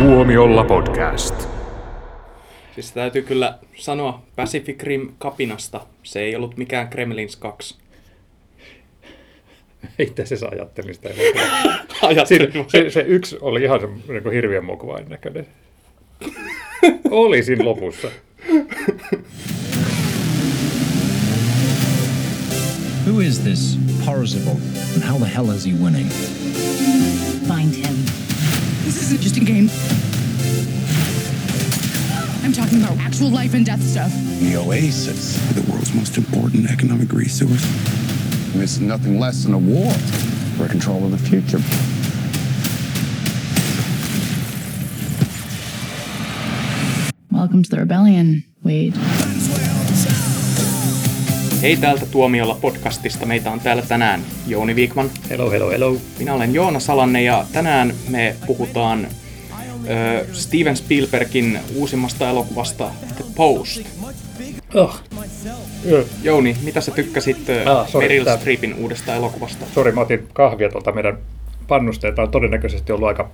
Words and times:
Tuomiolla 0.00 0.64
podcast. 0.64 1.48
Siis 2.74 2.92
täytyy 2.92 3.22
kyllä 3.22 3.58
sanoa 3.76 4.22
Pacific 4.36 4.82
Rim 4.82 5.08
kapinasta. 5.18 5.80
Se 6.02 6.20
ei 6.20 6.36
ollut 6.36 6.56
mikään 6.56 6.88
Kremlins 6.88 7.36
2. 7.36 7.78
Itse 9.98 10.22
asiassa 10.22 10.48
ajattelin 10.52 10.94
sitä. 10.94 11.08
Ajattelin 12.02 12.52
Siinä, 12.52 12.64
se, 12.68 12.90
se, 12.90 13.00
yksi 13.00 13.38
oli 13.40 13.62
ihan 13.62 13.80
se, 13.80 13.86
niin 13.86 14.22
kuin 14.22 14.34
hirveän 14.34 14.64
mokuvain 14.64 15.08
näköinen. 15.08 15.46
Oli 17.10 17.42
siinä 17.42 17.64
lopussa. 17.64 18.08
Who 23.06 23.20
is 23.20 23.38
this 23.38 23.78
Parzival, 24.06 24.56
and 24.94 25.04
how 25.10 25.18
the 25.18 25.36
hell 25.36 25.50
is 25.56 25.66
he 25.66 25.72
winning? 25.82 26.10
Find 27.48 27.74
him. 27.74 28.09
This 28.90 29.02
isn't 29.04 29.20
just 29.20 29.36
a 29.36 29.40
game. 29.44 29.70
I'm 32.42 32.52
talking 32.52 32.82
about 32.82 32.98
actual 32.98 33.30
life 33.30 33.54
and 33.54 33.64
death 33.64 33.80
stuff. 33.80 34.10
The 34.40 34.56
Oasis. 34.56 35.38
the 35.54 35.62
world's 35.70 35.94
most 35.94 36.18
important 36.18 36.68
economic 36.68 37.12
resource. 37.12 37.62
This 38.52 38.72
is 38.72 38.80
nothing 38.80 39.20
less 39.20 39.44
than 39.44 39.54
a 39.54 39.58
war 39.58 39.92
for 40.56 40.66
control 40.66 41.04
of 41.04 41.12
the 41.12 41.18
future. 41.18 41.60
Welcome 47.30 47.62
to 47.62 47.70
the 47.70 47.78
rebellion, 47.78 48.42
Wade. 48.64 48.96
Hei 51.62 51.76
täältä 51.76 52.06
Tuomiolla 52.06 52.58
podcastista. 52.60 53.26
Meitä 53.26 53.50
on 53.50 53.60
täällä 53.60 53.82
tänään 53.82 54.20
Jouni 54.46 54.74
Viikman. 54.76 55.10
Hello, 55.30 55.50
hello, 55.50 55.70
hello. 55.70 55.96
Minä 56.18 56.34
olen 56.34 56.54
Joona 56.54 56.80
Salanne 56.80 57.22
ja 57.22 57.44
tänään 57.52 57.94
me 58.08 58.36
puhutaan 58.46 59.08
ö, 59.88 60.26
Steven 60.32 60.76
Spielbergin 60.76 61.58
uusimmasta 61.74 62.30
elokuvasta 62.30 62.90
The 63.16 63.24
Post. 63.36 63.80
Oh. 64.74 65.00
Jouni, 66.22 66.56
mitä 66.62 66.80
sä 66.80 66.90
tykkäsit 66.90 67.36
Ah, 67.66 67.88
sorry, 67.88 68.08
Meryl 68.08 68.24
tää- 68.24 68.36
Streepin 68.36 68.74
uudesta 68.74 69.14
elokuvasta? 69.14 69.66
Sori, 69.74 69.92
mä 69.92 70.00
otin 70.00 70.28
kahvia 70.32 70.68
tuolta 70.70 70.92
meidän 70.92 71.18
pannusta, 71.68 72.06
ja 72.06 72.12
on 72.18 72.30
todennäköisesti 72.30 72.92
ollut 72.92 73.08
aika, 73.08 73.30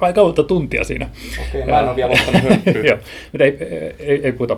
aika 0.00 0.22
monta 0.22 0.42
tuntia 0.42 0.84
siinä. 0.84 1.08
Okei, 1.48 1.64
mä 1.66 1.80
en 1.80 1.88
ole 1.88 1.96
vielä 1.96 2.12
ottanut. 2.12 2.42
Joo, 2.88 2.98
mutta 3.32 3.44
ei, 3.44 3.56
ei, 3.98 4.20
ei 4.24 4.32
puhuta 4.32 4.56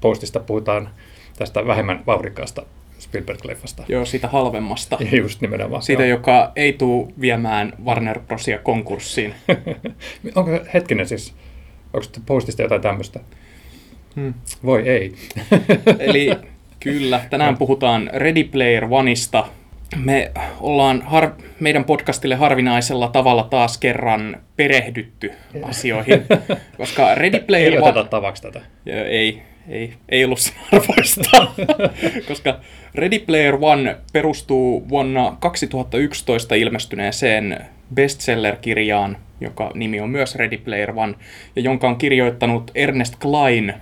postista, 0.00 0.40
puhutaan 0.40 0.88
tästä 1.36 1.66
vähemmän 1.66 2.02
vauhdikkaasta 2.06 2.62
Spielberg-leffasta. 2.98 3.82
Joo, 3.88 4.04
siitä 4.04 4.28
halvemmasta. 4.28 4.98
Ja 5.00 5.18
Just 5.18 5.40
nimenomaan. 5.40 5.82
Siitä, 5.82 6.02
Joo. 6.06 6.18
joka 6.18 6.52
ei 6.56 6.72
tule 6.72 7.12
viemään 7.20 7.72
Warner 7.84 8.20
Brosia 8.20 8.58
konkurssiin. 8.58 9.34
Onko 10.34 10.50
hetkinen 10.74 11.06
siis, 11.06 11.34
onko 11.92 12.06
postista 12.26 12.62
jotain 12.62 12.82
tämmöistä? 12.82 13.20
Hmm. 14.16 14.34
Voi 14.64 14.88
ei. 14.88 15.14
Eli 15.98 16.30
kyllä, 16.80 17.20
tänään 17.30 17.56
puhutaan 17.56 18.10
Ready 18.12 18.44
Player 18.44 18.86
Oneista. 18.90 19.46
Me 19.96 20.32
ollaan 20.60 21.02
har- 21.02 21.32
meidän 21.60 21.84
podcastille 21.84 22.34
harvinaisella 22.34 23.08
tavalla 23.08 23.42
taas 23.50 23.78
kerran 23.78 24.36
perehdytty 24.56 25.32
asioihin, 25.62 26.22
koska 26.76 27.14
Ready 27.14 27.40
Player 27.46 27.72
ei 27.72 27.78
One... 27.78 27.88
oteta 27.88 28.08
tavaksi 28.10 28.42
tätä. 28.42 28.60
Joo, 28.86 29.04
Ei, 29.04 29.42
ei, 29.68 29.92
ei 30.08 30.24
ollut 30.24 30.38
sen 30.38 30.54
arvoista, 30.72 31.46
koska 32.28 32.60
Ready 32.94 33.18
Player 33.18 33.58
One 33.60 33.96
perustuu 34.12 34.88
vuonna 34.88 35.36
2011 35.40 36.54
ilmestyneeseen 36.54 37.58
bestseller-kirjaan, 37.94 39.16
joka 39.40 39.70
nimi 39.74 40.00
on 40.00 40.10
myös 40.10 40.34
Ready 40.34 40.56
Player 40.58 40.92
One, 40.96 41.14
ja 41.56 41.62
jonka 41.62 41.88
on 41.88 41.96
kirjoittanut 41.96 42.70
Ernest 42.74 43.16
Klein, 43.16 43.74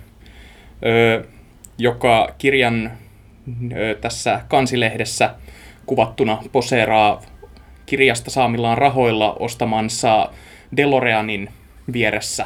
joka 1.77 2.35
kirjan 2.37 2.91
tässä 4.01 4.41
kansilehdessä 4.47 5.35
kuvattuna 5.85 6.37
poseeraa 6.51 7.21
kirjasta 7.85 8.31
saamillaan 8.31 8.77
rahoilla 8.77 9.33
ostamansa 9.33 10.29
DeLoreanin 10.77 11.49
vieressä, 11.93 12.45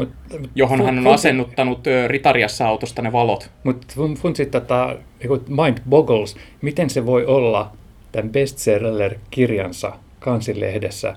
Mut, 0.00 0.08
johon 0.54 0.78
fun- 0.78 0.84
hän 0.84 0.98
on 0.98 1.04
fun- 1.04 1.14
asennuttanut 1.14 1.86
ö, 1.86 2.08
Ritariassa 2.08 2.68
autosta 2.68 3.02
ne 3.02 3.12
valot. 3.12 3.50
Mutta 3.64 3.86
fun, 3.94 4.16
tätä 4.50 4.96
niinku 5.18 5.42
mind 5.48 5.78
boggles, 5.90 6.36
miten 6.62 6.90
se 6.90 7.06
voi 7.06 7.26
olla 7.26 7.72
tämän 8.12 8.30
bestseller-kirjansa 8.30 9.92
kansilehdessä 10.18 11.16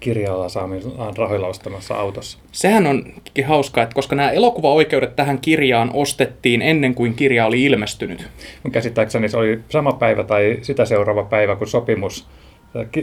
kirjalla 0.00 0.48
saamillaan 0.48 1.16
rahoilla 1.16 1.46
ostamassa 1.46 1.94
autossa. 1.94 2.38
Sehän 2.52 2.86
onkin 2.86 3.46
hauskaa, 3.46 3.84
että 3.84 3.94
koska 3.94 4.16
nämä 4.16 4.30
elokuvaoikeudet 4.30 5.16
tähän 5.16 5.38
kirjaan 5.38 5.90
ostettiin 5.94 6.62
ennen 6.62 6.94
kuin 6.94 7.14
kirja 7.14 7.46
oli 7.46 7.64
ilmestynyt. 7.64 8.28
Mun 8.62 8.72
käsittääkseni 8.72 9.28
se 9.28 9.36
oli 9.36 9.60
sama 9.68 9.92
päivä 9.92 10.24
tai 10.24 10.58
sitä 10.62 10.84
seuraava 10.84 11.24
päivä, 11.24 11.56
kun 11.56 11.68
sopimus 11.68 12.26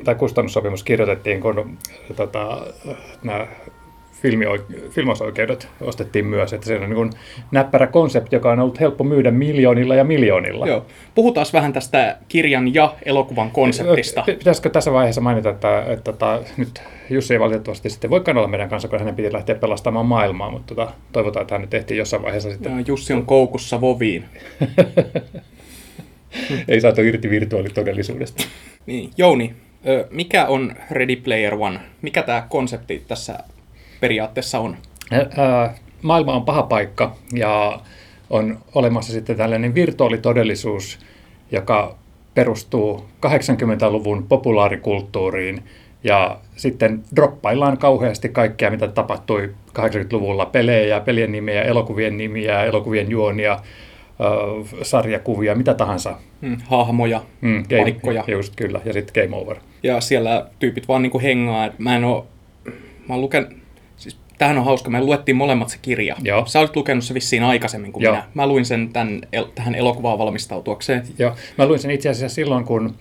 tai 0.04 0.16
kustannussopimus 0.16 0.84
kirjoitettiin, 0.84 1.42
kun 1.42 1.78
tota, 2.16 2.66
nämä 3.24 3.48
filmio- 4.22 4.90
filmausoikeudet 4.90 5.68
ostettiin 5.82 6.26
myös. 6.26 6.54
Että 6.54 6.68
se 6.68 6.80
on 6.80 6.90
niin 6.90 7.10
näppärä 7.52 7.88
konsepti, 7.88 8.36
joka 8.36 8.52
on 8.52 8.60
ollut 8.60 8.80
helppo 8.80 9.04
myydä 9.04 9.32
miljoonilla 9.32 9.96
ja 9.96 10.04
miljoonilla. 10.04 10.68
Joo. 10.68 10.86
Puhutaan 11.16 11.46
vähän 11.54 11.74
tästä 11.74 12.18
kirjan 12.28 12.74
ja 12.74 12.96
elokuvan 13.06 13.52
konseptista. 13.52 14.24
Pi- 14.26 14.36
Pitäisikö 14.36 14.70
tässä 14.70 14.94
vaiheessa 14.94 15.22
mainita, 15.22 15.50
että, 15.50 15.84
että, 15.88 16.12
että 16.12 16.40
nyt 16.58 16.82
Jussi 17.10 17.34
ei 17.34 17.40
valitettavasti 17.40 17.90
sitten 17.90 18.10
voikaan 18.10 18.38
olla 18.38 18.48
meidän 18.48 18.70
kanssa, 18.70 18.88
kun 18.88 19.00
hänen 19.00 19.16
piti 19.16 19.34
lähteä 19.34 19.56
pelastamaan 19.56 20.06
maailmaa, 20.06 20.52
mutta 20.52 20.76
tota, 20.76 20.92
toivotaan, 21.12 21.42
että 21.42 21.56
hän 21.56 21.62
nyt 21.62 21.74
ehtii 21.74 21.98
jossain 21.98 22.24
vaiheessa 22.24 22.52
sitten. 22.52 22.78
Ja 22.78 22.84
Jussi 22.88 23.14
on 23.14 23.26
koukussa 23.26 23.82
voviin. 23.82 24.26
Ei 26.68 26.82
saatu 26.82 27.02
irti 27.02 27.30
virtuaalitodellisuudesta. 27.30 28.44
Niin, 28.86 29.10
Jouni, 29.18 29.54
mikä 30.10 30.46
on 30.46 30.76
Ready 30.92 31.16
Player 31.16 31.56
One? 31.56 31.80
Mikä 32.02 32.24
tämä 32.24 32.46
konsepti 32.50 33.04
tässä 33.08 33.40
periaatteessa 34.02 34.60
on? 34.60 34.78
Maailma 36.02 36.34
on 36.34 36.46
paha 36.46 36.64
paikka 36.64 37.16
ja 37.34 37.80
on 38.30 38.58
olemassa 38.76 39.14
sitten 39.14 39.38
tällainen 39.38 39.76
virtuaalitodellisuus, 39.76 41.00
joka 41.52 41.96
perustuu 42.34 43.06
80-luvun 43.26 44.26
populaarikulttuuriin 44.30 45.64
ja 46.04 46.40
sitten 46.56 47.04
droppaillaan 47.16 47.78
kauheasti 47.78 48.30
kaikkea, 48.30 48.72
mitä 48.72 48.88
tapahtui 48.88 49.54
80-luvulla. 49.80 50.46
Pelejä, 50.46 51.00
pelien 51.00 51.32
nimiä, 51.32 51.62
elokuvien 51.62 52.18
nimiä, 52.18 52.64
elokuvien 52.64 53.12
juonia, 53.12 53.60
sarjakuvia, 54.82 55.56
mitä 55.56 55.74
tahansa. 55.74 56.16
Hmm, 56.42 56.58
hahmoja, 56.66 57.22
Mm, 57.42 57.64
game, 57.70 57.82
paikkoja. 57.82 58.24
Just 58.28 58.56
kyllä, 58.56 58.82
ja 58.86 58.94
sitten 58.94 59.24
game 59.24 59.42
over. 59.42 59.58
Ja 59.84 60.02
siellä 60.02 60.46
tyypit 60.60 60.88
vaan 60.88 61.02
niinku 61.02 61.20
hengaa. 61.20 61.70
Mä 61.78 61.96
en 61.96 62.04
oo... 62.04 62.28
Mä 63.10 63.14
oon 63.14 63.22
luken... 63.22 63.61
Tämähän 64.42 64.58
on 64.58 64.66
hauska. 64.66 64.90
Me 64.90 65.02
luettiin 65.02 65.36
molemmat 65.36 65.70
se 65.70 65.78
kirja. 65.82 66.16
Joo. 66.24 66.46
Sä 66.46 66.60
olit 66.60 66.76
lukenut 66.76 67.04
se 67.04 67.14
vissiin 67.14 67.44
aikaisemmin 67.44 67.92
kuin 67.92 68.04
Joo. 68.04 68.14
minä. 68.14 68.24
Mä 68.34 68.48
luin 68.48 68.66
sen 68.66 68.90
tämän, 68.94 69.22
el- 69.34 69.48
tähän 69.56 69.76
elokuvaan 69.76 70.18
valmistautuakseen. 70.18 71.04
Joo, 71.20 71.36
mä 71.58 71.66
luin 71.68 71.80
sen 71.80 71.92
itse 71.92 72.10
asiassa 72.10 72.36
silloin, 72.36 72.66
kun 72.66 72.96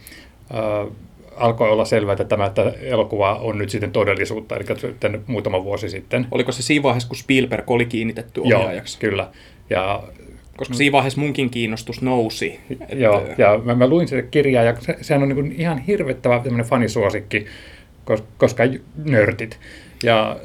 äh, 0.54 0.92
alkoi 1.36 1.70
olla 1.70 1.84
selvää, 1.84 2.12
että 2.12 2.24
tämä 2.24 2.46
että 2.46 2.72
elokuva 2.82 3.34
on 3.34 3.58
nyt 3.58 3.70
sitten 3.70 3.90
todellisuutta, 3.92 4.56
eli 4.56 4.64
sitten 4.80 5.20
muutama 5.26 5.64
vuosi 5.64 5.88
sitten. 5.90 6.26
Oliko 6.30 6.52
se 6.52 6.62
siinä 6.62 6.82
vaiheessa, 6.82 7.08
kun 7.08 7.16
Spielberg 7.16 7.70
oli 7.70 7.86
kiinnitetty 7.86 8.40
Joo, 8.44 8.60
ohjaajaksi? 8.60 8.98
kyllä. 8.98 9.28
Ja, 9.70 10.02
Koska 10.56 10.74
siinä 10.74 10.92
vaiheessa 10.92 11.20
munkin 11.20 11.50
kiinnostus 11.50 12.02
nousi. 12.02 12.60
Et, 12.88 12.98
joo, 13.00 13.22
ja 13.38 13.60
mä, 13.64 13.74
mä 13.74 13.86
luin 13.86 14.08
sitä 14.08 14.22
kirjaa, 14.22 14.64
ja 14.64 14.76
se, 14.80 14.96
sehän 15.00 15.22
on 15.22 15.28
niin 15.28 15.54
ihan 15.58 15.78
hirvettävä 15.78 16.38
tämmöinen 16.38 16.66
fanisuosikki, 16.66 17.46
kos- 18.10 18.22
koska 18.38 18.64
j- 18.64 18.80
nörtit. 19.04 19.58
Ja 20.02 20.36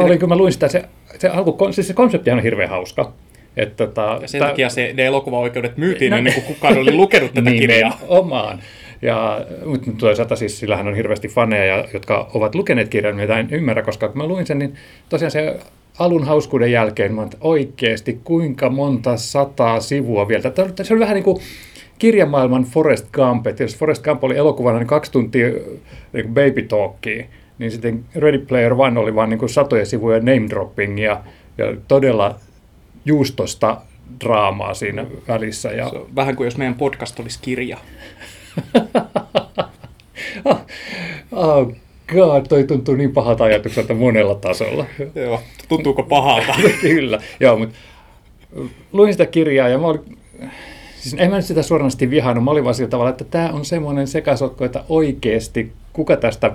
mä, 0.00 0.06
olin, 0.06 0.20
kun 0.20 0.28
mä 0.28 0.36
luin 0.36 0.52
sitä, 0.52 0.68
se, 0.68 0.82
se, 1.18 1.28
alku, 1.28 1.72
siis 1.72 1.86
se 1.88 1.94
konsepti 1.94 2.30
on 2.30 2.42
hirveän 2.42 2.70
hauska. 2.70 3.12
Että, 3.56 3.86
tota, 3.86 4.18
Ja 4.22 4.28
sen 4.28 4.38
tää- 4.38 4.48
takia 4.48 4.68
se, 4.68 4.92
ne 4.94 5.06
elokuvaoikeudet 5.06 5.76
myytiin 5.76 6.10
No- 6.10 6.16
ennen 6.16 6.32
kuin 6.34 6.44
kukaan 6.44 6.78
oli 6.78 6.94
lukenut 6.94 7.34
tätä 7.34 7.50
kirjaa. 7.50 7.98
Nimenomaan. 8.02 8.58
Ja, 9.02 9.40
mutta 9.66 9.90
toisaalta 9.98 10.36
siis 10.36 10.58
sillähän 10.60 10.88
on 10.88 10.94
hirveästi 10.96 11.28
faneja, 11.28 11.84
jotka 11.92 12.30
ovat 12.34 12.54
lukeneet 12.54 12.88
kirjan, 12.88 13.16
mitä 13.16 13.38
en 13.38 13.48
ymmärrä, 13.50 13.82
koska 13.82 14.08
kun 14.08 14.18
mä 14.18 14.26
luin 14.26 14.46
sen, 14.46 14.58
niin 14.58 14.74
tosiaan 15.08 15.30
se 15.30 15.56
alun 15.98 16.24
hauskuuden 16.24 16.72
jälkeen, 16.72 17.14
mä 17.14 17.26
oikeasti 17.40 18.20
kuinka 18.24 18.70
monta 18.70 19.16
sataa 19.16 19.80
sivua 19.80 20.28
vielä. 20.28 20.50
Tämä 20.50 20.66
oli- 20.66 20.86
Se 20.86 20.94
oli 20.94 21.00
vähän 21.00 21.14
niin 21.14 21.24
kuin 21.24 21.38
kirjamaailman 21.98 22.64
Forest 22.64 23.06
Gump, 23.12 23.46
että 23.46 23.62
jos 23.62 23.76
Forest 23.76 24.04
Gump 24.04 24.24
oli 24.24 24.36
elokuvana 24.36 24.78
niin 24.78 24.86
kaksi 24.86 25.12
tuntia 25.12 25.46
niin 26.12 26.28
baby 26.28 26.62
talkia, 26.62 27.24
niin 27.58 27.70
sitten 27.70 28.04
Ready 28.14 28.38
Player 28.38 28.72
One 28.72 29.00
oli 29.00 29.14
vain 29.14 29.30
niin 29.30 29.48
satoja 29.48 29.86
sivuja 29.86 30.18
name 30.18 30.48
droppingia 30.48 31.20
ja 31.58 31.76
todella 31.88 32.34
juustosta 33.04 33.80
draamaa 34.24 34.74
siinä 34.74 35.06
välissä. 35.28 35.68
Ja, 35.68 35.88
Se 35.88 35.96
on 35.96 36.06
vähän 36.16 36.36
kuin 36.36 36.44
jos 36.44 36.56
meidän 36.56 36.74
podcast 36.74 37.20
olisi 37.20 37.38
kirja. 37.42 37.78
oh, 41.32 41.72
god, 42.14 42.46
toi 42.48 42.64
tuntuu 42.64 42.94
niin 42.94 43.12
pahalta 43.12 43.44
ajatukselta 43.44 43.94
monella 43.94 44.34
tasolla. 44.34 44.86
Joo, 45.14 45.40
tuntuuko 45.68 46.02
pahalta? 46.02 46.54
Kyllä, 46.80 47.20
joo, 47.40 47.58
mutta 47.58 47.74
luin 48.92 49.12
sitä 49.14 49.26
kirjaa 49.26 49.68
ja 49.68 49.78
mä 49.78 49.86
olin, 49.86 50.18
siis 50.96 51.14
en 51.18 51.30
mä 51.30 51.36
nyt 51.36 51.44
sitä 51.44 51.62
suoranaisesti 51.62 52.10
vihannut, 52.10 52.44
mä 52.44 52.50
olin 52.50 52.64
vaan 52.64 52.74
sillä 52.74 52.90
tavalla, 52.90 53.10
että 53.10 53.24
tämä 53.24 53.50
on 53.52 53.64
semmoinen 53.64 54.06
sekasotko, 54.06 54.64
että 54.64 54.84
oikeasti 54.88 55.72
kuka 55.92 56.16
tästä 56.16 56.52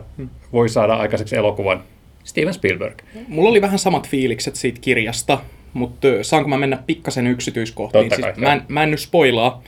voi 0.54 0.70
saada 0.70 0.94
aikaiseksi 0.94 1.36
elokuvan? 1.36 1.84
Steven 2.24 2.54
Spielberg. 2.54 3.02
Mulla 3.28 3.50
oli 3.50 3.62
vähän 3.62 3.80
samat 3.80 4.10
fiilikset 4.10 4.56
siitä 4.56 4.80
kirjasta, 4.82 5.40
mutta 5.74 6.08
saanko 6.22 6.50
mä 6.50 6.58
mennä 6.58 6.84
pikkasen 6.88 7.28
yksityiskohtiin? 7.28 8.10
Totta 8.10 8.22
kai, 8.22 8.34
siis 8.34 8.42
mä, 8.42 8.54
en, 8.54 8.62
mä 8.68 8.84
en 8.84 8.92
nyt 8.92 9.00
spoilaa. 9.00 9.64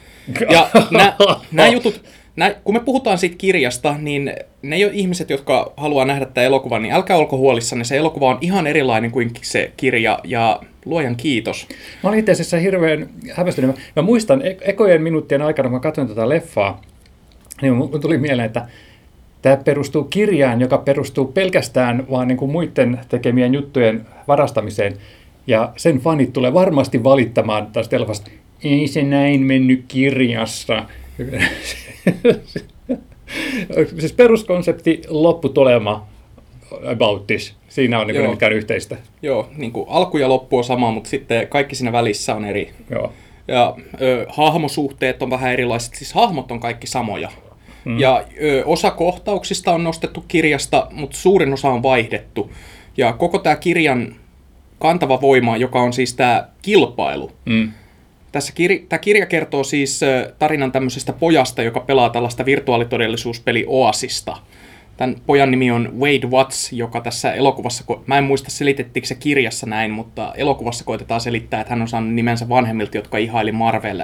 Ja 0.49 0.69
nämä 1.51 1.69
jutut, 1.69 2.03
nää, 2.35 2.53
kun 2.63 2.75
me 2.75 2.79
puhutaan 2.79 3.17
siitä 3.17 3.35
kirjasta, 3.37 3.95
niin 3.97 4.33
ne 4.61 4.77
jo 4.77 4.89
ihmiset, 4.93 5.29
jotka 5.29 5.73
haluaa 5.77 6.05
nähdä 6.05 6.25
tämän 6.25 6.47
elokuvan, 6.47 6.81
niin 6.81 6.93
älkää 6.93 7.17
olko 7.17 7.37
huolissanne. 7.37 7.83
Se 7.83 7.97
elokuva 7.97 8.29
on 8.29 8.37
ihan 8.41 8.67
erilainen 8.67 9.11
kuin 9.11 9.31
se 9.41 9.71
kirja, 9.77 10.19
ja 10.23 10.59
luojan 10.85 11.15
kiitos. 11.15 11.67
Mä 12.03 12.09
olin 12.09 12.19
itse 12.19 12.31
asiassa 12.31 12.57
hirveän 12.57 13.09
hämmästynyt. 13.33 13.75
Mä, 13.75 13.81
mä 13.95 14.01
muistan 14.01 14.41
e- 14.45 14.57
ekojen 14.61 15.01
minuuttien 15.01 15.41
aikana, 15.41 15.69
kun 15.69 15.75
mä 15.75 15.79
katsoin 15.79 16.07
tätä 16.07 16.29
leffaa, 16.29 16.81
niin 17.61 17.73
mun 17.73 18.01
tuli 18.01 18.17
mieleen, 18.17 18.45
että 18.45 18.67
tämä 19.41 19.57
perustuu 19.57 20.03
kirjaan, 20.03 20.61
joka 20.61 20.77
perustuu 20.77 21.25
pelkästään 21.25 22.07
vaan 22.11 22.27
niin 22.27 22.37
kuin 22.37 22.51
muiden 22.51 22.99
tekemien 23.09 23.53
juttujen 23.53 24.05
varastamiseen. 24.27 24.93
Ja 25.47 25.73
sen 25.77 25.99
fanit 25.99 26.33
tulee 26.33 26.53
varmasti 26.53 27.03
valittamaan 27.03 27.67
tästä 27.67 27.95
elokuvasta, 27.95 28.31
ei 28.63 28.87
se 28.87 29.03
näin 29.03 29.41
mennyt 29.41 29.85
kirjassa. 29.87 30.85
siis 33.99 34.13
peruskonsepti, 34.13 35.01
lopputulema, 35.07 36.07
about 36.91 37.27
this. 37.27 37.55
Siinä 37.69 37.99
on 37.99 38.07
niin 38.07 38.15
Joo. 38.15 38.31
mitään 38.31 38.53
yhteistä. 38.53 38.97
Joo, 39.21 39.49
niin 39.57 39.71
kuin 39.71 39.85
alku 39.89 40.17
ja 40.17 40.29
loppu 40.29 40.57
on 40.57 40.63
sama, 40.63 40.91
mutta 40.91 41.09
sitten 41.09 41.47
kaikki 41.47 41.75
siinä 41.75 41.91
välissä 41.91 42.35
on 42.35 42.45
eri. 42.45 42.71
Joo. 42.89 43.13
Ja 43.47 43.75
ö, 44.01 44.25
hahmosuhteet 44.29 45.23
on 45.23 45.29
vähän 45.29 45.53
erilaiset, 45.53 45.95
siis 45.95 46.13
hahmot 46.13 46.51
on 46.51 46.59
kaikki 46.59 46.87
samoja. 46.87 47.31
Mm. 47.85 47.99
Ja 47.99 48.23
ö, 48.41 48.63
osa 48.65 48.91
kohtauksista 48.91 49.73
on 49.73 49.83
nostettu 49.83 50.25
kirjasta, 50.27 50.87
mutta 50.91 51.17
suurin 51.17 51.53
osa 51.53 51.69
on 51.69 51.83
vaihdettu. 51.83 52.51
Ja 52.97 53.13
koko 53.13 53.39
tämä 53.39 53.55
kirjan 53.55 54.15
kantava 54.79 55.21
voima, 55.21 55.57
joka 55.57 55.81
on 55.81 55.93
siis 55.93 56.13
tämä 56.13 56.47
kilpailu. 56.61 57.31
Mm. 57.45 57.71
Tässä 58.31 58.53
kir- 58.53 58.85
tämä 58.89 58.99
kirja 58.99 59.25
kertoo 59.25 59.63
siis 59.63 60.01
tarinan 60.39 60.71
tämmöisestä 60.71 61.13
pojasta, 61.13 61.63
joka 61.63 61.79
pelaa 61.79 62.09
tällaista 62.09 62.45
virtuaalitodellisuuspeli 62.45 63.65
Oasista. 63.67 64.37
Tämän 64.97 65.15
pojan 65.25 65.51
nimi 65.51 65.71
on 65.71 65.93
Wade 65.99 66.27
Watts, 66.27 66.73
joka 66.73 67.01
tässä 67.01 67.33
elokuvassa, 67.33 67.83
ko- 67.91 67.99
mä 68.05 68.17
en 68.17 68.23
muista 68.23 68.51
selitettiinkö 68.51 69.07
se 69.07 69.15
kirjassa 69.15 69.65
näin, 69.67 69.91
mutta 69.91 70.33
elokuvassa 70.35 70.83
koitetaan 70.83 71.21
selittää, 71.21 71.61
että 71.61 71.73
hän 71.73 71.81
on 71.81 71.87
saanut 71.87 72.13
nimensä 72.13 72.49
vanhemmilta, 72.49 72.97
jotka 72.97 73.17
ihaili 73.17 73.51
Marvel, 73.51 74.03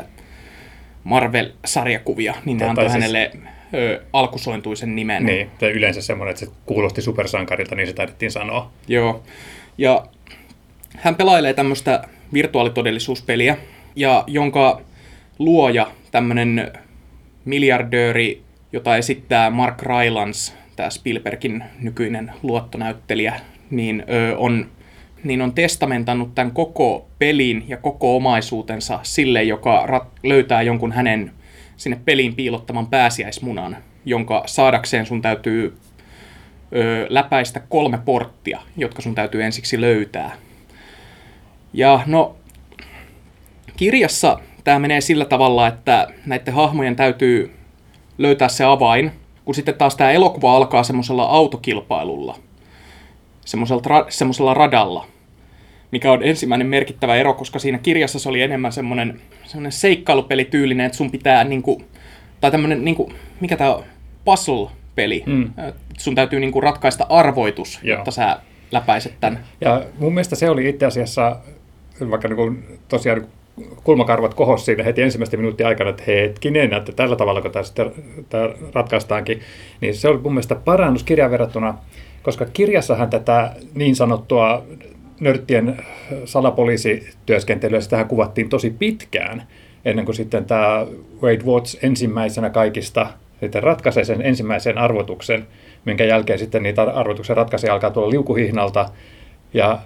Marvel-sarjakuvia, 1.04 2.34
niin 2.46 2.58
ne 2.58 2.66
antoi 2.66 2.84
siis- 2.84 2.94
hänelle 2.94 3.32
ö, 3.76 4.02
alkusointuisen 4.14 4.96
nimen. 4.96 5.26
Niin, 5.26 5.50
tai 5.60 5.72
yleensä 5.72 6.02
semmoinen, 6.02 6.32
että 6.32 6.46
se 6.46 6.52
kuulosti 6.66 7.02
supersankarilta, 7.02 7.76
niin 7.76 7.88
se 7.88 7.94
taidettiin 7.94 8.32
sanoa. 8.32 8.72
Joo. 8.88 9.24
Ja 9.78 10.06
hän 10.98 11.16
pelailee 11.16 11.54
tämmöistä 11.54 12.08
virtuaalitodellisuuspeliä, 12.34 13.58
ja 13.96 14.24
jonka 14.28 14.82
luoja, 15.40 15.88
tämmöinen 16.12 16.72
miljardööri, 17.46 18.42
jota 18.72 18.98
esittää 18.98 19.50
Mark 19.50 19.82
Rylance, 19.82 20.54
tämä 20.76 20.90
Spielbergin 20.90 21.64
nykyinen 21.80 22.32
luottonäyttelijä, 22.44 23.40
niin 23.70 24.04
ö, 24.10 24.38
on, 24.38 24.66
niin 25.24 25.42
on 25.42 25.54
testamentannut 25.54 26.36
tämän 26.36 26.52
koko 26.52 27.08
pelin 27.20 27.64
ja 27.68 27.78
koko 27.78 28.16
omaisuutensa 28.16 29.00
sille, 29.04 29.44
joka 29.44 29.86
rat- 29.86 30.20
löytää 30.24 30.62
jonkun 30.62 30.92
hänen 30.92 31.32
sinne 31.78 32.00
peliin 32.06 32.36
piilottaman 32.36 32.88
pääsiäismunan, 32.88 33.78
jonka 34.06 34.44
saadakseen 34.46 35.06
sun 35.06 35.22
täytyy 35.22 35.78
ö, 36.76 37.08
läpäistä 37.10 37.60
kolme 37.60 38.00
porttia, 38.06 38.60
jotka 38.78 39.02
sun 39.02 39.16
täytyy 39.16 39.44
ensiksi 39.44 39.82
löytää. 39.82 40.36
Ja 41.74 42.00
no, 42.06 42.36
kirjassa 43.78 44.40
tämä 44.64 44.80
menee 44.80 45.02
sillä 45.02 45.26
tavalla, 45.26 45.68
että 45.68 46.08
näiden 46.26 46.54
hahmojen 46.54 46.96
täytyy 46.96 47.56
löytää 48.18 48.48
se 48.48 48.64
avain, 48.64 49.12
kun 49.46 49.56
sitten 49.56 49.76
taas 49.76 49.96
tämä 49.96 50.12
elokuva 50.12 50.56
alkaa 50.56 50.84
semmoisella 50.84 51.24
autokilpailulla, 51.24 52.38
semmoisella, 53.46 53.82
ra- 53.88 54.54
radalla, 54.54 55.06
mikä 55.92 56.12
on 56.12 56.24
ensimmäinen 56.24 56.68
merkittävä 56.68 57.16
ero, 57.16 57.34
koska 57.34 57.60
siinä 57.60 57.78
kirjassa 57.78 58.20
se 58.20 58.30
oli 58.30 58.42
enemmän 58.42 58.72
semmoinen, 58.72 59.22
semmoinen 59.46 59.72
seikkailupelityylinen, 59.72 60.86
että 60.86 60.98
sun 60.98 61.12
pitää 61.12 61.44
niinku, 61.44 61.82
tai 62.42 62.52
tämmöinen, 62.52 62.86
niinku, 62.86 63.14
mikä 63.40 63.58
tämä 63.58 63.76
on, 63.76 63.84
puzzle-peli. 64.26 65.24
Mm. 65.26 65.52
Sun 65.98 66.16
täytyy 66.16 66.40
niinku 66.40 66.62
ratkaista 66.62 67.06
arvoitus, 67.10 67.80
Joo. 67.84 67.98
jotta 67.98 68.12
sä 68.12 68.40
läpäiset 68.72 69.14
tämän. 69.20 69.44
Ja 69.62 69.84
mun 70.00 70.14
mielestä 70.14 70.36
se 70.36 70.50
oli 70.50 70.70
itse 70.70 70.86
asiassa, 70.86 71.36
vaikka 72.10 72.28
niin 72.28 72.36
kuin 72.36 72.64
tosiaan 72.88 73.20
niin 73.20 73.28
kuin 73.28 73.78
kulmakarvat 73.84 74.34
kohos 74.34 74.66
siinä 74.66 74.84
heti 74.84 75.02
ensimmäisten 75.02 75.40
minuuttien 75.40 75.68
aikana, 75.68 75.90
että 75.90 76.04
hetkinen, 76.08 76.74
että 76.74 76.92
tällä 76.92 77.16
tavalla 77.16 77.42
kun 77.42 77.52
tämä 77.52 77.64
sitten 77.64 77.92
tämä 78.30 78.50
ratkaistaankin, 78.74 79.42
niin 79.82 79.96
se 79.96 80.08
oli 80.08 80.18
mun 80.18 80.34
mielestä 80.34 80.56
parannus 80.56 81.04
kirjaan 81.04 81.32
verrattuna, 81.32 81.78
koska 82.24 82.46
kirjassahan 82.54 83.10
tätä 83.10 83.52
niin 83.76 83.96
sanottua 83.96 84.64
nörttien 85.20 85.78
salapoliisityöskentelyä, 86.26 87.82
sitähän 87.82 88.08
kuvattiin 88.08 88.50
tosi 88.50 88.70
pitkään, 88.70 89.44
ennen 89.86 90.06
kuin 90.06 90.16
sitten 90.16 90.46
tämä 90.46 90.86
Wade 91.22 91.44
Watts 91.46 91.78
ensimmäisenä 91.84 92.50
kaikista 92.50 93.08
sitten 93.40 93.64
ratkaisee 93.64 94.04
sen 94.04 94.22
ensimmäisen 94.22 94.78
arvotuksen, 94.78 95.48
minkä 95.86 96.04
jälkeen 96.04 96.40
sitten 96.40 96.64
niitä 96.64 96.82
arvotuksen 96.82 97.38
ratkaisuja 97.38 97.74
alkaa 97.74 97.92
tulla 97.92 98.10
liukuhihnalta. 98.10 98.90
Ja 99.54 99.80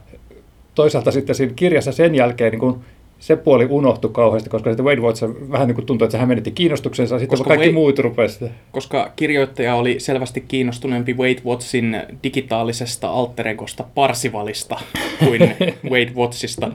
toisaalta 0.76 1.12
sitten 1.12 1.36
siinä 1.36 1.54
kirjassa 1.56 1.92
sen 1.92 2.16
jälkeen 2.16 2.52
niin 2.52 2.60
kun 2.60 2.84
se 3.20 3.36
puoli 3.36 3.68
unohtui 3.70 4.12
kauheasti, 4.14 4.50
koska 4.50 4.70
sitten 4.70 4.86
Wade 4.86 5.02
Watts 5.02 5.22
vähän 5.52 5.68
niin 5.68 5.76
kuin 5.76 5.86
tuntui, 5.86 6.06
että 6.06 6.12
se 6.12 6.18
hämmennetti 6.18 6.52
kiinnostuksensa, 6.52 7.20
sitten 7.20 7.30
Koska 7.38 7.48
kaikki 7.48 7.68
Wade- 7.68 7.74
muut 7.74 8.00
rupesivat. 8.00 8.52
koska 8.72 9.12
kirjoittaja 9.16 9.76
oli 9.76 10.00
selvästi 10.00 10.42
kiinnostuneempi 10.48 11.14
Wade 11.14 11.42
Wattsin 11.46 12.02
digitaalisesta 12.24 13.10
alteregosta 13.10 13.84
Parsivalista 13.96 14.80
kuin 15.20 15.42
Wade 15.92 16.12
Wattsista, 16.16 16.72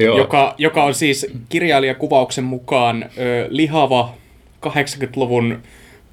Joo. 0.00 0.18
joka, 0.18 0.54
joka 0.58 0.84
on 0.84 0.94
siis 0.94 1.26
kirjailijakuvauksen 1.48 2.44
mukaan 2.44 3.02
ö, 3.18 3.46
lihava 3.48 4.14
80-luvun 4.66 5.58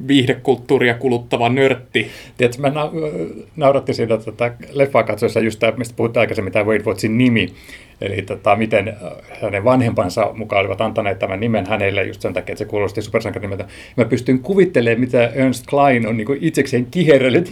viihdekulttuuria 0.07 0.93
kuluttava 0.93 1.49
nörtti. 1.49 2.07
Tiedätkö, 2.37 2.61
mä 2.61 2.69
na- 2.69 2.91
nauratti 3.55 3.93
siinä 3.93 4.17
tätä 4.17 4.53
leffaa 4.71 5.03
katsoessa 5.03 5.39
just 5.39 5.59
tämä, 5.59 5.77
mistä 5.77 5.93
puhuttiin 5.95 6.21
aikaisemmin, 6.21 6.53
tämä 6.53 6.65
Wade 6.65 6.83
Wattsin 6.83 7.17
nimi. 7.17 7.53
Eli 8.01 8.21
tota, 8.21 8.55
miten 8.55 8.87
äh, 8.87 8.95
hänen 9.41 9.63
vanhempansa 9.63 10.33
mukaan 10.33 10.59
olivat 10.61 10.81
antaneet 10.81 11.19
tämän 11.19 11.39
nimen 11.39 11.65
hänelle 11.65 12.03
just 12.03 12.21
sen 12.21 12.33
takia, 12.33 12.53
että 12.53 12.63
se 12.63 12.69
kuulosti 12.69 13.01
supersankarimeltä. 13.01 13.65
Mä 13.97 14.05
pystyn 14.05 14.39
kuvittelemaan, 14.39 14.99
mitä 14.99 15.27
Ernst 15.27 15.65
Klein 15.69 16.07
on 16.07 16.17
niin 16.17 16.37
itsekseen 16.41 16.85
kiherrellyt, 16.85 17.49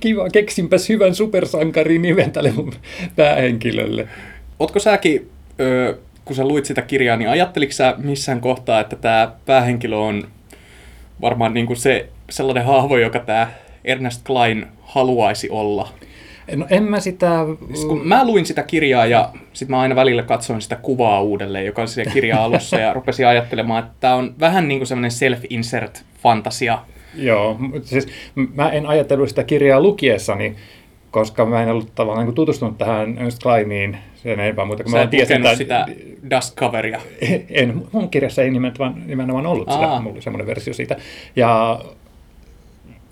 kiva, 0.00 0.30
keksinpäs 0.30 0.88
hyvän 0.88 1.14
supersankarin 1.14 2.02
nimen 2.02 2.32
tälle 2.32 2.52
mun 2.56 2.72
päähenkilölle. 3.16 4.08
Ootko 4.58 4.78
säkin, 4.78 5.28
ö, 5.60 5.96
kun 6.24 6.36
sä 6.36 6.48
luit 6.48 6.64
sitä 6.64 6.82
kirjaa, 6.82 7.16
niin 7.16 7.30
ajatteliko 7.30 7.72
sä 7.72 7.94
missään 7.98 8.40
kohtaa, 8.40 8.80
että 8.80 8.96
tämä 8.96 9.32
päähenkilö 9.46 9.96
on 9.96 10.28
varmaan 11.20 11.54
niin 11.54 11.66
kuin 11.66 11.76
se 11.76 12.08
sellainen 12.30 12.64
hahmo, 12.64 12.98
joka 12.98 13.18
tämä 13.18 13.48
Ernest 13.84 14.26
Klein 14.26 14.66
haluaisi 14.82 15.50
olla? 15.50 15.88
No 16.56 16.66
en 16.70 16.82
mä 16.82 17.00
sitä... 17.00 17.30
Siis 17.66 17.84
kun 17.84 18.06
mä 18.08 18.26
luin 18.26 18.46
sitä 18.46 18.62
kirjaa 18.62 19.06
ja 19.06 19.30
sitten 19.52 19.76
mä 19.76 19.80
aina 19.80 19.96
välillä 19.96 20.22
katsoin 20.22 20.62
sitä 20.62 20.76
kuvaa 20.76 21.22
uudelleen, 21.22 21.66
joka 21.66 21.82
on 21.82 21.88
siellä 21.88 22.12
kirjan 22.12 22.40
alussa 22.40 22.78
ja 22.78 22.92
rupesin 22.92 23.26
ajattelemaan, 23.26 23.84
että 23.84 23.94
tämä 24.00 24.14
on 24.14 24.34
vähän 24.40 24.68
niin 24.68 24.78
kuin 24.78 24.86
semmoinen 24.86 25.10
self-insert 25.10 26.02
fantasia. 26.22 26.78
Joo, 27.14 27.58
siis 27.82 28.08
mä 28.54 28.70
en 28.70 28.86
ajatellut 28.86 29.28
sitä 29.28 29.44
kirjaa 29.44 29.80
lukiessani, 29.80 30.56
koska 31.10 31.46
mä 31.46 31.62
en 31.62 31.68
ollut 31.68 31.94
tavallaan 31.94 32.26
niin 32.26 32.34
tutustunut 32.34 32.78
tähän 32.78 33.18
Ernst 33.18 33.42
Kleiniin 33.42 33.98
sen 34.14 34.40
enempää 34.40 34.64
muuta. 34.64 34.82
kun 34.82 34.92
Sä 34.92 34.98
mä 34.98 35.02
et 35.04 35.10
tiesin, 35.10 35.56
sitä 35.56 35.86
Dust 36.34 36.56
Coveria. 36.56 37.00
En, 37.50 37.82
mun 37.92 38.10
kirjassa 38.10 38.42
ei 38.42 38.50
nimenomaan, 38.50 39.02
nimenomaan 39.06 39.46
ollut 39.46 39.70
sitä, 39.70 39.86
Aa. 39.86 40.00
mulla 40.00 40.14
oli 40.14 40.22
semmoinen 40.22 40.46
versio 40.46 40.74
siitä. 40.74 40.96
Ja 41.36 41.80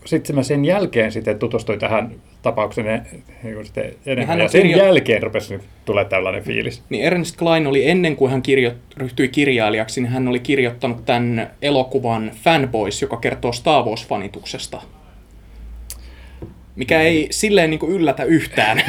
sitten 0.05 0.37
mä 0.37 0.43
sen 0.43 0.65
jälkeen 0.65 1.13
sitten 1.13 1.39
tutustuin 1.39 1.79
tähän 1.79 2.11
tapaukseen 2.43 2.87
e- 2.87 3.03
niin 3.43 3.55
kuin 3.55 3.65
sitten 3.65 3.85
hän 3.85 3.93
enemmän. 4.07 4.37
on 4.37 4.43
Ja 4.43 4.49
sen 4.49 4.63
kirjo- 4.63 4.85
jälkeen 4.85 5.23
rupesi 5.23 5.55
nyt 5.55 5.63
tulee 5.85 6.05
tällainen 6.05 6.43
fiilis. 6.43 6.83
Niin 6.91 7.05
Ernest 7.05 7.37
Klein 7.37 7.67
oli 7.67 7.89
ennen 7.89 8.17
kuin 8.17 8.31
hän 8.31 8.43
kirjo- 8.43 8.73
ryhtyi 8.97 9.29
kirjailijaksi, 9.29 10.01
niin 10.01 10.13
hän 10.13 10.29
oli 10.29 10.39
kirjoittanut 10.41 11.05
tämän 11.05 11.51
elokuvan 11.63 12.31
Fanboys, 12.45 13.03
joka 13.03 13.17
kertoo 13.17 13.53
Star 13.53 13.85
Wars-fanituksesta. 13.85 14.79
Mikä 16.77 17.01
ei 17.01 17.29
silleen 17.31 17.71
niin 17.71 17.81
kuin 17.81 17.93
yllätä 17.93 18.25
yhtään. 18.25 18.83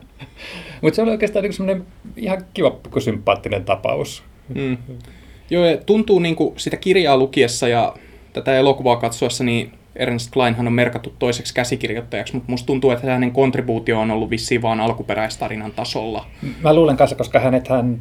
Mutta 0.82 0.96
se 0.96 1.02
oli 1.02 1.10
oikeastaan 1.10 1.42
niin 1.42 1.52
semmoinen 1.52 1.86
ihan 2.16 2.44
kiva 2.54 2.78
sympaattinen 2.98 3.64
tapaus. 3.64 4.22
Mm. 4.54 4.76
Joo, 5.50 5.64
ja 5.64 5.76
tuntuu 5.76 6.18
niin 6.18 6.36
kuin 6.36 6.54
sitä 6.56 6.76
kirjaa 6.76 7.16
lukiessa 7.16 7.68
ja 7.68 7.94
tätä 8.32 8.56
elokuvaa 8.56 8.96
katsoessa, 8.96 9.44
niin 9.44 9.72
Ernest 9.96 10.32
Kleinhan 10.32 10.66
on 10.66 10.72
merkattu 10.72 11.14
toiseksi 11.18 11.54
käsikirjoittajaksi, 11.54 12.34
mutta 12.34 12.50
musta 12.50 12.66
tuntuu, 12.66 12.90
että 12.90 13.06
hänen 13.12 13.32
kontribuutio 13.32 14.00
on 14.00 14.10
ollut 14.10 14.30
vissiin 14.30 14.62
vaan 14.62 14.80
alkuperäistarinan 14.80 15.72
tasolla. 15.72 16.26
Mä 16.62 16.74
luulen 16.74 16.96
kanssa, 16.96 17.16
koska 17.16 17.40
hänet 17.40 17.68
hän 17.68 17.98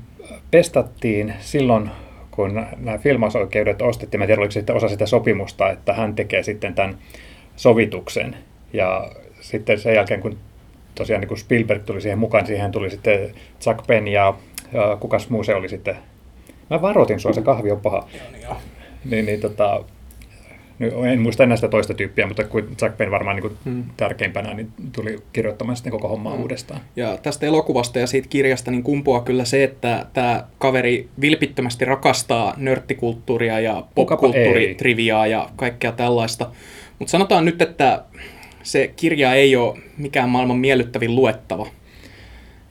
pestattiin 0.51 1.34
silloin, 1.39 1.89
kun 2.32 2.53
nämä 2.77 2.98
filmausoikeudet 2.98 3.82
ostettiin, 3.82 4.20
mä 4.20 4.24
en 4.24 4.27
tiedä, 4.27 4.39
oliko 4.39 4.51
sitten 4.51 4.75
osa 4.75 4.89
sitä 4.89 5.06
sopimusta, 5.06 5.70
että 5.70 5.94
hän 5.94 6.15
tekee 6.15 6.44
sitten 6.44 6.74
tämän 6.74 6.98
sovituksen. 7.56 8.36
Ja 8.74 9.12
sitten 9.40 9.80
sen 9.80 9.96
jälkeen, 9.96 10.22
kun 10.22 10.38
tosiaan 10.96 11.22
niin 11.22 11.28
kun 11.28 11.38
Spielberg 11.38 11.84
tuli 11.84 12.01
siihen 12.01 12.20
mukaan, 12.20 12.46
siihen 12.46 12.72
tuli 12.72 12.90
sitten 12.90 13.34
Chuck 13.62 13.88
Penn 13.88 14.08
ja, 14.08 14.34
ja 14.74 14.98
kukas 15.00 15.30
muu 15.30 15.44
se 15.44 15.56
oli 15.56 15.70
sitten. 15.70 15.96
Mä 16.70 16.82
varoitin 16.82 17.20
sua, 17.20 17.34
se 17.34 17.42
kahvi 17.42 17.72
on 17.72 17.82
paha. 17.82 18.08
Niin, 19.06 19.25
niin 19.25 19.40
tota, 19.40 19.84
nyt 20.82 20.94
en 21.12 21.22
muista 21.22 21.44
enää 21.44 21.58
sitä 21.58 21.68
toista 21.68 21.94
tyyppiä, 21.94 22.28
mutta 22.28 22.44
kun 22.44 22.75
Jack 22.82 22.98
Penn 22.98 23.12
varmaan 23.12 23.36
niin 23.36 23.42
kuin 23.42 23.58
hmm. 23.66 23.84
tärkeimpänä 23.98 24.54
niin 24.54 24.72
tuli 24.92 25.20
kirjoittamaan 25.34 25.75
sitten 25.75 25.92
koko 25.92 26.08
hommaa 26.08 26.34
hmm. 26.34 26.42
uudestaan. 26.42 26.82
Ja 26.96 27.18
tästä 27.18 27.46
elokuvasta 27.46 28.00
ja 28.00 28.08
siitä 28.08 28.28
kirjasta 28.28 28.72
niin 28.72 28.84
kumpuaa 28.84 29.22
kyllä 29.22 29.46
se, 29.46 29.63
että 29.63 30.06
tämä 30.13 30.44
kaveri 30.58 31.10
vilpittömästi 31.22 31.86
rakastaa 31.86 32.54
nörttikulttuuria 32.58 33.60
ja 33.60 33.84
popkulttuuritriviaa 33.96 35.28
ja 35.28 35.50
kaikkea 35.56 35.92
tällaista. 35.92 36.50
Mutta 37.00 37.12
sanotaan 37.12 37.46
nyt, 37.46 37.62
että 37.62 38.04
se 38.63 38.94
kirja 38.96 39.34
ei 39.34 39.56
ole 39.56 39.77
mikään 39.98 40.30
maailman 40.30 40.58
miellyttävin 40.58 41.15
luettava. 41.15 41.68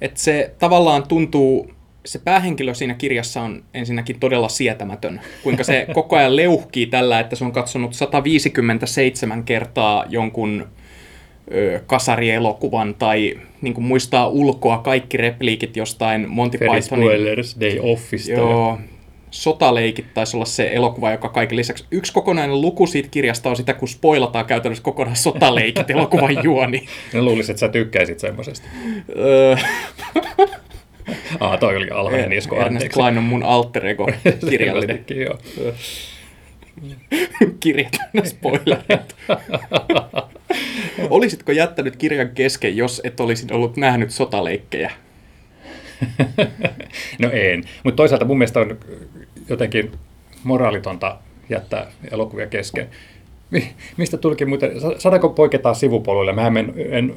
Että 0.01 0.21
se 0.21 0.55
tavallaan 0.59 1.09
tuntuu 1.09 1.71
se 2.05 2.19
päähenkilö 2.19 2.75
siinä 2.75 2.95
kirjassa 2.95 3.41
on 3.41 3.63
ensinnäkin 3.75 4.21
todella 4.21 4.49
sietämätön. 4.49 5.21
Kuinka 5.43 5.65
se 5.65 5.87
koko 5.95 6.17
ajan 6.17 6.37
leuhkii 6.37 6.87
tällä, 6.87 7.21
että 7.21 7.37
se 7.37 7.45
on 7.45 7.53
katsonut 7.53 7.95
157 7.95 9.45
kertaa 9.45 10.05
jonkun 10.09 10.67
ö, 11.53 11.81
kasarielokuvan 11.87 12.95
tai 12.95 13.39
niin 13.63 13.75
kuin 13.75 13.85
muistaa 13.85 14.29
ulkoa 14.29 14.79
kaikki 14.79 15.17
repliikit 15.17 15.77
jostain 15.77 16.29
Monty 16.29 16.59
Ferris 16.59 16.85
Pythonin... 16.85 17.09
Spoilers, 17.09 17.57
Day 17.61 17.79
Office. 17.83 18.33
Joo, 18.33 18.79
Sotaleikit 19.31 20.15
taisi 20.15 20.37
olla 20.37 20.47
se 20.47 20.71
elokuva, 20.73 21.11
joka 21.11 21.29
kaiken 21.29 21.57
lisäksi... 21.57 21.85
Yksi 21.91 22.13
kokonainen 22.13 22.61
luku 22.61 22.87
siitä 22.87 23.09
kirjasta 23.11 23.51
on 23.51 23.57
sitä, 23.57 23.75
kun 23.75 23.89
spoilataan 23.89 24.45
käytännössä 24.45 24.85
kokonaan 24.85 25.17
Sotaleikit 25.17 25.91
elokuvan 25.97 26.45
juoni. 26.45 26.87
Ne 27.13 27.23
luulisin, 27.23 27.53
että 27.53 27.61
sä 27.61 27.69
tykkäisit 27.69 28.19
semmoisesta. 28.19 28.69
Ah, 31.41 31.59
toi 31.61 31.77
oli 31.77 31.91
alhainen 31.91 32.33
isku, 32.33 32.55
Ernest 32.55 32.89
Klein 32.89 33.19
on 33.19 33.25
mun 33.25 33.43
alter 33.43 33.87
ego 33.87 34.09
kirjallinen. 34.51 35.05
joo. 35.15 35.39
Kirjat 37.61 37.93
spoilerit. 38.25 39.17
Olisitko 41.11 41.53
jättänyt 41.53 41.97
kirjan 41.97 42.31
kesken, 42.31 42.77
jos 42.77 43.01
et 43.05 43.21
olisi 43.21 43.47
ollut 43.51 43.77
nähnyt 43.77 44.11
sotaleikkejä? 44.11 44.91
no 47.19 47.31
en, 47.33 47.65
mutta 47.85 47.97
toisaalta 47.97 48.25
mun 48.25 48.39
mielestä 48.39 48.61
on 48.61 48.79
jotenkin 49.51 49.93
moraalitonta 50.45 51.17
jättää 51.49 51.87
elokuvia 52.11 52.47
kesken. 52.47 52.89
Mistä 53.97 54.17
tulikin 54.17 54.49
muuten, 54.49 54.73
saadaanko 54.99 55.29
poiketa 55.29 55.75
sivupoluille? 55.75 56.33
Mä 56.33 56.47
en, 56.47 56.75
en 56.91 57.15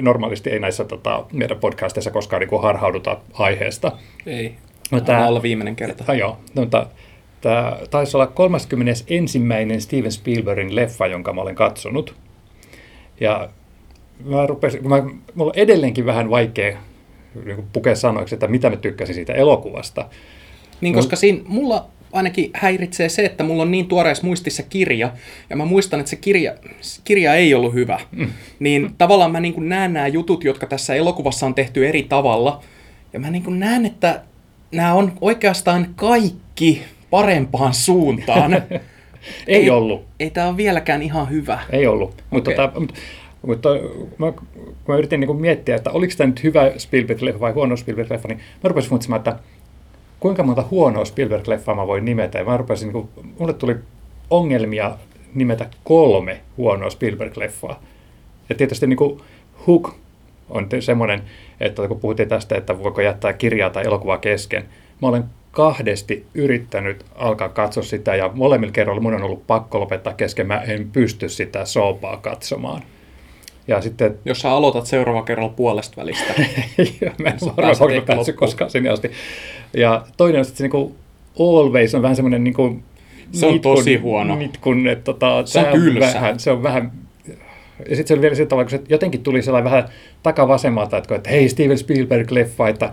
normaalisti 0.00 0.50
ei 0.50 0.58
näissä 0.58 0.84
tota, 0.84 1.24
meidän 1.32 1.58
podcasteissa 1.58 2.10
koskaan 2.10 2.40
niin 2.40 2.48
kuin 2.48 2.62
harhauduta 2.62 3.20
aiheesta. 3.32 3.92
Ei, 4.26 4.54
no, 4.90 5.00
tämä 5.00 5.28
on 5.28 5.42
viimeinen 5.42 5.76
kerta. 5.76 6.04
Ah, 6.08 6.16
joo, 6.16 6.38
mutta 6.54 6.86
tämä 7.40 7.78
taisi 7.90 8.16
olla 8.16 8.26
31. 8.26 9.04
Steven 9.78 10.12
Spielbergin 10.12 10.76
leffa, 10.76 11.06
jonka 11.06 11.32
mä 11.32 11.40
olen 11.40 11.54
katsonut. 11.54 12.14
Ja 13.20 13.48
mä 14.24 14.46
rupesin, 14.46 14.88
mä, 14.88 15.02
mulla 15.34 15.50
on 15.50 15.58
edelleenkin 15.58 16.06
vähän 16.06 16.30
vaikea 16.30 16.78
niin 17.44 17.64
pukea 17.72 17.94
sanoiksi, 17.94 18.34
että 18.34 18.48
mitä 18.48 18.70
mä 18.70 18.76
tykkäsin 18.76 19.14
siitä 19.14 19.32
elokuvasta. 19.32 20.08
Niin, 20.82 20.94
koska 20.94 21.16
siinä 21.16 21.40
mulla 21.46 21.88
ainakin 22.12 22.50
häiritsee 22.54 23.08
se, 23.08 23.24
että 23.24 23.44
mulla 23.44 23.62
on 23.62 23.70
niin 23.70 23.86
tuoreessa 23.86 24.26
muistissa 24.26 24.62
kirja, 24.62 25.12
ja 25.50 25.56
mä 25.56 25.64
muistan, 25.64 26.00
että 26.00 26.10
se 26.10 26.16
kirja, 26.16 26.54
kirja 27.04 27.34
ei 27.34 27.54
ollut 27.54 27.74
hyvä. 27.74 28.00
Mm. 28.12 28.28
Niin 28.58 28.90
tavallaan 28.98 29.32
mä 29.32 29.40
niin 29.40 29.68
näen 29.68 29.92
nämä 29.92 30.06
jutut, 30.06 30.44
jotka 30.44 30.66
tässä 30.66 30.94
elokuvassa 30.94 31.46
on 31.46 31.54
tehty 31.54 31.88
eri 31.88 32.02
tavalla, 32.02 32.62
ja 33.12 33.20
mä 33.20 33.30
niin 33.30 33.58
näen, 33.60 33.86
että 33.86 34.20
nämä 34.72 34.94
on 34.94 35.12
oikeastaan 35.20 35.86
kaikki 35.96 36.82
parempaan 37.10 37.74
suuntaan. 37.74 38.52
ei, 39.46 39.56
ei 39.56 39.70
ollut. 39.70 40.04
Ei 40.20 40.30
tämä 40.30 40.48
ole 40.48 40.56
vieläkään 40.56 41.02
ihan 41.02 41.30
hyvä. 41.30 41.60
Ei 41.70 41.86
ollut. 41.86 42.22
Mutta 42.30 42.50
okay. 42.50 42.68
tota, 42.68 42.94
mutta 43.46 43.68
mä, 44.18 44.32
kun 44.32 44.46
mä 44.88 44.96
yritin 44.96 45.20
niin 45.20 45.36
miettiä, 45.36 45.76
että 45.76 45.90
oliko 45.90 46.12
tämä 46.16 46.28
nyt 46.28 46.42
hyvä 46.42 46.68
Spielberg-leffa 46.68 47.40
vai 47.40 47.52
huono 47.52 47.74
Spielberg-leffa, 47.74 48.28
niin 48.28 48.38
mä 48.38 48.68
rupesin 48.68 48.90
funtsimaan, 48.90 49.18
että 49.18 49.38
kuinka 50.22 50.42
monta 50.42 50.64
huonoa 50.70 51.04
Spielberg-leffaa 51.04 51.74
mä 51.74 51.86
voin 51.86 52.04
nimetä. 52.04 52.38
Ja 52.38 52.44
mä 52.44 52.56
rupesin, 52.56 52.86
niin 52.86 52.92
kuin, 52.92 53.08
mulle 53.38 53.52
tuli 53.52 53.76
ongelmia 54.30 54.96
nimetä 55.34 55.66
kolme 55.84 56.40
huonoa 56.56 56.88
Spielberg-leffaa. 56.88 57.74
Ja 58.48 58.54
tietysti 58.54 58.86
niin 58.86 58.96
kuin 58.96 59.20
Hook 59.66 59.94
on 60.50 60.68
semmoinen, 60.80 61.22
että 61.60 61.88
kun 61.88 62.00
puhuttiin 62.00 62.28
tästä, 62.28 62.56
että 62.56 62.78
voiko 62.78 63.00
jättää 63.00 63.32
kirjaa 63.32 63.70
tai 63.70 63.86
elokuvaa 63.86 64.18
kesken, 64.18 64.64
mä 65.02 65.08
olen 65.08 65.24
kahdesti 65.50 66.26
yrittänyt 66.34 67.04
alkaa 67.14 67.48
katsoa 67.48 67.82
sitä 67.82 68.16
ja 68.16 68.30
molemmilla 68.34 68.72
kerroilla 68.72 69.02
mun 69.02 69.14
on 69.14 69.22
ollut 69.22 69.46
pakko 69.46 69.80
lopettaa 69.80 70.14
kesken, 70.14 70.46
mä 70.46 70.60
en 70.60 70.90
pysty 70.92 71.28
sitä 71.28 71.64
soopaa 71.64 72.16
katsomaan. 72.16 72.82
Ja 73.68 73.80
sitten, 73.80 74.18
Jos 74.24 74.40
sä 74.40 74.50
aloitat 74.50 74.86
seuraava 74.86 75.22
kerralla 75.22 75.52
puolesta 75.56 75.96
välistä. 75.96 76.34
mä 77.22 77.28
en 77.28 77.38
varmaan 77.56 78.02
päässyt 78.06 78.36
koskaan 78.36 78.70
sinne 78.70 78.90
asti. 78.90 79.10
Ja 79.74 80.04
toinen 80.16 80.38
on 80.38 80.44
sitten 80.44 80.70
se 80.70 80.76
niin 80.76 80.94
Always 81.40 81.94
on 81.94 82.02
vähän 82.02 82.16
semmoinen 82.16 82.44
niin 82.44 82.54
kuin 82.54 82.82
se 83.32 83.46
on 83.46 83.52
nitkun, 83.52 83.76
tosi 83.76 83.96
huono. 83.96 84.36
Nitkun, 84.36 84.88
että 84.88 85.04
tota, 85.04 85.46
se 85.46 85.58
on 85.58 85.66
tylsä. 85.72 86.00
Vähän, 86.14 86.40
se 86.40 86.50
on 86.50 86.62
vähän 86.62 86.92
ja 87.88 87.96
sitten 87.96 88.06
se 88.06 88.14
oli 88.14 88.20
vielä 88.20 88.34
sillä 88.34 88.48
tavalla, 88.48 88.68
kun 88.70 88.78
se 88.78 88.84
jotenkin 88.88 89.22
tuli 89.22 89.42
sellainen 89.42 89.70
vähän 89.70 89.88
takavasemmalta, 90.22 90.96
että, 90.96 91.14
että 91.14 91.30
hei 91.30 91.48
Steven 91.48 91.78
Spielberg-leffa, 91.78 92.68
että 92.68 92.92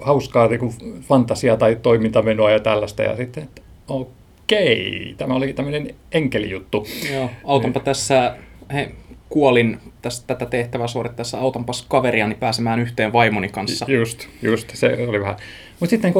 hauskaa 0.00 0.48
niin 0.48 0.60
kuin 0.60 0.72
fantasiaa 1.00 1.56
tai 1.56 1.76
toimintamenoa 1.82 2.50
ja 2.50 2.60
tällaista. 2.60 3.02
Ja 3.02 3.16
sitten, 3.16 3.42
että 3.42 3.62
okei, 3.88 5.14
tämä 5.18 5.34
oli 5.34 5.52
tämmöinen 5.52 5.94
enkelijuttu. 6.12 6.86
Joo, 7.12 7.30
autanpa 7.44 7.78
niin. 7.78 7.84
tässä, 7.84 8.36
he, 8.72 8.90
kuolin 9.32 9.78
tästä, 10.02 10.26
tätä 10.26 10.46
tehtävää 10.46 10.86
suorittaessa 10.86 11.38
autanpas 11.38 11.86
kaveriani 11.88 12.34
pääsemään 12.34 12.80
yhteen 12.80 13.12
vaimoni 13.12 13.48
kanssa. 13.48 13.86
Just, 13.88 14.26
just, 14.42 14.70
se 14.74 15.06
oli 15.08 15.20
vähän. 15.20 15.36
Mutta 15.80 15.90
sitten 15.90 16.14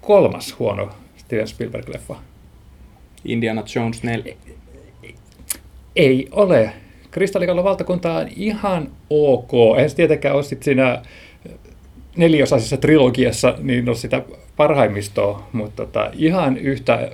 kolmas 0.00 0.58
huono 0.58 0.90
Steven 1.16 1.46
Spielberg-leffa. 1.46 2.16
Indiana 3.24 3.62
Jones 3.74 4.02
4. 4.02 4.34
Ei 5.96 6.28
ole. 6.30 6.72
Kristallikallon 7.10 7.64
valtakunta 7.64 8.12
on 8.12 8.28
ihan 8.36 8.90
ok. 9.10 9.50
Eihän 9.76 9.90
se 9.90 9.96
tietenkään 9.96 10.34
ole 10.34 10.42
sit 10.42 10.62
siinä 10.62 11.02
neliosaisessa 12.16 12.76
trilogiassa 12.76 13.54
niin 13.58 13.88
ole 13.88 13.96
sitä 13.96 14.22
parhaimmistoa, 14.56 15.48
mutta 15.52 15.86
tota, 15.86 16.10
ihan 16.14 16.56
yhtä 16.56 17.10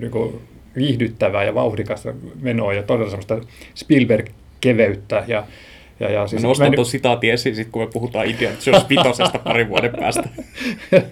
niin 0.00 0.10
kuin, 0.10 0.40
viihdyttävää 0.76 1.44
ja 1.44 1.54
vauhdikasta 1.54 2.14
menoa 2.40 2.74
ja 2.74 2.82
todella 2.82 3.10
semmoista 3.10 3.40
Spielberg-keveyttä 4.58 5.24
ja 5.26 5.46
ja, 6.00 6.10
ja 6.10 6.26
siis 6.26 6.42
mä 6.42 6.48
nostan 6.48 6.74
tuon 6.74 6.86
sitaatin 6.86 7.32
esiin, 7.32 7.56
sit, 7.56 7.68
kun 7.72 7.82
me 7.82 7.88
puhutaan 7.92 8.26
Indiana 8.26 8.56
Jones 8.66 8.88
vitosesta 8.88 9.38
parin 9.38 9.68
vuoden 9.68 9.92
päästä. 10.00 10.28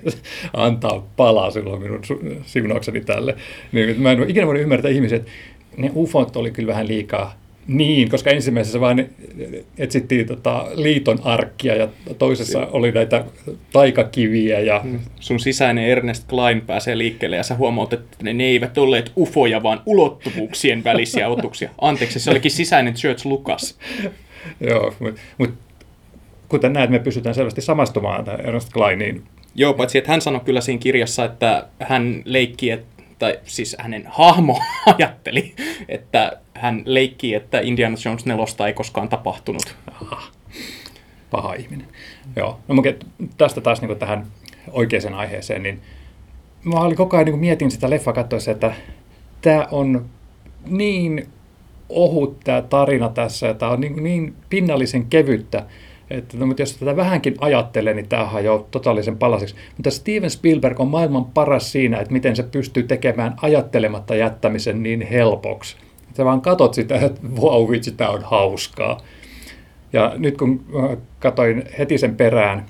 Antaa 0.52 1.06
palaa 1.16 1.50
silloin 1.50 1.82
minun 1.82 2.00
siunaukseni 2.46 3.00
tälle. 3.00 3.36
Niin, 3.72 4.00
mä 4.00 4.12
en 4.12 4.30
ikinä 4.30 4.46
voinut 4.46 4.62
ymmärtää 4.62 4.90
ihmisiä, 4.90 5.16
että 5.16 5.30
ne 5.76 5.90
ufot 5.94 6.36
oli 6.36 6.50
kyllä 6.50 6.68
vähän 6.68 6.88
liikaa 6.88 7.34
niin, 7.68 8.08
koska 8.08 8.30
ensimmäisessä 8.30 8.80
vaan 8.80 9.06
etsittiin 9.78 10.26
tota 10.26 10.66
liiton 10.74 11.18
arkkia 11.24 11.76
ja 11.76 11.88
toisessa 12.18 12.66
oli 12.66 12.92
näitä 12.92 13.24
taikakiviä. 13.72 14.60
Ja... 14.60 14.80
Mm. 14.84 14.98
Sun 15.20 15.40
sisäinen 15.40 15.84
Ernest 15.84 16.28
Klein 16.28 16.60
pääsee 16.60 16.98
liikkeelle 16.98 17.36
ja 17.36 17.42
sä 17.42 17.54
huomaat, 17.54 17.92
että 17.92 18.16
ne 18.32 18.44
eivät 18.44 18.78
olleet 18.78 19.12
ufoja, 19.18 19.62
vaan 19.62 19.82
ulottuvuuksien 19.86 20.84
välisiä 20.84 21.28
otuksia. 21.36 21.70
Anteeksi, 21.80 22.20
se 22.20 22.30
olikin 22.30 22.50
sisäinen 22.50 22.94
Church 22.94 23.26
Lucas. 23.26 23.78
Joo, 24.60 24.94
mutta 24.98 25.20
mut, 25.38 25.50
kuten 26.48 26.72
näet, 26.72 26.90
me 26.90 26.98
pystytään 26.98 27.34
selvästi 27.34 27.60
samastumaan 27.60 28.24
Ernest 28.44 28.72
Kleiniin. 28.72 29.22
Joo, 29.54 29.74
paitsi 29.74 29.98
että 29.98 30.10
hän 30.10 30.20
sanoi 30.20 30.40
kyllä 30.40 30.60
siinä 30.60 30.78
kirjassa, 30.78 31.24
että 31.24 31.66
hän 31.80 32.22
leikki, 32.24 32.70
että 32.70 32.95
tai 33.18 33.38
siis 33.44 33.76
hänen 33.78 34.04
hahmo 34.06 34.60
ajatteli, 34.98 35.54
että 35.88 36.40
hän 36.54 36.82
leikkii, 36.84 37.34
että 37.34 37.60
Indiana 37.60 37.96
Jones 38.04 38.26
4 38.26 38.66
ei 38.66 38.72
koskaan 38.72 39.08
tapahtunut. 39.08 39.76
paha 41.30 41.54
ihminen. 41.54 41.86
Joo. 42.36 42.60
No, 42.68 42.82
tästä 43.36 43.60
taas 43.60 43.82
niin 43.82 43.98
tähän 43.98 44.26
oikeaan 44.70 45.14
aiheeseen, 45.14 45.62
niin 45.62 45.80
mä 46.64 46.80
olin 46.80 46.96
koko 46.96 47.16
ajan 47.16 47.26
niin 47.26 47.38
mietin 47.38 47.70
sitä 47.70 47.90
leffa 47.90 48.12
katsoessa, 48.12 48.50
että 48.50 48.74
tämä 49.42 49.66
on 49.70 50.06
niin 50.66 51.28
ohut 51.88 52.40
tämä 52.44 52.62
tarina 52.62 53.08
tässä, 53.08 53.54
tämä 53.54 53.72
on 53.72 53.80
niin, 53.80 54.02
niin 54.02 54.34
pinnallisen 54.48 55.06
kevyttä, 55.06 55.66
että 56.10 56.36
no, 56.36 56.46
mutta 56.46 56.62
jos 56.62 56.76
tätä 56.76 56.96
vähänkin 56.96 57.34
ajattelee, 57.40 57.94
niin 57.94 58.08
tämähän 58.08 58.44
jo 58.44 58.68
totaalisen 58.70 59.18
palasiksi. 59.18 59.56
Mutta 59.76 59.90
Steven 59.90 60.30
Spielberg 60.30 60.80
on 60.80 60.88
maailman 60.88 61.24
paras 61.24 61.72
siinä, 61.72 61.98
että 61.98 62.12
miten 62.12 62.36
se 62.36 62.42
pystyy 62.42 62.82
tekemään 62.82 63.34
ajattelematta 63.42 64.14
jättämisen 64.14 64.82
niin 64.82 65.02
helpoksi. 65.02 65.76
Sä 66.16 66.24
vaan 66.24 66.40
katot 66.40 66.74
sitä, 66.74 66.96
että 66.96 67.20
wow, 67.40 67.70
vitsi, 67.70 67.92
tämä 67.92 68.10
on 68.10 68.22
hauskaa. 68.22 69.00
Ja 69.92 70.12
nyt 70.16 70.36
kun 70.38 70.64
mä 70.68 70.96
katsoin 71.18 71.62
heti 71.78 71.98
sen 71.98 72.16
perään, 72.16 72.66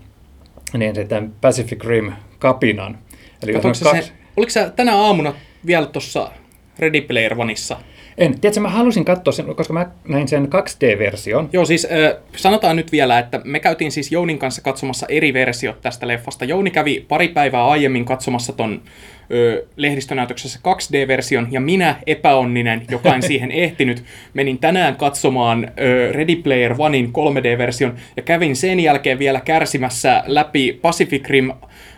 niin 0.78 0.94
se 0.94 1.04
tämän 1.04 1.32
Pacific 1.40 1.84
Rim 1.84 2.12
kapinan. 2.38 2.98
Eli 3.42 3.52
kaksi- 3.52 3.84
se, 3.84 4.12
oliko 4.36 4.50
sä 4.50 4.70
tänä 4.70 4.96
aamuna 4.96 5.34
vielä 5.66 5.86
tuossa 5.86 6.30
Ready 6.78 7.00
Player 7.00 7.34
Oneissa? 7.40 7.76
En. 8.18 8.40
Tiedätkö, 8.40 8.60
mä 8.60 8.68
halusin 8.68 9.04
katsoa 9.04 9.32
sen, 9.32 9.54
koska 9.54 9.72
mä 9.72 9.90
näin 10.08 10.28
sen 10.28 10.48
2D-version. 10.48 11.48
Joo, 11.52 11.64
siis 11.64 11.84
äh, 11.84 12.22
sanotaan 12.36 12.76
nyt 12.76 12.92
vielä, 12.92 13.18
että 13.18 13.40
me 13.44 13.60
käytiin 13.60 13.92
siis 13.92 14.12
Jounin 14.12 14.38
kanssa 14.38 14.62
katsomassa 14.62 15.06
eri 15.08 15.32
versiot 15.32 15.80
tästä 15.80 16.08
leffasta. 16.08 16.44
Jouni 16.44 16.70
kävi 16.70 17.04
pari 17.08 17.28
päivää 17.28 17.66
aiemmin 17.66 18.04
katsomassa 18.04 18.52
ton 18.52 18.82
ö, 19.30 19.66
lehdistönäytöksessä 19.76 20.60
2D-version, 20.68 21.48
ja 21.50 21.60
minä, 21.60 21.96
epäonninen, 22.06 22.82
joka 22.90 23.14
en 23.14 23.22
siihen 23.30 23.50
ehtinyt, 23.50 24.04
menin 24.34 24.58
tänään 24.58 24.96
katsomaan 24.96 25.72
ö, 25.80 26.12
Ready 26.12 26.36
Player 26.36 26.74
Onein 26.78 27.06
3D-version, 27.06 27.94
ja 28.16 28.22
kävin 28.22 28.56
sen 28.56 28.80
jälkeen 28.80 29.18
vielä 29.18 29.40
kärsimässä 29.40 30.22
läpi 30.26 30.78
Pacific 30.82 31.28
Rim 31.28 31.50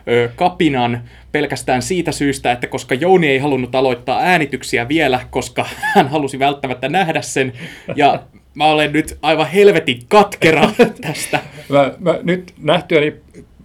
ö, 0.09 0.31
kapinan 0.37 1.03
pelkästään 1.33 1.83
siitä 1.83 2.13
syystä, 2.13 2.53
että 2.53 2.67
koska 2.67 2.95
Jouni 2.95 3.27
ei 3.27 3.39
halunnut 3.39 3.75
aloittaa 3.75 4.21
äänityksiä 4.21 4.89
vielä, 4.89 5.21
koska 5.31 5.67
hän 5.95 6.09
halusi 6.09 6.39
välttämättä 6.39 6.89
nähdä 6.89 7.23
sen, 7.23 7.53
ja 7.97 8.23
mä 8.55 8.67
olen 8.67 8.93
nyt 8.93 9.19
aivan 9.23 9.47
helvetin 9.47 10.01
katkera 10.09 10.71
tästä, 11.01 11.41
Mä, 11.69 11.93
mä 11.99 12.19
nyt 12.23 12.55
nähtyäni 12.63 13.15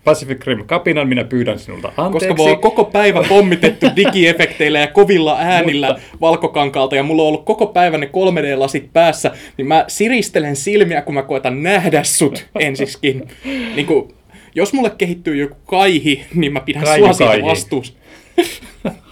Pacific 0.04 0.46
Rim 0.48 0.66
kapinan 0.66 1.08
minä 1.08 1.24
pyydän 1.24 1.60
sinulta 1.60 1.92
anteeksi. 1.98 2.28
koska 2.28 2.44
mua 2.44 2.52
on 2.52 2.62
koko 2.62 2.84
päivä 2.86 3.24
pommitettu 3.30 3.86
digiefekteillä 3.96 4.80
ja 4.80 4.88
kovilla 4.88 5.38
äänillä 5.40 5.88
Mutta... 5.88 6.04
valkokankaalta, 6.22 6.96
ja 6.96 7.04
mulla 7.04 7.22
on 7.22 7.28
ollut 7.28 7.46
koko 7.46 7.68
päivän 7.68 8.00
ne 8.00 8.08
3D-lasit 8.08 8.90
päässä, 8.94 9.32
niin 9.58 9.68
mä 9.68 9.86
siristelen 9.88 10.56
silmiä, 10.56 11.02
kun 11.02 11.14
mä 11.14 11.24
koetan 11.24 11.64
nähdä 11.64 12.04
sut 12.04 12.46
ensiskin. 12.60 13.28
Niin 13.76 13.86
kuin, 13.86 14.14
jos 14.56 14.74
mulle 14.74 14.92
kehittyy 14.98 15.36
joku 15.36 15.56
kaihi, 15.66 16.26
niin 16.36 16.54
mä 16.54 16.60
pidän 16.60 16.84
Kaihi, 16.84 17.00
sua 17.00 17.14
siitä 17.14 17.46
vastuussa. 17.46 17.94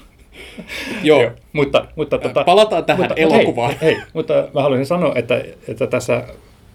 Joo, 1.04 1.22
Joo, 1.22 1.32
mutta, 1.54 1.86
mutta 1.96 2.18
tota, 2.18 2.44
Palataan 2.44 2.86
tähän 2.86 3.02
mutta, 3.02 3.16
elokuvaan. 3.16 3.74
Hei, 3.82 3.96
hei, 3.96 4.04
mutta 4.14 4.34
mä 4.54 4.62
haluaisin 4.62 4.86
sanoa, 4.86 5.14
että, 5.16 5.44
että 5.68 5.88
tässä 5.88 6.24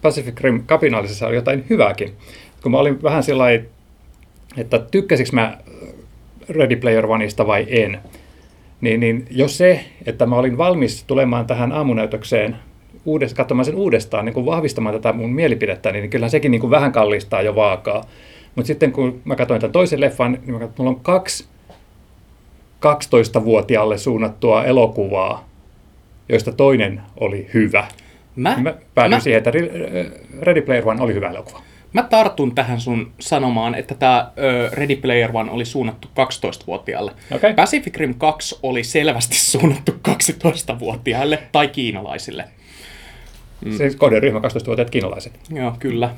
Pacific 0.01 0.41
Rim 0.41 0.63
kapinaalisessa 0.65 1.27
oli 1.27 1.35
jotain 1.35 1.65
hyvääkin. 1.69 2.13
Kun 2.63 2.71
mä 2.71 2.77
olin 2.77 3.03
vähän 3.03 3.23
sillä 3.23 3.43
lailla, 3.43 3.65
että 4.57 4.79
tykkäsikö 4.79 5.29
mä 5.33 5.57
Ready 6.49 6.75
Player 6.75 7.05
Oneista 7.05 7.47
vai 7.47 7.65
en, 7.69 7.99
niin, 8.81 8.99
niin 8.99 9.25
jos 9.31 9.57
se, 9.57 9.85
että 10.05 10.25
mä 10.25 10.35
olin 10.35 10.57
valmis 10.57 11.03
tulemaan 11.03 11.45
tähän 11.47 11.71
aamunäytökseen 11.71 12.55
uudest, 13.05 13.37
katsomaan 13.37 13.65
sen 13.65 13.75
uudestaan, 13.75 14.25
niin 14.25 14.33
kuin 14.33 14.45
vahvistamaan 14.45 14.95
tätä 14.95 15.13
mun 15.13 15.33
mielipidettä, 15.33 15.91
niin 15.91 16.09
kyllähän 16.09 16.31
sekin 16.31 16.51
niin 16.51 16.61
kuin 16.61 16.71
vähän 16.71 16.91
kallistaa 16.91 17.41
jo 17.41 17.55
vaakaa. 17.55 18.03
Mutta 18.55 18.67
sitten 18.67 18.91
kun 18.91 19.21
mä 19.25 19.35
katsoin 19.35 19.61
tämän 19.61 19.71
toisen 19.71 20.01
leffan, 20.01 20.31
niin 20.31 20.51
mä 20.51 20.59
katsoin, 20.59 20.69
että 20.69 20.83
mulla 20.83 20.95
on 20.95 21.03
kaksi 21.03 21.47
12-vuotiaalle 22.85 23.97
suunnattua 23.97 24.65
elokuvaa, 24.65 25.49
joista 26.29 26.51
toinen 26.51 27.01
oli 27.19 27.47
hyvä. 27.53 27.87
mä, 28.35 28.57
Mä 28.61 28.73
päädyin 28.95 29.15
mä, 29.17 29.19
siihen, 29.19 29.37
että 29.37 29.51
Re- 29.51 30.41
Ready 30.41 30.61
Player 30.61 30.89
One 30.89 31.01
oli 31.01 31.13
hyvä 31.13 31.29
elokuva. 31.29 31.61
Mä 31.93 32.03
tartun 32.03 32.55
tähän 32.55 32.81
sun 32.81 33.11
sanomaan, 33.19 33.75
että 33.75 33.95
tämä 33.95 34.31
Ready 34.71 34.95
Player 34.95 35.29
One 35.33 35.51
oli 35.51 35.65
suunnattu 35.65 36.07
12-vuotiaalle. 36.07 37.11
Okei. 37.31 37.53
Pacific 37.53 37.95
Rim 37.95 38.13
2 38.17 38.59
oli 38.63 38.83
selvästi 38.83 39.35
suunnattu 39.35 39.91
12-vuotiaille 40.07 41.43
tai 41.51 41.67
kiinalaisille. 41.67 42.45
Mm. 43.65 43.77
Siis 43.77 43.95
kohderyhmä 43.95 44.39
12-vuotiaat 44.39 44.89
kiinalaiset. 44.89 45.39
Joo, 45.49 45.73
kyllä. 45.79 46.09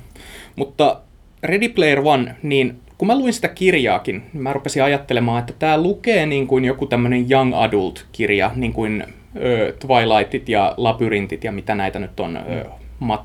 Mutta 0.56 1.02
Ready 1.44 1.70
Player 1.70 2.02
One, 2.04 2.36
niin 2.44 2.80
kun 2.98 3.08
mä 3.08 3.18
luin 3.18 3.34
sitä 3.34 3.48
kirjaakin, 3.48 4.24
niin 4.34 4.44
mä 4.44 4.54
rupesin 4.54 4.84
ajattelemaan, 4.84 5.40
että 5.40 5.54
tämä 5.60 5.82
lukee 5.82 6.26
niin 6.26 6.48
kuin 6.48 6.66
joku 6.66 6.86
tämmöinen 6.86 7.32
young 7.32 7.54
adult-kirja, 7.56 8.52
niin 8.56 8.74
kuin 8.74 9.04
ö, 9.36 9.74
Twilightit 9.80 10.50
ja 10.50 10.74
Labyrintit 10.78 11.44
ja 11.44 11.52
mitä 11.52 11.76
näitä 11.76 12.00
nyt 12.00 12.20
on, 12.20 12.38
ö, 12.38 12.66
mat, 13.00 13.22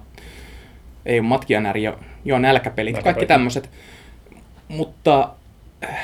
ei 1.06 1.18
ole 1.18 1.28
matkianäri, 1.28 1.82
jo, 1.82 1.98
joo, 2.24 2.38
nälkäpelit, 2.38 3.02
kaikki 3.02 3.26
tämmöiset. 3.26 3.70
Mutta 4.68 5.28
äh, 5.84 5.96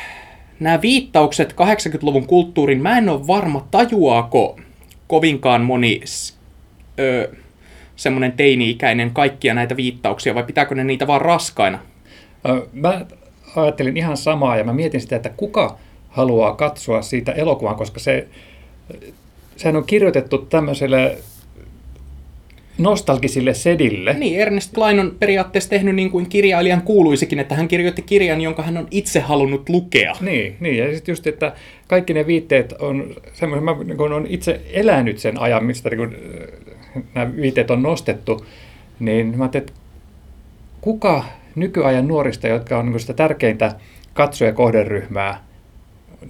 nämä 0.60 0.82
viittaukset 0.82 1.52
80-luvun 1.52 2.26
kulttuuriin, 2.26 2.82
mä 2.82 2.98
en 2.98 3.08
ole 3.08 3.26
varma, 3.26 3.66
tajuaako 3.70 4.58
kovinkaan 5.06 5.62
moni 5.62 6.00
ö, 6.98 7.30
semmoinen 7.96 8.32
teini-ikäinen 8.32 9.10
kaikkia 9.10 9.54
näitä 9.54 9.76
viittauksia, 9.76 10.34
vai 10.34 10.42
pitääkö 10.42 10.74
ne 10.74 10.84
niitä 10.84 11.06
vaan 11.06 11.20
raskaina? 11.20 11.78
Mä 12.72 13.06
ajattelin 13.56 13.96
ihan 13.96 14.16
samaa 14.16 14.56
ja 14.56 14.64
mä 14.64 14.72
mietin 14.72 15.00
sitä, 15.00 15.16
että 15.16 15.28
kuka 15.28 15.78
haluaa 16.08 16.54
katsoa 16.54 17.02
siitä 17.02 17.32
elokuvan, 17.32 17.76
koska 17.76 18.00
se, 18.00 18.28
sehän 19.56 19.76
on 19.76 19.86
kirjoitettu 19.86 20.38
tämmöiselle 20.38 21.18
nostalgisille 22.82 23.54
sedille. 23.54 24.12
Niin, 24.12 24.40
Ernest 24.40 24.74
Klein 24.74 25.00
on 25.00 25.16
periaatteessa 25.18 25.70
tehnyt 25.70 25.94
niin 25.94 26.10
kuin 26.10 26.28
kirjailijan 26.28 26.82
kuuluisikin, 26.82 27.38
että 27.38 27.54
hän 27.54 27.68
kirjoitti 27.68 28.02
kirjan, 28.02 28.40
jonka 28.40 28.62
hän 28.62 28.76
on 28.76 28.88
itse 28.90 29.20
halunnut 29.20 29.68
lukea. 29.68 30.16
Niin, 30.20 30.56
niin, 30.60 30.78
ja 30.78 30.94
sitten 30.94 31.12
just, 31.12 31.26
että 31.26 31.52
kaikki 31.88 32.14
ne 32.14 32.26
viitteet 32.26 32.72
on 32.72 33.14
semmoisia, 33.32 33.64
mä 33.64 33.76
niin 33.84 33.96
kun 33.96 34.12
on 34.12 34.26
itse 34.28 34.60
elänyt 34.72 35.18
sen 35.18 35.40
ajan, 35.40 35.64
mistä 35.64 35.90
niin 35.90 35.98
kun, 35.98 36.16
äh, 36.96 37.02
nämä 37.14 37.36
viitteet 37.36 37.70
on 37.70 37.82
nostettu, 37.82 38.46
niin 39.00 39.38
mä 39.38 39.44
ajattelin, 39.44 39.68
että 39.68 39.80
kuka 40.80 41.24
nykyajan 41.54 42.08
nuorista, 42.08 42.48
jotka 42.48 42.78
on 42.78 42.86
niin 42.86 43.00
sitä 43.00 43.12
tärkeintä 43.12 43.74
katso- 44.14 44.44
ja 44.44 44.52
kohderyhmää, 44.52 45.44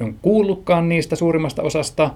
on 0.01 0.15
kuullutkaan 0.23 0.89
niistä 0.89 1.17
suurimmasta 1.17 1.63
osasta, 1.63 2.11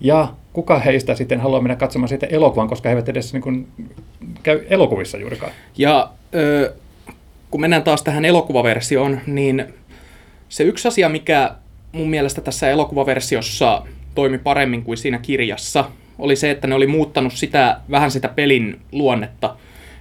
ja 0.00 0.32
kuka 0.52 0.78
heistä 0.78 1.14
sitten 1.14 1.40
haluaa 1.40 1.60
mennä 1.60 1.76
katsomaan 1.76 2.08
siitä 2.08 2.26
elokuvan, 2.26 2.68
koska 2.68 2.88
he 2.88 2.92
eivät 2.92 3.08
edes 3.08 3.32
niin 3.32 3.42
kun, 3.42 3.66
käy 4.42 4.60
elokuvissa 4.70 5.18
juurikaan. 5.18 5.52
Ja 5.78 6.10
ö, 6.34 6.74
kun 7.50 7.60
mennään 7.60 7.82
taas 7.82 8.02
tähän 8.02 8.24
elokuvaversioon, 8.24 9.20
niin 9.26 9.64
se 10.48 10.64
yksi 10.64 10.88
asia, 10.88 11.08
mikä 11.08 11.50
mun 11.92 12.10
mielestä 12.10 12.40
tässä 12.40 12.70
elokuvaversiossa 12.70 13.82
toimi 14.14 14.38
paremmin 14.38 14.82
kuin 14.82 14.98
siinä 14.98 15.18
kirjassa, 15.18 15.84
oli 16.18 16.36
se, 16.36 16.50
että 16.50 16.66
ne 16.66 16.74
oli 16.74 16.86
muuttanut 16.86 17.32
sitä, 17.32 17.80
vähän 17.90 18.10
sitä 18.10 18.28
pelin 18.28 18.80
luonnetta. 18.92 19.56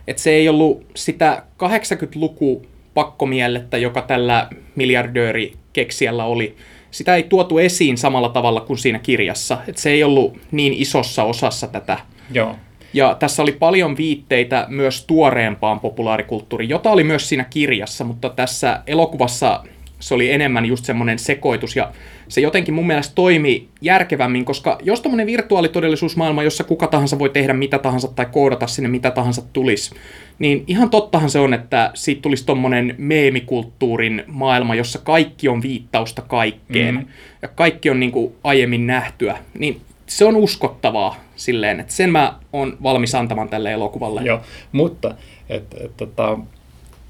Että 0.07 0.21
se 0.21 0.29
ei 0.29 0.49
ollut 0.49 0.85
sitä 0.95 1.43
80-luku 1.63 2.65
pakkomielettä, 2.93 3.77
joka 3.77 4.01
tällä 4.01 4.49
miljardöörikeksijällä 4.75 6.25
oli. 6.25 6.55
Sitä 6.95 7.15
ei 7.15 7.23
tuotu 7.23 7.57
esiin 7.57 7.97
samalla 7.97 8.29
tavalla 8.29 8.61
kuin 8.61 8.77
siinä 8.77 8.99
kirjassa. 8.99 9.57
Et 9.67 9.77
se 9.77 9.89
ei 9.89 10.03
ollut 10.03 10.37
niin 10.51 10.73
isossa 10.73 11.23
osassa 11.23 11.67
tätä 11.67 11.97
Joo. 12.31 12.55
ja 12.93 13.15
tässä 13.19 13.41
oli 13.41 13.51
paljon 13.51 13.97
viitteitä 13.97 14.65
myös 14.69 15.05
tuoreempaan 15.05 15.79
populaarikulttuuriin, 15.79 16.69
jota 16.69 16.91
oli 16.91 17.03
myös 17.03 17.29
siinä 17.29 17.43
kirjassa, 17.43 18.03
mutta 18.03 18.29
tässä 18.29 18.81
elokuvassa 18.87 19.63
se 19.99 20.13
oli 20.13 20.31
enemmän 20.31 20.65
just 20.65 20.85
semmoinen 20.85 21.19
sekoitus 21.19 21.75
ja 21.75 21.91
se 22.27 22.41
jotenkin 22.41 22.73
mun 22.73 22.87
mielestä 22.87 23.15
toimi 23.15 23.67
järkevämmin, 23.81 24.45
koska 24.45 24.77
jos 24.83 25.01
tommonen 25.01 25.27
virtuaalitodellisuusmaailma, 25.27 26.43
jossa 26.43 26.63
kuka 26.63 26.87
tahansa 26.87 27.19
voi 27.19 27.29
tehdä 27.29 27.53
mitä 27.53 27.79
tahansa 27.79 28.07
tai 28.07 28.25
koodata 28.31 28.67
sinne 28.67 28.89
mitä 28.89 29.11
tahansa 29.11 29.41
tulisi, 29.53 29.95
niin 30.39 30.63
ihan 30.67 30.89
tottahan 30.89 31.29
se 31.29 31.39
on, 31.39 31.53
että 31.53 31.91
siitä 31.93 32.21
tulisi 32.21 32.45
tommonen 32.45 32.95
meemikulttuurin 32.97 34.23
maailma, 34.27 34.75
jossa 34.75 34.99
kaikki 34.99 35.47
on 35.47 35.61
viittausta 35.61 36.21
kaikkeen 36.21 36.95
Mhm. 36.95 37.05
ja 37.41 37.47
kaikki 37.47 37.89
on 37.89 37.99
niin 37.99 38.11
kuin 38.11 38.33
aiemmin 38.43 38.87
nähtyä, 38.87 39.37
niin 39.59 39.81
se 40.07 40.25
on 40.25 40.35
uskottavaa 40.35 41.15
silleen, 41.35 41.79
että 41.79 41.93
sen 41.93 42.09
mä 42.09 42.39
oon 42.53 42.77
valmis 42.83 43.15
antamaan 43.15 43.49
tälle 43.49 43.71
elokuvalle. 43.71 44.21
Joo, 44.23 44.41
mutta 44.71 45.15
et, 45.49 45.75
et, 45.83 45.97
tota, 45.97 46.39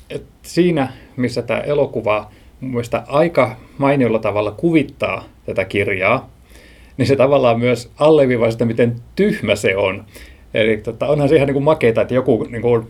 et 0.10 0.24
siinä, 0.42 0.88
missä 1.16 1.42
tämä 1.42 1.60
elokuva 1.60 2.32
mielestä 2.72 3.04
aika 3.08 3.56
mainiolla 3.78 4.20
tavalla 4.20 4.52
kuvittaa 4.52 5.24
tätä 5.46 5.66
kirjaa, 5.66 6.30
niin 6.98 7.08
se 7.08 7.16
tavallaan 7.16 7.60
myös 7.60 7.92
alleviivaa 8.00 8.52
sitä, 8.52 8.66
miten 8.66 8.96
tyhmä 9.16 9.56
se 9.56 9.78
on. 9.78 10.06
Eli 10.54 10.78
tota, 10.78 11.08
onhan 11.08 11.30
se 11.30 11.36
ihan 11.36 11.48
niin 11.48 11.64
makeita, 11.64 12.02
että 12.02 12.14
joku, 12.14 12.48
niin 12.50 12.62
kuin, 12.62 12.88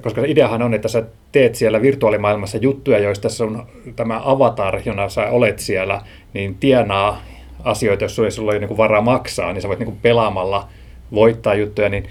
koska 0.00 0.22
ideahan 0.26 0.62
on, 0.62 0.74
että 0.74 0.88
sä 0.88 1.04
teet 1.32 1.54
siellä 1.54 1.82
virtuaalimaailmassa 1.82 2.58
juttuja, 2.58 2.98
joista 2.98 3.28
sun 3.28 3.66
tämä 3.96 4.20
avatar, 4.24 4.80
jona 4.84 5.08
sä 5.08 5.30
olet 5.30 5.58
siellä, 5.58 6.00
niin 6.34 6.54
tienaa 6.54 7.22
asioita, 7.64 8.04
jos 8.04 8.16
sulla 8.16 8.52
ei 8.52 8.58
ole 8.58 8.66
niin 8.66 8.76
varaa 8.76 9.00
maksaa, 9.00 9.52
niin 9.52 9.62
sä 9.62 9.68
voit 9.68 9.78
niin 9.78 9.86
kuin 9.86 9.98
pelaamalla 10.02 10.68
voittaa 11.14 11.54
juttuja, 11.54 11.88
niin 11.88 12.04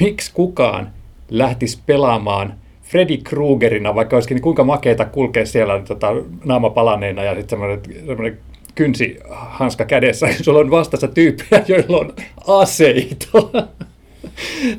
miksi 0.00 0.30
kukaan 0.34 0.92
lähtisi 1.30 1.82
pelaamaan 1.86 2.54
Freddy 2.90 3.16
Kruegerina, 3.16 3.94
vaikka 3.94 4.16
olisikin 4.16 4.34
niin 4.34 4.42
kuinka 4.42 4.64
makeita 4.64 5.04
kulkea 5.04 5.46
siellä 5.46 5.74
niin 5.74 5.84
tota, 5.84 6.14
naama 6.44 6.70
palaneena 6.70 7.24
ja 7.24 7.34
sitten 7.34 7.48
semmoinen, 7.48 7.80
semmoinen 8.06 8.38
kynsi 8.74 9.18
hanska 9.30 9.84
kädessä, 9.84 10.26
ja 10.26 10.34
sulla 10.44 10.58
on 10.58 10.70
vastassa 10.70 11.08
tyyppejä, 11.08 11.64
joilla 11.68 11.98
on 11.98 12.12
aseita. 12.46 13.28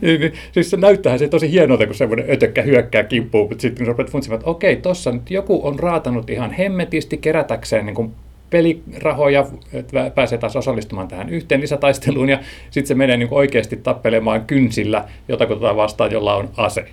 Niin, 0.02 0.22
niin, 0.22 0.34
siis 0.52 0.70
se 0.70 0.78
näyttää 0.78 1.18
se 1.18 1.28
tosi 1.28 1.52
hienolta, 1.52 1.86
kun 1.86 1.96
semmoinen 1.96 2.32
ötökkä 2.32 2.62
hyökkää 2.62 3.04
kimppuun, 3.04 3.50
mutta 3.50 3.62
sitten 3.62 3.78
kun 3.78 3.86
sä 3.86 3.92
rupeat 3.92 4.12
funtsimaan, 4.12 4.40
että 4.40 4.50
okei, 4.50 4.76
tossa 4.76 5.12
nyt 5.12 5.32
joku 5.32 5.68
on 5.68 5.80
raatanut 5.80 6.30
ihan 6.30 6.52
hemmetisti 6.52 7.18
kerätäkseen 7.18 7.86
niin 7.86 7.96
kuin 7.96 8.12
pelirahoja, 8.50 9.46
että 9.74 10.12
pääsee 10.16 10.38
taas 10.38 10.56
osallistumaan 10.56 11.08
tähän 11.08 11.30
yhteen 11.30 11.62
lisätaisteluun, 11.62 12.30
ja 12.30 12.40
sitten 12.72 12.88
se 12.88 12.96
menee 12.96 13.18
niin 13.18 13.28
oikeasti 13.32 13.78
tappelemaan 13.78 14.46
kynsillä 14.46 15.06
jotakuta 15.28 15.76
vastaan, 15.76 16.12
jolla 16.12 16.36
on 16.36 16.50
ase. 16.58 16.86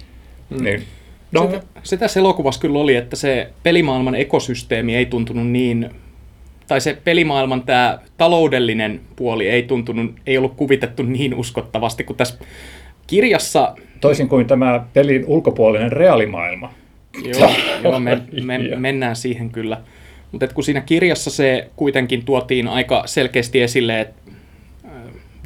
Mm. 0.51 0.65
Niin, 0.65 0.83
no. 1.33 1.51
se, 1.51 1.61
se 1.83 1.97
tässä 1.97 2.21
elokuvassa 2.21 2.61
kyllä 2.61 2.79
oli, 2.79 2.97
että 2.97 3.17
se 3.17 3.51
pelimaailman 3.63 4.15
ekosysteemi 4.15 4.97
ei 4.97 5.07
tuntunut 5.07 5.47
niin 5.47 5.91
tai 6.69 6.81
se 6.81 6.99
pelimaailman 7.05 7.63
tämä 7.63 7.99
taloudellinen 8.17 9.01
puoli 9.17 9.49
ei 9.49 9.63
tuntunut, 9.63 10.15
ei 10.27 10.39
ollut 10.39 10.55
kuvitettu 10.57 11.03
niin 11.03 11.35
uskottavasti 11.35 12.05
kuin 12.05 12.17
tässä 12.17 12.39
kirjassa. 13.07 13.75
Toisin 14.01 14.29
kuin 14.29 14.47
tämä 14.47 14.85
pelin 14.93 15.25
ulkopuolinen 15.27 15.93
reaalimaailma. 15.93 16.73
Joo, 17.25 17.51
joo 17.85 18.01
me, 18.01 18.23
me, 18.45 18.59
mennään 18.77 19.17
siihen 19.17 19.51
kyllä. 19.51 19.81
Mutta 20.33 20.49
kun 20.49 20.65
siinä 20.65 20.81
kirjassa 20.81 21.31
se 21.31 21.71
kuitenkin 21.77 22.25
tuotiin 22.25 22.69
aika 22.69 23.03
selkeästi 23.07 23.61
esille, 23.61 24.01
että 24.01 24.33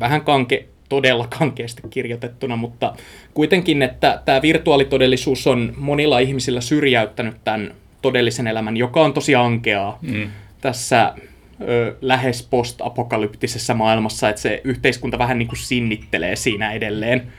vähän 0.00 0.20
kanke, 0.20 0.64
todella 0.92 1.26
kankeasti 1.38 1.82
kirjoitettuna, 1.90 2.56
mutta 2.56 2.94
kuitenkin, 3.34 3.82
että 3.82 4.22
tämä 4.24 4.42
virtuaalitodellisuus 4.42 5.46
on 5.46 5.72
monilla 5.76 6.18
ihmisillä 6.18 6.60
syrjäyttänyt 6.60 7.36
tämän 7.44 7.74
todellisen 8.02 8.46
elämän, 8.46 8.76
joka 8.76 9.00
on 9.00 9.12
tosi 9.12 9.34
ankeaa. 9.34 9.98
Mm 10.02 10.30
tässä 10.62 11.14
ö, 11.60 11.96
lähes 12.00 12.42
post-apokalyptisessa 12.50 13.74
maailmassa, 13.74 14.28
että 14.28 14.42
se 14.42 14.60
yhteiskunta 14.64 15.18
vähän 15.18 15.38
niin 15.38 15.48
kuin 15.48 15.58
sinnittelee 15.58 16.36
siinä 16.36 16.72
edelleen. 16.72 17.32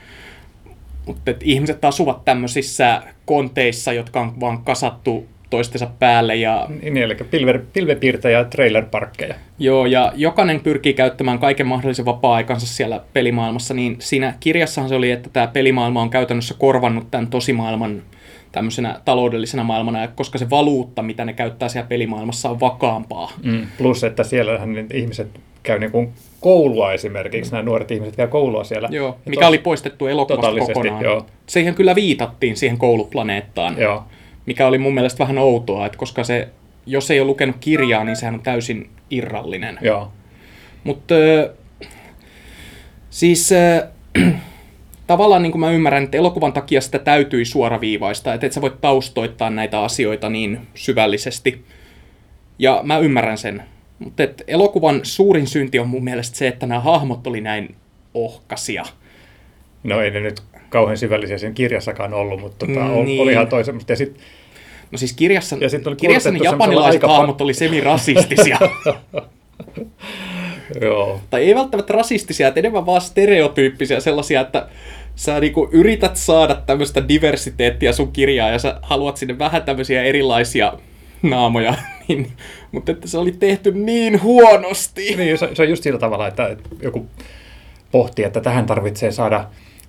Mutta 1.06 1.30
ihmiset 1.42 1.84
asuvat 1.84 2.24
tämmöisissä 2.24 3.02
konteissa, 3.24 3.92
jotka 3.92 4.20
on 4.20 4.40
vaan 4.40 4.64
kasattu 4.64 5.28
toistensa 5.50 5.86
päälle. 5.98 6.36
Ja... 6.36 6.66
Niin, 6.82 6.96
eli 6.96 7.14
pilve, 7.14 7.60
pilvepiirtäjä 7.72 8.38
ja 8.38 8.44
trailerparkkeja. 8.44 9.34
Joo, 9.58 9.86
ja 9.86 10.12
jokainen 10.16 10.60
pyrkii 10.60 10.94
käyttämään 10.94 11.38
kaiken 11.38 11.66
mahdollisen 11.66 12.04
vapaa-aikansa 12.04 12.66
siellä 12.66 13.00
pelimaailmassa, 13.12 13.74
niin 13.74 13.96
siinä 13.98 14.34
kirjassahan 14.40 14.88
se 14.88 14.94
oli, 14.94 15.10
että 15.10 15.30
tämä 15.32 15.46
pelimaailma 15.46 16.02
on 16.02 16.10
käytännössä 16.10 16.54
korvannut 16.58 17.10
tämän 17.10 17.26
tosimaailman 17.26 18.02
tämmöisenä 18.52 19.00
taloudellisena 19.04 19.64
maailmana, 19.64 20.08
koska 20.08 20.38
se 20.38 20.50
valuutta, 20.50 21.02
mitä 21.02 21.24
ne 21.24 21.32
käyttää 21.32 21.68
siellä 21.68 21.88
pelimaailmassa, 21.88 22.50
on 22.50 22.60
vakaampaa. 22.60 23.32
Mm. 23.42 23.66
Plus, 23.78 24.04
että 24.04 24.24
siellähän 24.24 24.72
ne 24.72 24.86
ihmiset 24.94 25.28
käy 25.62 25.78
niin 25.78 25.90
kuin 25.90 26.12
koulua 26.40 26.92
esimerkiksi, 26.92 27.52
nämä 27.52 27.62
nuoret 27.62 27.90
ihmiset 27.90 28.16
käy 28.16 28.28
koulua 28.28 28.64
siellä. 28.64 28.88
Joo, 28.90 29.18
mikä 29.26 29.40
tos... 29.40 29.48
oli 29.48 29.58
poistettu 29.58 30.06
elokuvasta 30.06 30.66
kokonaan. 30.66 31.04
Joo. 31.04 31.26
Siihen 31.46 31.74
kyllä 31.74 31.94
viitattiin, 31.94 32.56
siihen 32.56 32.78
kouluplaneettaan, 32.78 33.78
joo. 33.78 34.04
Mikä 34.46 34.66
oli 34.66 34.78
mun 34.78 34.94
mielestä 34.94 35.18
vähän 35.18 35.38
outoa, 35.38 35.86
että 35.86 35.98
koska 35.98 36.24
se, 36.24 36.48
jos 36.86 37.10
ei 37.10 37.20
ole 37.20 37.26
lukenut 37.26 37.56
kirjaa, 37.60 38.04
niin 38.04 38.16
sehän 38.16 38.34
on 38.34 38.42
täysin 38.42 38.90
irrallinen. 39.10 39.78
Joo. 39.80 40.12
Mutta 40.84 41.14
siis 43.10 43.50
tavallaan 45.06 45.42
niin 45.42 45.52
kuin 45.52 45.60
mä 45.60 45.70
ymmärrän, 45.70 46.04
että 46.04 46.18
elokuvan 46.18 46.52
takia 46.52 46.80
sitä 46.80 46.98
täytyi 46.98 47.44
suoraviivaista, 47.44 48.34
että 48.34 48.46
et 48.46 48.52
sä 48.52 48.60
voit 48.60 48.80
taustoittaa 48.80 49.50
näitä 49.50 49.80
asioita 49.80 50.28
niin 50.28 50.60
syvällisesti. 50.74 51.64
Ja 52.58 52.80
mä 52.82 52.98
ymmärrän 52.98 53.38
sen. 53.38 53.62
Mutta 53.98 54.22
elokuvan 54.46 55.00
suurin 55.02 55.46
synti 55.46 55.78
on 55.78 55.88
mun 55.88 56.04
mielestä 56.04 56.36
se, 56.36 56.48
että 56.48 56.66
nämä 56.66 56.80
hahmot 56.80 57.26
oli 57.26 57.40
näin 57.40 57.74
ohkasia. 58.14 58.84
No 59.82 60.00
ei 60.00 60.10
ne 60.10 60.20
nyt 60.20 60.42
kauhean 60.74 60.98
syvällisiä 60.98 61.38
sen 61.38 61.54
kirjassakaan 61.54 62.14
ollut, 62.14 62.40
mutta 62.40 62.66
tota, 62.66 62.80
mm, 62.80 63.04
niin. 63.04 63.22
olihan 63.22 63.46
toi 63.46 63.64
semmoista. 63.64 63.92
Ja 63.92 63.96
sit, 63.96 64.18
no 64.90 64.98
siis 64.98 65.12
kirjassa, 65.12 65.56
ja 65.60 65.68
sit 65.68 65.86
oli 65.86 65.96
kirjassa 65.96 66.30
ne 66.30 66.38
japanilaiset 66.42 67.02
hahmot 67.02 67.40
oli 67.40 67.54
semirasistisia. 67.54 68.58
Joo. 70.80 71.20
Tai 71.30 71.44
ei 71.44 71.54
välttämättä 71.54 71.92
rasistisia, 71.92 72.48
että 72.48 72.60
enemmän 72.60 72.86
vaan 72.86 73.00
stereotyyppisiä 73.00 74.00
sellaisia, 74.00 74.40
että 74.40 74.68
sä 75.14 75.40
niinku 75.40 75.68
yrität 75.72 76.16
saada 76.16 76.54
tämmöistä 76.54 77.08
diversiteettia 77.08 77.92
sun 77.92 78.12
kirjaa 78.12 78.48
ja 78.48 78.58
sä 78.58 78.78
haluat 78.82 79.16
sinne 79.16 79.38
vähän 79.38 79.62
tämmöisiä 79.62 80.02
erilaisia 80.02 80.72
naamoja, 81.22 81.74
niin, 82.08 82.32
mutta 82.72 82.92
että 82.92 83.08
se 83.08 83.18
oli 83.18 83.32
tehty 83.32 83.72
niin 83.72 84.22
huonosti. 84.22 85.16
Niin, 85.16 85.38
se, 85.38 85.48
se 85.52 85.62
on 85.62 85.68
just 85.68 85.82
sillä 85.82 85.98
tavalla, 85.98 86.28
että 86.28 86.56
joku 86.82 87.06
pohtii, 87.90 88.24
että 88.24 88.40
tähän 88.40 88.66
tarvitsee 88.66 89.12
saada 89.12 89.44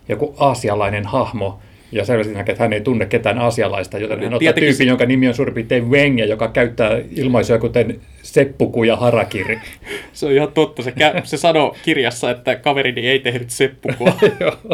joku 0.08 0.36
aasialainen 0.38 1.06
hahmo, 1.06 1.60
ja 1.92 2.06
selvästi 2.06 2.34
näkee, 2.34 2.54
että 2.54 2.64
hän 2.64 2.74
ei 2.74 2.82
tunne 2.82 3.06
ketään 3.06 3.40
asialaista, 3.40 3.98
joten 3.98 4.24
hän 4.24 4.34
ottaa 4.34 4.54
tyypin, 4.54 4.88
jonka 4.88 5.06
nimi 5.06 5.28
on 5.28 5.34
suurin 5.34 5.54
piirtein 5.54 5.90
Weng, 5.90 6.20
joka 6.20 6.48
käyttää 6.48 6.92
ilmaisuja 7.16 7.60
kuten 7.60 8.00
seppuku 8.22 8.84
ja 8.84 8.96
harakiri. 8.96 9.60
Se 10.14 10.26
on 10.26 10.32
ihan 10.32 10.52
totta. 10.54 10.84
Se, 10.84 10.92
kä- 10.92 11.22
se 11.24 11.38
sanoo 11.38 11.76
kirjassa, 11.84 12.32
että 12.32 12.56
kaverini 12.56 13.08
ei 13.08 13.20
tehnyt 13.20 13.50
seppukua. 13.50 14.14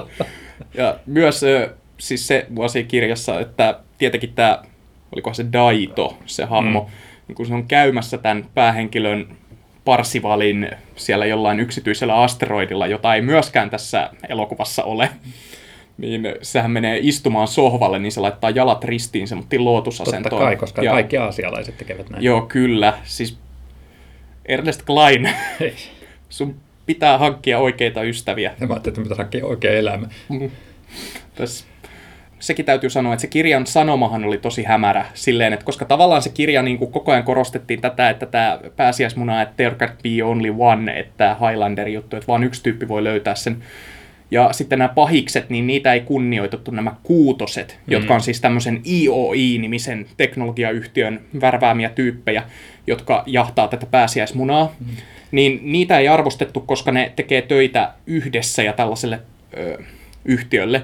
ja 0.77 0.99
myös 1.05 1.41
siis 1.97 2.27
se 2.27 2.45
vuosi 2.55 2.83
kirjassa, 2.83 3.39
että 3.39 3.79
tietenkin 3.97 4.33
tämä, 4.33 4.59
oliko 5.11 5.33
se 5.33 5.45
Daito, 5.53 6.17
se 6.25 6.45
hahmo, 6.45 6.89
mm. 7.27 7.35
kun 7.35 7.45
se 7.45 7.53
on 7.53 7.67
käymässä 7.67 8.17
tämän 8.17 8.45
päähenkilön 8.53 9.27
Parsivalin 9.85 10.71
siellä 10.95 11.25
jollain 11.25 11.59
yksityisellä 11.59 12.21
asteroidilla, 12.21 12.87
jota 12.87 13.15
ei 13.15 13.21
myöskään 13.21 13.69
tässä 13.69 14.09
elokuvassa 14.29 14.83
ole 14.83 15.09
niin 15.97 16.35
sehän 16.41 16.71
menee 16.71 16.99
istumaan 17.01 17.47
sohvalle, 17.47 17.99
niin 17.99 18.11
se 18.11 18.19
laittaa 18.19 18.49
jalat 18.49 18.83
ristiin 18.83 19.27
semmoittiin 19.27 19.65
lootusasentoon. 19.65 20.23
Totta 20.23 20.45
kai, 20.45 20.55
koska 20.55 20.83
ja, 20.83 20.91
kaikki 20.91 21.17
aasialaiset 21.17 21.77
tekevät 21.77 22.09
näin. 22.09 22.23
Joo, 22.23 22.41
kyllä. 22.41 22.93
Siis 23.03 23.37
Ernest 24.45 24.81
Klein, 24.83 25.29
sun 26.29 26.55
pitää 26.85 27.17
hankkia 27.17 27.59
oikeita 27.59 28.03
ystäviä. 28.03 28.53
Ja 28.59 28.67
mä 28.67 28.73
ajattelin, 28.73 28.93
että 28.93 29.01
pitää 29.01 29.17
hankkia 29.17 29.45
oikea 29.45 29.71
elämä. 29.71 30.07
Mm. 30.29 30.51
Tässä 31.35 31.65
sekin 32.41 32.65
täytyy 32.65 32.89
sanoa, 32.89 33.13
että 33.13 33.21
se 33.21 33.27
kirjan 33.27 33.67
sanomahan 33.67 34.25
oli 34.25 34.37
tosi 34.37 34.63
hämärä 34.63 35.05
silleen, 35.13 35.53
että 35.53 35.65
koska 35.65 35.85
tavallaan 35.85 36.21
se 36.21 36.29
kirja 36.29 36.61
niin 36.61 36.77
kuin 36.77 36.91
koko 36.91 37.11
ajan 37.11 37.23
korostettiin 37.23 37.81
tätä, 37.81 38.09
että 38.09 38.25
tämä 38.25 38.59
pääsiäismuna, 38.75 39.41
että 39.41 39.55
there 39.55 39.75
can 39.75 39.89
be 40.03 40.23
only 40.23 40.55
one, 40.57 40.99
että 40.99 41.35
Highlander-juttu, 41.39 42.15
että 42.15 42.27
vain 42.27 42.43
yksi 42.43 42.63
tyyppi 42.63 42.87
voi 42.87 43.03
löytää 43.03 43.35
sen 43.35 43.63
ja 44.31 44.49
sitten 44.53 44.79
nämä 44.79 44.89
pahikset, 44.89 45.49
niin 45.49 45.67
niitä 45.67 45.93
ei 45.93 45.99
kunnioitettu 46.01 46.71
nämä 46.71 46.95
kuutoset, 47.03 47.79
mm. 47.87 47.91
jotka 47.91 48.13
on 48.13 48.21
siis 48.21 48.41
tämmöisen 48.41 48.81
IOI-nimisen 48.87 50.05
teknologiayhtiön 50.17 51.21
värväämiä 51.41 51.89
tyyppejä, 51.89 52.43
jotka 52.87 53.23
jahtaa 53.25 53.67
tätä 53.67 53.85
pääsiäismunaa. 53.85 54.75
Mm. 54.79 54.87
Niin 55.31 55.59
niitä 55.63 55.99
ei 55.99 56.07
arvostettu, 56.07 56.59
koska 56.59 56.91
ne 56.91 57.11
tekee 57.15 57.41
töitä 57.41 57.93
yhdessä 58.07 58.63
ja 58.63 58.73
tällaiselle 58.73 59.19
ö, 59.57 59.77
yhtiölle. 60.25 60.83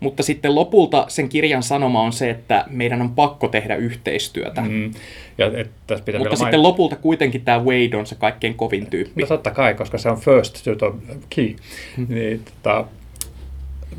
Mutta 0.00 0.22
sitten 0.22 0.54
lopulta 0.54 1.04
sen 1.08 1.28
kirjan 1.28 1.62
sanoma 1.62 2.02
on 2.02 2.12
se, 2.12 2.30
että 2.30 2.64
meidän 2.70 3.02
on 3.02 3.10
pakko 3.10 3.48
tehdä 3.48 3.76
yhteistyötä. 3.76 4.60
Mm. 4.60 4.94
Ja, 5.38 5.46
et, 5.56 5.70
tässä 5.86 6.04
pitää 6.04 6.18
Mutta 6.18 6.36
sitten 6.36 6.60
main... 6.60 6.62
lopulta 6.62 6.96
kuitenkin 6.96 7.40
tämä 7.40 7.58
Wade 7.58 7.96
on 7.96 8.06
se 8.06 8.14
kaikkein 8.14 8.54
kovin 8.54 8.86
tyyppi. 8.86 9.20
No 9.22 9.26
totta 9.26 9.50
kai, 9.50 9.74
koska 9.74 9.98
se 9.98 10.10
on 10.10 10.20
first 10.20 10.64
to 10.64 10.74
the 10.74 11.16
key. 11.30 11.56
Mm. 11.96 12.06
Niin, 12.08 12.40
tota, 12.44 12.84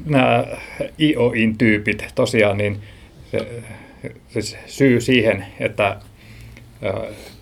nämä 0.05 0.45
IOIn 0.99 1.57
tyypit 1.57 2.05
tosiaan, 2.15 2.57
niin 2.57 2.79
se, 3.31 3.47
siis 4.29 4.57
syy 4.65 5.01
siihen, 5.01 5.45
että 5.59 5.97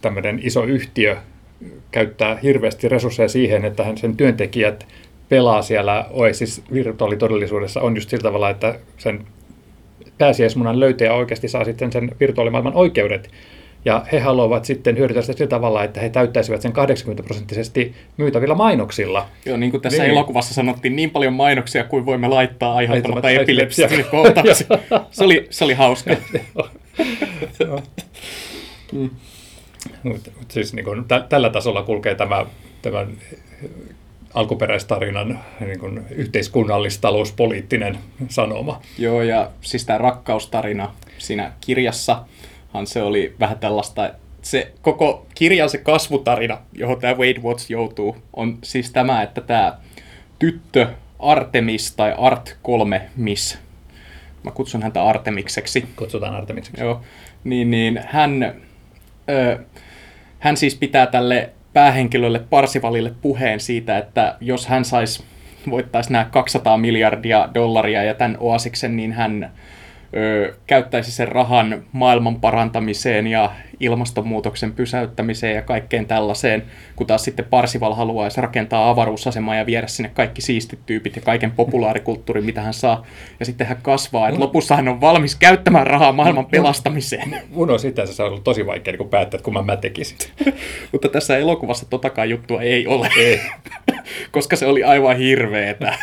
tämmöinen 0.02 0.40
iso 0.44 0.64
yhtiö 0.64 1.18
käyttää 1.92 2.40
hirveästi 2.44 2.90
resursseja 2.90 3.30
siihen, 3.30 3.66
että 3.66 3.86
sen 3.96 4.18
työntekijät 4.18 4.88
pelaa 5.34 5.62
siellä 5.62 6.06
Oasis 6.12 6.64
virtuaalitodellisuudessa 6.74 7.82
on 7.82 7.96
just 7.96 8.10
sillä 8.10 8.24
tavalla, 8.24 8.50
että 8.50 8.80
sen 8.98 9.26
pääsiäismunan 10.18 10.80
löytäjä 10.80 11.14
oikeasti 11.14 11.48
saa 11.48 11.66
sitten 11.66 11.92
sen 11.92 12.12
virtuaalimaailman 12.20 12.74
oikeudet 12.76 13.30
Ja 13.86 14.06
he 14.12 14.20
haluavat 14.20 14.66
sitten 14.66 14.98
hyödyntää 14.98 15.22
sitä 15.22 15.38
sillä 15.38 15.50
tavalla, 15.50 15.84
että 15.84 16.02
he 16.02 16.10
täyttäisivät 16.10 16.62
sen 16.62 16.72
80 16.72 17.24
prosenttisesti 17.24 17.96
myytävillä 18.18 18.56
mainoksilla. 18.56 19.26
Joo, 19.46 19.58
niin 19.58 19.72
kuin 19.72 19.82
tässä 19.82 20.04
Niin. 20.04 20.12
elokuvassa 20.12 20.54
sanottiin, 20.54 20.96
niin 20.96 21.10
paljon 21.10 21.34
mainoksia 21.34 21.84
kuin 21.84 22.06
voimme 22.06 22.28
laittaa 22.28 22.74
aiheuttamatta 22.74 23.30
kohtauksia. 24.12 24.68
se, 25.12 25.24
oli, 25.24 25.48
se 25.50 25.66
oli 25.66 25.74
hauska. 25.74 26.16
Mutta 30.04 30.32
mut 30.40 30.52
siis 30.52 30.74
niin 30.74 30.86
kuin, 30.86 31.06
tä, 31.06 31.26
tällä 31.30 31.50
tasolla 31.50 31.84
kulkee 31.84 32.16
tämä, 32.16 32.46
tämän 32.82 33.08
alkuperäistarinan 34.34 35.40
niin 35.60 35.80
kuin 35.80 36.02
yhteiskunnallis-talouspoliittinen 36.10 37.98
sanoma. 38.30 38.82
Joo, 38.98 39.22
ja 39.22 39.52
siis 39.62 39.86
tämä 39.86 39.98
rakkaustarina 39.98 40.94
siinä 41.18 41.52
kirjassahan 41.62 42.88
se 42.88 43.02
oli 43.04 43.36
vähän 43.40 43.60
tällaista, 43.60 44.10
se 44.42 44.72
koko 44.82 45.28
kirjan 45.36 45.70
se 45.70 45.78
kasvutarina, 45.78 46.58
johon 46.74 47.00
tämä 47.00 47.14
Wade 47.14 47.40
Watts 47.44 47.70
joutuu, 47.70 48.18
on 48.34 48.58
siis 48.64 48.92
tämä, 48.92 49.24
että 49.24 49.42
tämä 49.42 49.78
tyttö 50.40 50.88
Artemis 51.20 51.96
tai 51.96 52.14
Art 52.18 52.58
3 52.62 53.10
Miss, 53.16 53.58
mä 54.44 54.52
kutsun 54.52 54.84
häntä 54.84 55.04
Artemikseksi, 55.04 55.86
Kutsutaan 55.96 56.36
Artemikseksi. 56.36 56.82
Joo, 56.82 57.02
niin, 57.44 57.72
niin 57.72 58.02
hän, 58.06 58.56
ö, 59.30 59.60
hän 60.40 60.58
siis 60.58 60.76
pitää 60.76 61.08
tälle 61.08 61.50
päähenkilölle 61.74 62.40
Parsivalille 62.40 63.14
puheen 63.22 63.60
siitä, 63.60 63.98
että 63.98 64.36
jos 64.42 64.68
hän 64.68 64.86
saisi, 64.86 65.24
voittaisi 65.70 66.12
nämä 66.12 66.26
200 66.26 66.78
miljardia 66.78 67.50
dollaria 67.54 68.04
ja 68.04 68.14
tämän 68.14 68.38
oasiksen, 68.40 68.96
niin 68.96 69.14
hän 69.14 69.52
ö, 70.16 70.54
käyttäisi 70.68 71.12
sen 71.12 71.28
rahan 71.28 71.84
maailman 71.92 72.40
parantamiseen 72.40 73.28
ja 73.28 73.52
ilmastonmuutoksen 73.80 74.74
pysäyttämiseen 74.74 75.56
ja 75.56 75.62
kaikkeen 75.62 76.06
tällaiseen, 76.06 76.64
kun 76.96 77.08
taas 77.08 77.24
sitten 77.24 77.46
Parsival 77.46 77.94
haluaisi 77.94 78.42
rakentaa 78.42 78.90
avaruusasemaa 78.90 79.56
ja 79.56 79.66
viedä 79.66 79.88
sinne 79.88 80.12
kaikki 80.14 80.42
siistit 80.42 80.80
tyypit 80.86 81.16
ja 81.16 81.22
kaiken 81.22 81.52
populaarikulttuurin, 81.52 82.46
mitä 82.46 82.62
hän 82.62 82.74
saa. 82.74 83.06
Ja 83.40 83.46
sitten 83.46 83.68
hän 83.68 83.78
kasvaa, 83.82 84.28
että 84.28 84.40
lopussa 84.40 84.76
hän 84.76 84.88
on 84.88 85.02
valmis 85.02 85.36
käyttämään 85.36 85.88
rahaa 85.88 86.12
maailman 86.12 86.46
pelastamiseen. 86.46 87.42
Mun 87.50 87.70
on 87.70 87.80
sitä 87.80 88.06
se 88.06 88.24
on 88.24 88.30
ollut 88.30 88.44
tosi 88.44 88.66
vaikea 88.66 88.94
niin 88.98 89.10
päättää, 89.10 89.38
että 89.38 89.46
kun 89.46 89.66
mä, 89.66 89.78
tekisin. 89.78 90.18
Mutta 90.92 91.10
tässä 91.10 91.38
elokuvassa 91.38 91.86
totakaan 91.90 92.30
juttua 92.30 92.62
ei 92.62 92.88
ole, 92.88 93.10
koska 94.32 94.56
se 94.56 94.66
oli 94.66 94.84
aivan 94.84 95.18
hirveetä. 95.18 95.98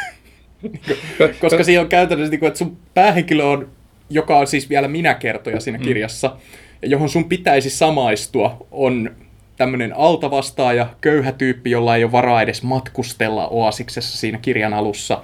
koska 1.40 1.64
siinä 1.64 1.80
on 1.80 1.88
käytännössä, 1.88 2.30
niin 2.30 2.44
että 2.44 2.58
sun 2.58 2.76
päähenkilö 2.94 3.44
on, 3.44 3.68
joka 4.10 4.38
on 4.38 4.46
siis 4.46 4.70
vielä 4.70 4.88
minä-kertoja 4.88 5.60
siinä 5.60 5.78
kirjassa, 5.78 6.36
ja 6.82 6.88
johon 6.88 7.08
sun 7.08 7.28
pitäisi 7.28 7.70
samaistua, 7.70 8.66
on 8.70 9.10
tämmöinen 9.56 9.96
altavastaaja, 9.96 10.86
köyhä 11.00 11.32
tyyppi, 11.32 11.70
jolla 11.70 11.96
ei 11.96 12.04
ole 12.04 12.12
varaa 12.12 12.42
edes 12.42 12.62
matkustella 12.62 13.48
oasiksessa 13.48 14.18
siinä 14.18 14.38
kirjan 14.38 14.74
alussa, 14.74 15.22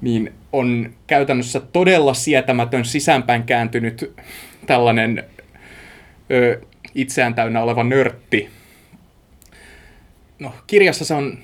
niin 0.00 0.32
on 0.52 0.90
käytännössä 1.06 1.60
todella 1.60 2.14
sietämätön 2.14 2.84
sisäänpäin 2.84 3.42
kääntynyt 3.42 4.12
tällainen 4.66 5.24
ö, 6.30 6.60
itseään 6.94 7.34
täynnä 7.34 7.62
oleva 7.62 7.84
nörtti, 7.84 8.48
no, 10.38 10.52
kirjassa 10.66 11.04
se 11.04 11.14
on 11.14 11.38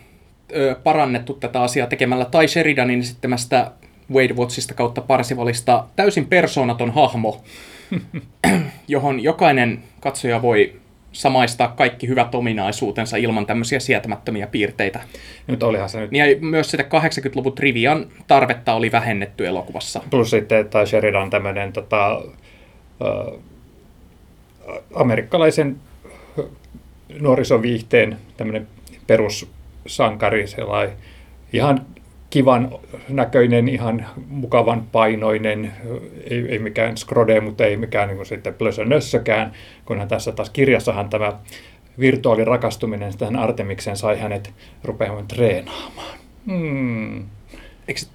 ö, 0.54 0.76
parannettu 0.84 1.34
tätä 1.34 1.62
asiaa 1.62 1.86
tekemällä 1.86 2.24
Tai 2.24 2.48
Sheridanin 2.48 3.00
esittämästä 3.00 3.70
Wade 4.12 4.34
Wattsista 4.34 4.74
kautta 4.74 5.00
Parsivalista 5.00 5.84
täysin 5.96 6.26
persoonaton 6.26 6.90
hahmo, 6.90 7.42
johon 8.88 9.20
jokainen 9.20 9.82
katsoja 10.00 10.42
voi 10.42 10.72
samaistaa 11.12 11.68
kaikki 11.68 12.08
hyvät 12.08 12.34
ominaisuutensa 12.34 13.16
ilman 13.16 13.46
tämmöisiä 13.46 13.80
sietämättömiä 13.80 14.46
piirteitä. 14.46 15.00
Nyt 15.46 15.62
olihan 15.62 15.88
se 15.88 16.00
nyt 16.00 16.12
Ja 16.12 16.24
myös 16.40 16.70
sitä 16.70 16.82
80-luvun 16.82 17.54
trivian 17.54 18.06
tarvetta 18.26 18.74
oli 18.74 18.92
vähennetty 18.92 19.46
elokuvassa. 19.46 20.00
Plus 20.10 20.30
sitten, 20.30 20.58
että 20.58 20.86
Sheridan 20.86 21.30
tämmöinen 21.30 21.72
tota, 21.72 22.12
ä, 22.12 23.32
amerikkalaisen 24.94 25.76
nuorisoviihteen 27.20 28.16
tämmöinen 28.36 28.66
perussankari, 29.06 30.46
sellainen 30.46 30.96
ihan 31.52 31.86
kivan 32.30 32.78
näköinen, 33.08 33.68
ihan 33.68 34.06
mukavan 34.28 34.82
painoinen, 34.92 35.72
ei, 36.30 36.46
ei 36.48 36.58
mikään 36.58 36.96
skrode, 36.96 37.40
mutta 37.40 37.64
ei 37.64 37.76
mikään 37.76 38.08
niin 38.08 38.26
sitten 38.26 38.54
plösönössökään, 38.54 39.52
kunhan 39.84 40.08
tässä 40.08 40.32
taas 40.32 40.50
kirjassahan 40.50 41.10
tämä 41.10 41.32
virtuaalirakastuminen 41.98 43.18
tähän 43.18 43.36
Artemikseen 43.36 43.96
sai 43.96 44.20
hänet 44.20 44.54
rupeamaan 44.84 45.28
treenaamaan. 45.28 46.18
Hmm. 46.46 47.24
Eikö 47.88 48.00
se... 48.00 48.06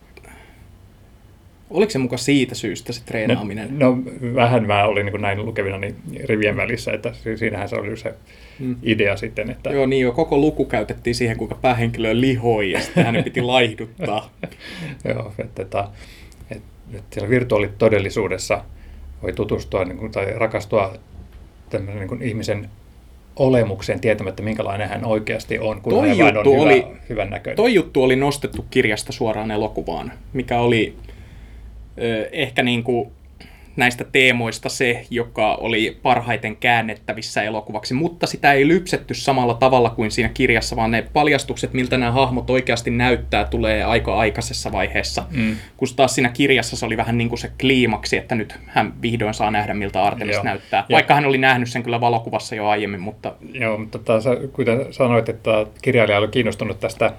Oliko 1.70 1.90
se 1.90 2.00
muka 2.00 2.18
siitä 2.18 2.56
syystä 2.56 2.94
se 2.94 3.02
treenaaminen? 3.06 3.80
No, 3.80 3.90
no 3.90 4.36
vähän 4.36 4.68
mä 4.68 4.84
olin 4.84 5.06
niin 5.06 5.22
näin 5.22 5.46
lukevina 5.46 5.78
niin 5.78 5.96
rivien 6.24 6.58
välissä, 6.58 6.92
että 6.92 7.14
si- 7.14 7.38
siinähän 7.38 7.70
se 7.70 7.76
oli 7.76 7.98
se 7.98 8.14
mm. 8.62 8.76
idea 8.84 9.18
sitten, 9.18 9.50
että 9.50 9.70
Joo, 9.70 9.86
niin 9.86 10.02
jo 10.02 10.12
koko 10.12 10.38
luku 10.38 10.66
käytettiin 10.66 11.16
siihen, 11.16 11.38
kuinka 11.38 11.56
päähenkilö 11.56 12.20
lihoi 12.20 12.72
ja 12.72 12.82
sitten 12.82 13.06
hänen 13.06 13.24
piti 13.24 13.42
laihduttaa. 13.42 14.30
Joo, 15.10 15.34
että, 15.40 15.62
että, 15.62 15.88
että, 16.52 16.68
että 16.94 17.14
siellä 17.14 17.30
virtuaalitodellisuudessa 17.30 18.64
voi 19.24 19.34
tutustua 19.34 19.86
niin 19.86 19.98
kuin, 19.98 20.12
tai 20.12 20.34
rakastua 20.36 20.94
niin 21.80 22.08
kuin 22.08 22.22
ihmisen 22.22 22.70
olemukseen 23.36 24.00
tietämättä, 24.00 24.44
minkälainen 24.44 24.90
hän 24.90 25.06
oikeasti 25.06 25.60
on, 25.60 25.82
kun 25.82 25.94
Toi 25.94 26.10
hän 26.10 26.18
vain 26.18 26.38
on 26.38 26.46
juttu 26.46 26.54
hyvä, 26.54 26.64
oli- 26.64 26.88
hyvän 27.10 27.30
näköinen. 27.30 27.56
Toi 27.56 27.74
juttu 27.74 28.04
oli 28.04 28.16
nostettu 28.16 28.66
kirjasta 28.70 29.12
suoraan 29.12 29.52
elokuvaan, 29.52 30.12
mikä 30.34 30.60
oli 30.60 30.96
ö, 32.02 32.30
ehkä 32.32 32.64
niin 32.64 32.84
kuin 32.84 33.12
näistä 33.76 34.04
teemoista 34.12 34.70
se, 34.70 35.06
joka 35.10 35.56
oli 35.56 35.98
parhaiten 36.02 36.56
käännettävissä 36.56 37.44
elokuvaksi, 37.44 37.94
mutta 37.94 38.28
sitä 38.28 38.54
ei 38.54 38.68
lypsetty 38.68 39.14
samalla 39.14 39.54
tavalla 39.54 39.90
kuin 39.90 40.12
siinä 40.12 40.30
kirjassa, 40.34 40.76
vaan 40.76 40.92
ne 40.92 41.02
paljastukset, 41.14 41.74
miltä 41.74 41.98
nämä 41.98 42.12
hahmot 42.12 42.50
oikeasti 42.50 42.92
näyttää, 42.92 43.46
tulee 43.46 43.84
aika 43.84 44.18
aikaisessa 44.18 44.72
vaiheessa. 44.72 45.24
Mm. 45.32 45.56
Kun 45.78 45.88
taas 45.96 46.16
siinä 46.16 46.30
kirjassa 46.30 46.76
se 46.76 46.86
oli 46.86 46.98
vähän 46.98 47.18
niin 47.18 47.30
kuin 47.30 47.40
se 47.40 47.52
kliimaksi, 47.62 48.18
että 48.18 48.36
nyt 48.36 48.56
hän 48.68 48.94
vihdoin 49.02 49.34
saa 49.34 49.52
nähdä, 49.52 49.74
miltä 49.74 50.04
Artemis 50.04 50.36
Joo. 50.36 50.44
näyttää. 50.44 50.86
Ja- 50.90 50.96
Vaikka 50.96 51.16
hän 51.16 51.26
oli 51.26 51.38
nähnyt 51.38 51.70
sen 51.70 51.84
kyllä 51.84 52.02
valokuvassa 52.02 52.56
jo 52.56 52.68
aiemmin, 52.68 53.02
mutta 53.02 53.34
Joo, 53.54 53.78
mutta 53.78 54.22
sä, 54.22 54.30
kuten 54.54 54.94
sanoit, 54.94 55.30
että 55.30 55.66
kirjailija 55.82 56.18
oli 56.18 56.28
kiinnostunut 56.28 56.80
tästä 56.80 57.14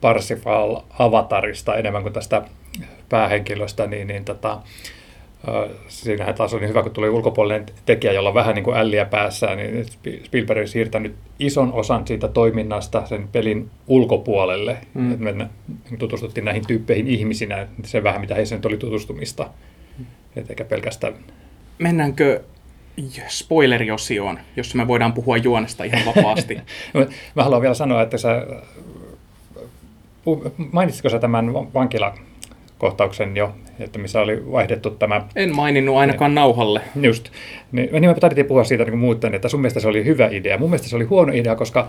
Parsifal-avatarista 0.00 1.76
enemmän 1.76 2.02
kuin 2.02 2.12
tästä 2.12 2.42
päähenkilöstä, 3.08 3.86
niin, 3.86 4.06
niin 4.06 4.24
tota, 4.24 4.58
siinähän 5.88 6.34
taas 6.34 6.54
oli 6.54 6.68
hyvä, 6.68 6.82
kun 6.82 6.92
tuli 6.92 7.08
ulkopuolinen 7.08 7.66
tekijä, 7.86 8.12
jolla 8.12 8.28
on 8.28 8.34
vähän 8.34 8.54
niin 8.54 8.64
kuin 8.64 8.76
älliä 8.76 9.04
päässään, 9.04 9.58
niin 9.58 9.84
Sp- 9.84 10.24
Spielberg 10.26 10.60
on 10.60 10.68
siirtänyt 10.68 11.14
ison 11.38 11.72
osan 11.72 12.06
siitä 12.06 12.28
toiminnasta 12.28 13.06
sen 13.06 13.28
pelin 13.32 13.70
ulkopuolelle. 13.86 14.76
Mm. 14.94 15.12
Että 15.12 15.24
me 15.34 15.48
tutustuttiin 15.98 16.44
näihin 16.44 16.66
tyyppeihin 16.66 17.06
ihmisinä, 17.06 17.66
se 17.84 18.02
vähän 18.02 18.20
mitä 18.20 18.34
heissä 18.34 18.56
nyt 18.56 18.66
oli 18.66 18.76
tutustumista. 18.76 19.50
Et 20.36 20.50
eikä 20.50 20.64
pelkästään 20.64 21.14
mennäänkö 21.78 22.40
spoileriosioon, 23.28 24.38
jossa 24.56 24.76
me 24.76 24.88
voidaan 24.88 25.12
puhua 25.12 25.36
juonesta 25.36 25.84
ihan 25.84 26.06
vapaasti. 26.06 26.58
No, 26.94 27.06
Mä 27.34 27.42
haluan 27.44 27.62
vielä 27.62 27.74
sanoa, 27.74 28.02
että 28.02 28.18
sä, 28.18 28.46
mainitsitko 30.72 31.08
sä 31.08 31.18
tämän 31.18 31.52
va- 31.52 31.66
vankilakohtauksen 32.82 33.36
jo, 33.36 33.54
että 33.80 33.98
missä 33.98 34.20
oli 34.20 34.52
vaihdettu 34.52 34.90
tämä, 34.90 35.22
En 35.36 35.56
maininnut 35.56 35.96
ainakaan 35.96 36.34
nauhalle. 36.34 36.80
just, 37.00 37.28
niin, 37.72 37.88
niin 37.92 38.10
me 38.10 38.14
taidettiin 38.14 38.46
puhua 38.46 38.64
siitä 38.64 38.84
niin 38.84 38.98
muuten, 38.98 39.34
että 39.34 39.48
sun 39.48 39.60
mielestä 39.60 39.80
se 39.80 39.88
oli 39.88 40.04
hyvä 40.04 40.28
idea. 40.30 40.58
Mun 40.58 40.70
mielestä 40.70 40.88
se 40.88 40.96
oli 40.96 41.04
huono 41.04 41.32
idea, 41.32 41.56
koska 41.56 41.88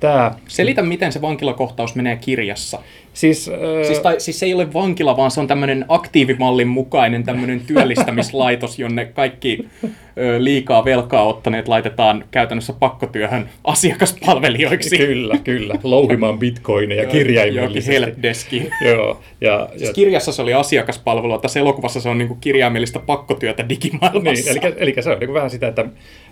tämä, 0.00 0.32
Selitä, 0.48 0.82
miten 0.82 1.12
se 1.12 1.20
vankilakohtaus 1.22 1.94
menee 1.94 2.16
kirjassa. 2.16 2.78
siis, 3.12 3.48
äh, 3.48 3.86
Siis, 3.86 3.98
tai, 3.98 4.20
siis 4.20 4.38
se 4.38 4.46
ei 4.46 4.54
ole 4.54 4.72
vankila, 4.72 5.16
vaan 5.16 5.30
se 5.30 5.40
on 5.40 5.46
tämmöinen 5.46 5.84
aktiivimallin 5.88 6.68
mukainen 6.68 7.24
tämmöinen 7.24 7.60
työllistämislaitos, 7.60 8.78
jonne 8.78 9.04
kaikki 9.04 9.68
ö, 9.84 10.44
liikaa 10.44 10.84
velkaa 10.84 11.22
ottaneet 11.26 11.68
laitetaan 11.68 12.24
käytännössä 12.30 12.72
pakkotyöhön 12.72 13.48
asiakaspalvelijoiksi. 13.64 14.98
kyllä, 14.98 15.38
kyllä, 15.44 15.74
louhimaan 15.82 16.38
bitcoineja 16.38 17.06
kirjaimellisesti. 17.06 17.92
helpdeskiin. 17.92 18.70
Joo, 18.84 19.20
ja, 19.40 19.52
ja 19.72 19.78
Siis 19.78 19.90
kirjassa 19.90 20.32
se 20.32 20.42
oli 20.42 20.54
asiakaspalvelua, 20.54 21.38
tässä 21.38 21.60
elokuvassa 21.60 22.00
se 22.00 22.08
on 22.08 22.18
niinku 22.18 22.34
kirjaimellista 22.34 22.98
pakkotyötä 22.98 23.68
digimaailmassa. 23.68 24.52
Niin, 24.52 24.64
eli, 24.66 24.74
eli 24.76 24.94
se 25.00 25.10
on 25.10 25.18
niin 25.18 25.34
vähän 25.34 25.50
sitä, 25.50 25.68
että 25.68 25.84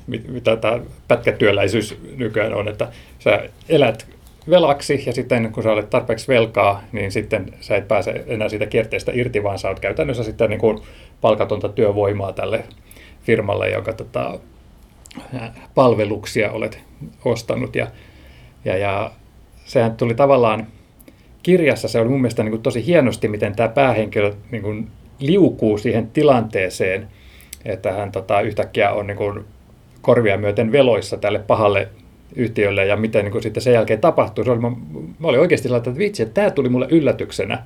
mitä 0.09 0.57
tämä 0.57 0.81
pätkätyöläisyys 1.09 1.99
nykyään 2.17 2.55
on, 2.55 2.69
että 2.69 2.89
sä 3.19 3.49
elät 3.69 4.07
velaksi 4.51 5.03
ja 5.07 5.13
sitten 5.13 5.53
kun 5.53 5.63
sä 5.63 5.73
olet 5.73 5.91
tarpeeksi 5.91 6.29
velkaa, 6.29 6.83
niin 6.93 7.13
sitten 7.13 7.47
sä 7.61 7.77
et 7.77 7.89
pääse 7.89 8.25
enää 8.27 8.49
siitä 8.49 8.67
kierteestä 8.67 9.13
irti, 9.15 9.43
vaan 9.43 9.59
sä 9.59 9.69
oot 9.69 9.81
käytännössä 9.81 10.23
sitten 10.23 10.51
niin 10.51 10.61
kuin 10.61 10.79
palkatonta 11.21 11.69
työvoimaa 11.69 12.33
tälle 12.33 12.65
firmalle, 13.23 13.71
joka 13.71 13.93
tota, 13.93 14.39
palveluksia 15.75 16.53
olet 16.53 16.81
ostanut. 17.25 17.77
Ja, 17.77 17.87
ja, 18.65 18.77
ja 18.77 19.11
sehän 19.65 19.97
tuli 19.97 20.15
tavallaan 20.15 20.67
kirjassa, 21.43 21.89
se 21.89 22.01
oli 22.01 22.09
mun 22.09 22.21
mielestä 22.21 22.43
niin 22.43 22.51
kuin 22.53 22.63
tosi 22.63 22.87
hienosti, 22.87 23.29
miten 23.29 23.57
tämä 23.57 23.69
päähenkilö 23.69 24.33
niin 24.51 24.63
kuin 24.63 24.89
liukuu 25.19 25.79
siihen 25.79 26.11
tilanteeseen, 26.11 27.09
että 27.65 27.93
hän 27.93 28.13
tota, 28.13 28.41
yhtäkkiä 28.41 28.93
on 28.93 29.07
niin 29.07 29.17
kuin 29.17 29.45
korvia 30.03 30.39
myöten 30.39 30.73
veloissa 30.73 31.17
tälle 31.17 31.39
pahalle 31.39 31.89
yhtiölle 32.37 32.87
ja 32.87 32.97
miten 32.97 33.25
niin 33.25 33.43
sitten 33.43 33.63
sen 33.63 33.73
jälkeen 33.73 34.01
tapahtuu. 34.01 34.45
Se 34.45 34.51
oli, 34.51 34.61
mä, 34.61 34.71
mä 35.19 35.29
olin 35.29 35.41
oikeasti 35.41 35.69
laittanut, 35.69 35.97
että 35.97 36.05
vitsi, 36.05 36.23
että 36.23 36.35
tämä 36.35 36.51
tuli 36.51 36.69
mulle 36.69 36.87
yllätyksenä. 36.91 37.63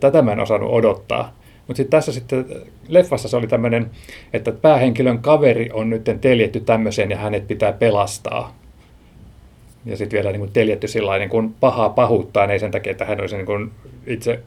Tätä 0.00 0.22
mä 0.22 0.32
en 0.32 0.40
osannut 0.40 0.72
odottaa. 0.72 1.36
Mutta 1.66 1.76
sitten 1.76 1.90
tässä 1.90 2.12
sitten 2.12 2.44
leffassa 2.88 3.28
se 3.28 3.36
oli 3.36 3.46
tämmöinen, 3.46 3.90
että 4.32 4.52
päähenkilön 4.52 5.18
kaveri 5.18 5.70
on 5.72 5.90
nyt 5.90 6.04
teljetty 6.20 6.60
tämmöiseen 6.60 7.10
ja 7.10 7.16
hänet 7.16 7.48
pitää 7.48 7.72
pelastaa. 7.72 8.56
Ja 9.84 9.96
sitten 9.96 10.16
vielä 10.16 10.32
niin 10.32 10.40
kuin 10.40 10.52
teljetty 10.52 10.88
sillä 10.88 11.18
niin 11.18 11.30
kuin 11.30 11.54
pahaa 11.60 11.88
pahuuttaan, 11.88 12.50
ei 12.50 12.58
sen 12.58 12.70
takia, 12.70 12.90
että 12.90 13.04
hän 13.04 13.20
olisi 13.20 13.36
niin 13.36 13.46
kuin 13.46 13.70
itse 14.06 14.40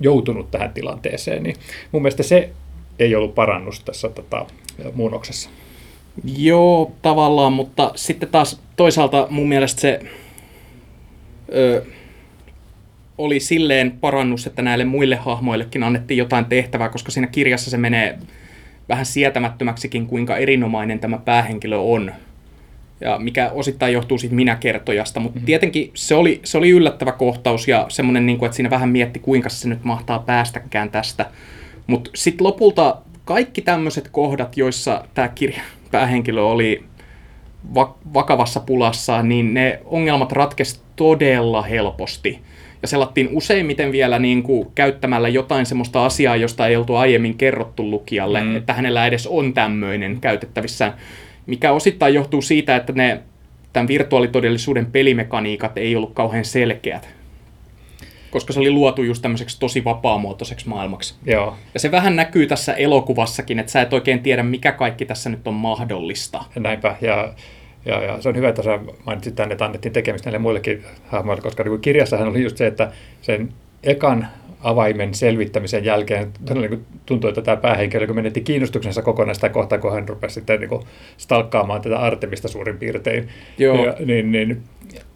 joutunut 0.00 0.50
tähän 0.50 0.72
tilanteeseen. 0.72 1.42
Niin 1.42 1.56
mun 1.92 2.02
mielestä 2.02 2.22
se 2.22 2.50
ei 2.98 3.14
ollut 3.14 3.34
parannus 3.34 3.80
tässä 3.84 4.08
tota, 4.08 4.46
muunnoksessa. 4.94 5.50
Joo, 6.24 6.92
tavallaan, 7.02 7.52
mutta 7.52 7.92
sitten 7.94 8.28
taas 8.28 8.60
toisaalta 8.76 9.26
mun 9.30 9.48
mielestä 9.48 9.80
se 9.80 10.00
ö, 11.54 11.84
oli 13.18 13.40
silleen 13.40 13.90
parannus, 14.00 14.46
että 14.46 14.62
näille 14.62 14.84
muille 14.84 15.16
hahmoillekin 15.16 15.82
annettiin 15.82 16.18
jotain 16.18 16.44
tehtävää, 16.44 16.88
koska 16.88 17.10
siinä 17.10 17.26
kirjassa 17.26 17.70
se 17.70 17.76
menee 17.76 18.18
vähän 18.88 19.06
sietämättömäksikin, 19.06 20.06
kuinka 20.06 20.36
erinomainen 20.36 20.98
tämä 20.98 21.18
päähenkilö 21.18 21.76
on. 21.76 22.12
Ja 23.00 23.18
mikä 23.18 23.50
osittain 23.50 23.92
johtuu 23.92 24.18
siitä 24.18 24.34
minäkertojasta, 24.34 25.20
mutta 25.20 25.36
mm-hmm. 25.38 25.46
tietenkin 25.46 25.90
se 25.94 26.14
oli, 26.14 26.40
se 26.44 26.58
oli 26.58 26.70
yllättävä 26.70 27.12
kohtaus 27.12 27.68
ja 27.68 27.86
semmoinen, 27.88 28.26
niin 28.26 28.38
kuin, 28.38 28.46
että 28.46 28.56
siinä 28.56 28.70
vähän 28.70 28.88
mietti, 28.88 29.18
kuinka 29.18 29.48
se 29.48 29.68
nyt 29.68 29.84
mahtaa 29.84 30.18
päästäkään 30.18 30.90
tästä. 30.90 31.26
Mutta 31.86 32.10
sitten 32.14 32.46
lopulta 32.46 32.96
kaikki 33.24 33.62
tämmöiset 33.62 34.08
kohdat, 34.12 34.56
joissa 34.56 35.04
tämä 35.14 35.28
kirja 35.28 35.62
päähenkilö 35.90 36.42
oli 36.42 36.84
va- 37.74 37.96
vakavassa 38.14 38.60
pulassa, 38.60 39.22
niin 39.22 39.54
ne 39.54 39.80
ongelmat 39.84 40.32
ratkesi 40.32 40.80
todella 40.96 41.62
helposti. 41.62 42.38
Ja 42.82 42.88
selattiin 42.88 43.28
useimmiten 43.32 43.92
vielä 43.92 44.18
niin 44.18 44.42
kuin 44.42 44.68
käyttämällä 44.74 45.28
jotain 45.28 45.66
semmoista 45.66 46.06
asiaa, 46.06 46.36
josta 46.36 46.66
ei 46.66 46.76
oltu 46.76 46.94
aiemmin 46.94 47.38
kerrottu 47.38 47.90
lukijalle, 47.90 48.40
mm. 48.40 48.56
että 48.56 48.72
hänellä 48.72 49.06
edes 49.06 49.26
on 49.26 49.54
tämmöinen 49.54 50.18
käytettävissä, 50.20 50.92
mikä 51.46 51.72
osittain 51.72 52.14
johtuu 52.14 52.42
siitä, 52.42 52.76
että 52.76 52.92
ne 52.92 53.20
tämän 53.72 53.88
virtuaalitodellisuuden 53.88 54.86
pelimekaniikat 54.86 55.78
ei 55.78 55.96
ollut 55.96 56.14
kauhean 56.14 56.44
selkeät 56.44 57.17
koska 58.30 58.52
se 58.52 58.60
oli 58.60 58.70
luotu 58.70 59.02
just 59.02 59.22
tämmöiseksi 59.22 59.60
tosi 59.60 59.84
vapaamuotoiseksi 59.84 60.68
maailmaksi. 60.68 61.14
Joo. 61.26 61.56
Ja 61.74 61.80
se 61.80 61.90
vähän 61.90 62.16
näkyy 62.16 62.46
tässä 62.46 62.74
elokuvassakin, 62.74 63.58
että 63.58 63.72
sä 63.72 63.82
et 63.82 63.92
oikein 63.92 64.22
tiedä, 64.22 64.42
mikä 64.42 64.72
kaikki 64.72 65.04
tässä 65.04 65.30
nyt 65.30 65.46
on 65.48 65.54
mahdollista. 65.54 66.44
Näinpä, 66.58 66.96
ja, 67.00 67.34
ja, 67.84 68.02
ja 68.02 68.22
se 68.22 68.28
on 68.28 68.36
hyvä, 68.36 68.48
että 68.48 68.62
sä 68.62 68.78
mainitsit 69.06 69.34
tänne, 69.34 69.52
että 69.52 69.64
annettiin 69.64 69.92
tekemistä 69.92 70.30
näille 70.30 70.38
muillekin 70.38 70.84
hahmoille, 71.06 71.42
koska 71.42 71.62
niin 71.62 71.80
kirjassahan 71.80 72.28
oli 72.28 72.42
just 72.42 72.56
se, 72.56 72.66
että 72.66 72.92
sen 73.22 73.52
ekan 73.82 74.28
avaimen 74.60 75.14
selvittämisen 75.14 75.84
jälkeen 75.84 76.32
niin 76.54 76.86
tuntui, 77.06 77.28
että 77.28 77.42
tämä 77.42 77.56
päähenkilö 77.56 78.06
kun 78.06 78.16
menetti 78.16 78.40
kiinnostuksensa 78.40 79.02
kokonaan 79.02 79.34
sitä 79.34 79.48
kohtaa, 79.48 79.78
kun 79.78 79.92
hän 79.92 80.08
rupesi 80.08 80.34
sitten 80.34 80.60
niin 80.60 80.80
stalkkaamaan 81.16 81.80
tätä 81.80 81.98
Artemista 81.98 82.48
suurin 82.48 82.78
piirtein. 82.78 83.28
Joo. 83.58 83.84
Ja, 83.84 83.94
niin, 84.04 84.32
niin, 84.32 84.62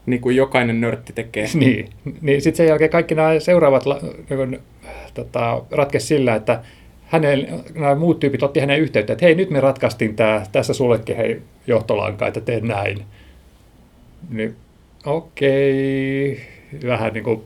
niin 0.07 0.21
kuin 0.21 0.37
jokainen 0.37 0.81
nörtti 0.81 1.13
tekee. 1.13 1.47
Niin, 1.55 1.89
niin 2.21 2.43
sitten 2.43 2.57
sen 2.57 2.67
jälkeen 2.67 2.91
kaikki 2.91 3.15
nämä 3.15 3.41
seuraavat 3.41 3.85
niin 4.31 4.59
tota, 5.15 5.63
ratkesi 5.71 6.07
sillä, 6.07 6.35
että 6.35 6.61
hänen, 7.07 7.49
nämä 7.75 7.95
muut 7.95 8.21
tyypit 8.21 8.43
otti 8.43 8.61
hänen 8.61 8.81
yhteyttä, 8.81 9.13
että 9.13 9.25
hei, 9.25 9.35
nyt 9.35 9.51
me 9.51 9.61
ratkaistiin 9.61 10.17
tämä, 10.17 10.43
tässä 10.53 10.75
sullekin 10.75 11.17
hei 11.17 11.43
johtolanka, 11.67 12.27
että 12.27 12.41
tee 12.41 12.61
näin. 12.61 13.05
Niin, 14.31 14.57
okei, 15.07 16.41
vähän 16.87 17.13
niin 17.13 17.25
kuin 17.25 17.43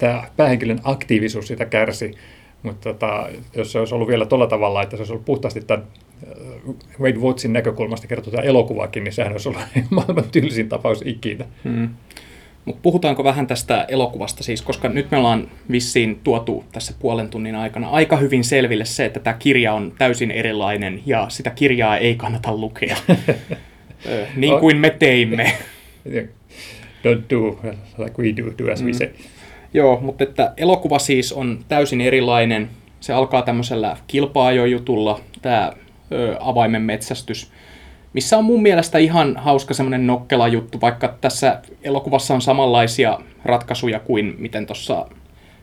tämä 0.00 0.22
päähenkilön 0.36 0.80
aktiivisuus 0.84 1.46
sitä 1.46 1.64
kärsi, 1.64 2.14
mutta 2.62 2.92
tota, 2.92 3.28
jos 3.56 3.72
se 3.72 3.78
olisi 3.78 3.94
ollut 3.94 4.08
vielä 4.08 4.26
tuolla 4.26 4.46
tavalla, 4.46 4.82
että 4.82 4.96
se 4.96 5.00
olisi 5.00 5.12
ollut 5.12 5.24
puhtaasti 5.24 5.60
tämän 5.60 5.86
äh, 6.28 6.74
Wade 7.00 7.18
Wattsin 7.18 7.52
näkökulmasta 7.52 8.06
kerrottu 8.06 8.30
tämä 8.30 8.42
elokuvakin, 8.42 9.04
niin 9.04 9.12
sehän 9.12 9.32
olisi 9.32 9.48
ollut 9.48 9.62
maailman 9.90 10.24
tylsin 10.32 10.68
tapaus 10.68 11.02
ikinä. 11.04 11.44
Hmm. 11.64 11.88
Mutta 12.64 12.80
puhutaanko 12.82 13.24
vähän 13.24 13.46
tästä 13.46 13.84
elokuvasta 13.88 14.42
siis, 14.42 14.62
koska 14.62 14.88
nyt 14.88 15.10
me 15.10 15.16
ollaan 15.16 15.48
vissiin 15.70 16.20
tuotu 16.24 16.64
tässä 16.72 16.94
puolen 16.98 17.28
tunnin 17.28 17.54
aikana 17.54 17.88
aika 17.88 18.16
hyvin 18.16 18.44
selville 18.44 18.84
se, 18.84 19.04
että 19.04 19.20
tämä 19.20 19.36
kirja 19.38 19.72
on 19.72 19.92
täysin 19.98 20.30
erilainen 20.30 21.02
ja 21.06 21.26
sitä 21.28 21.50
kirjaa 21.50 21.96
ei 21.96 22.14
kannata 22.14 22.56
lukea, 22.56 22.96
niin 24.36 24.60
kuin 24.60 24.76
me 24.76 24.90
teimme. 24.90 25.52
Don't 27.04 27.30
do 27.30 27.58
like 27.98 28.18
we 28.18 28.36
do, 28.36 28.52
do 28.58 28.72
as 28.72 28.84
we 28.84 28.92
say. 28.92 29.08
Joo, 29.74 29.98
mutta 30.00 30.24
että 30.24 30.52
elokuva 30.56 30.98
siis 30.98 31.32
on 31.32 31.58
täysin 31.68 32.00
erilainen. 32.00 32.70
Se 33.00 33.12
alkaa 33.12 33.42
tämmöisellä 33.42 33.96
kilpaajojutulla, 34.06 35.20
tämä 35.42 35.72
ö, 36.12 36.36
avaimen 36.40 36.82
metsästys, 36.82 37.52
missä 38.12 38.38
on 38.38 38.44
mun 38.44 38.62
mielestä 38.62 38.98
ihan 38.98 39.36
hauska 39.36 39.74
semmoinen 39.74 40.06
nokkela 40.06 40.48
juttu, 40.48 40.80
vaikka 40.80 41.14
tässä 41.20 41.60
elokuvassa 41.82 42.34
on 42.34 42.42
samanlaisia 42.42 43.18
ratkaisuja 43.44 44.00
kuin 44.00 44.34
miten 44.38 44.66
tuossa 44.66 45.06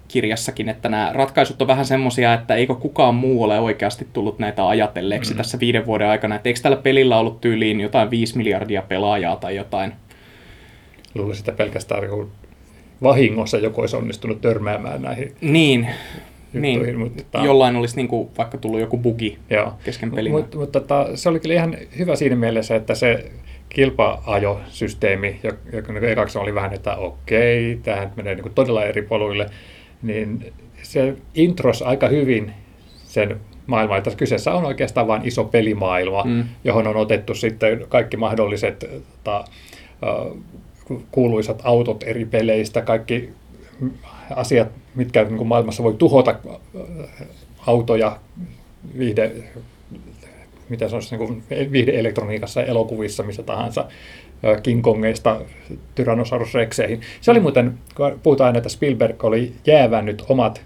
kirjassakin, 0.07 0.69
että 0.69 0.89
nämä 0.89 1.11
ratkaisut 1.13 1.61
on 1.61 1.67
vähän 1.67 1.85
semmoisia, 1.85 2.33
että 2.33 2.55
eikö 2.55 2.75
kukaan 2.75 3.15
muu 3.15 3.43
ole 3.43 3.59
oikeasti 3.59 4.07
tullut 4.13 4.39
näitä 4.39 4.67
ajatelleeksi 4.67 5.33
mm. 5.33 5.37
tässä 5.37 5.59
viiden 5.59 5.85
vuoden 5.85 6.07
aikana, 6.07 6.35
että 6.35 6.49
eikö 6.49 6.59
tällä 6.59 6.77
pelillä 6.77 7.17
ollut 7.17 7.41
tyyliin 7.41 7.81
jotain 7.81 8.09
5 8.09 8.37
miljardia 8.37 8.81
pelaajaa 8.81 9.35
tai 9.35 9.55
jotain. 9.55 9.93
Luulisin, 11.15 11.41
että 11.41 11.51
pelkästään 11.51 12.03
vahingossa 13.03 13.57
joku 13.57 13.81
olisi 13.81 13.95
onnistunut 13.95 14.41
törmäämään 14.41 15.01
näihin 15.01 15.35
niin, 15.41 15.87
niin. 16.53 16.99
mutta 16.99 17.43
jollain 17.43 17.75
olisi 17.75 17.95
niin 17.95 18.07
kuin 18.07 18.29
vaikka 18.37 18.57
tullut 18.57 18.79
joku 18.79 18.97
bugi 18.97 19.37
joo. 19.49 19.73
kesken 19.83 20.11
pelin. 20.11 20.31
Mutta 20.31 20.57
mut, 20.57 20.71
tota, 20.71 21.07
se 21.15 21.29
oli 21.29 21.39
kyllä 21.39 21.55
ihan 21.55 21.77
hyvä 21.97 22.15
siinä 22.15 22.35
mielessä, 22.35 22.75
että 22.75 22.95
se 22.95 23.31
kilpa-ajosysteemi, 23.69 25.39
joka 25.73 25.93
niin 25.93 26.03
ekaksi 26.03 26.37
oli 26.37 26.55
vähän, 26.55 26.73
että 26.73 26.95
okei, 26.95 27.79
tähän 27.83 28.11
menee 28.15 28.35
niin 28.35 28.43
kuin 28.43 28.53
todella 28.53 28.85
eri 28.85 29.01
poluille, 29.01 29.49
niin 30.01 30.53
se 30.83 31.15
intros 31.35 31.81
aika 31.81 32.07
hyvin 32.07 32.51
sen 33.05 33.39
maailma, 33.67 33.97
että 33.97 34.11
kyseessä 34.17 34.53
on 34.53 34.65
oikeastaan 34.65 35.07
vain 35.07 35.21
iso 35.25 35.43
pelimaailma, 35.43 36.23
mm. 36.23 36.43
johon 36.63 36.87
on 36.87 36.95
otettu 36.95 37.35
sitten 37.35 37.85
kaikki 37.89 38.17
mahdolliset 38.17 38.85
ta, 39.23 39.45
uh, 40.29 40.37
kuuluisat 41.11 41.61
autot 41.63 42.03
eri 42.03 42.25
peleistä, 42.25 42.81
kaikki 42.81 43.29
asiat, 44.35 44.67
mitkä 44.95 45.23
niin 45.23 45.37
kuin 45.37 45.47
maailmassa 45.47 45.83
voi 45.83 45.93
tuhota 45.93 46.31
äh, 46.31 47.27
autoja, 47.67 48.19
viihde, 48.97 49.31
mitä 50.69 50.87
sanoisi, 50.87 51.15
niin 51.17 51.27
kuin 51.27 51.43
viihdeelektroniikassa, 51.71 52.63
elokuvissa, 52.63 53.23
missä 53.23 53.43
tahansa, 53.43 53.85
äh, 54.45 54.61
King 54.61 54.81
Kongeista 54.81 55.41
Tyrannosaurus 55.95 56.53
Rexeihin. 56.53 57.01
Se 57.21 57.31
oli 57.31 57.39
muuten, 57.39 57.77
kun 57.95 58.19
puhutaan 58.23 58.45
aina, 58.47 58.57
että 58.57 58.69
Spielberg 58.69 59.23
oli 59.23 59.53
jäävännyt 59.65 60.23
omat 60.29 60.61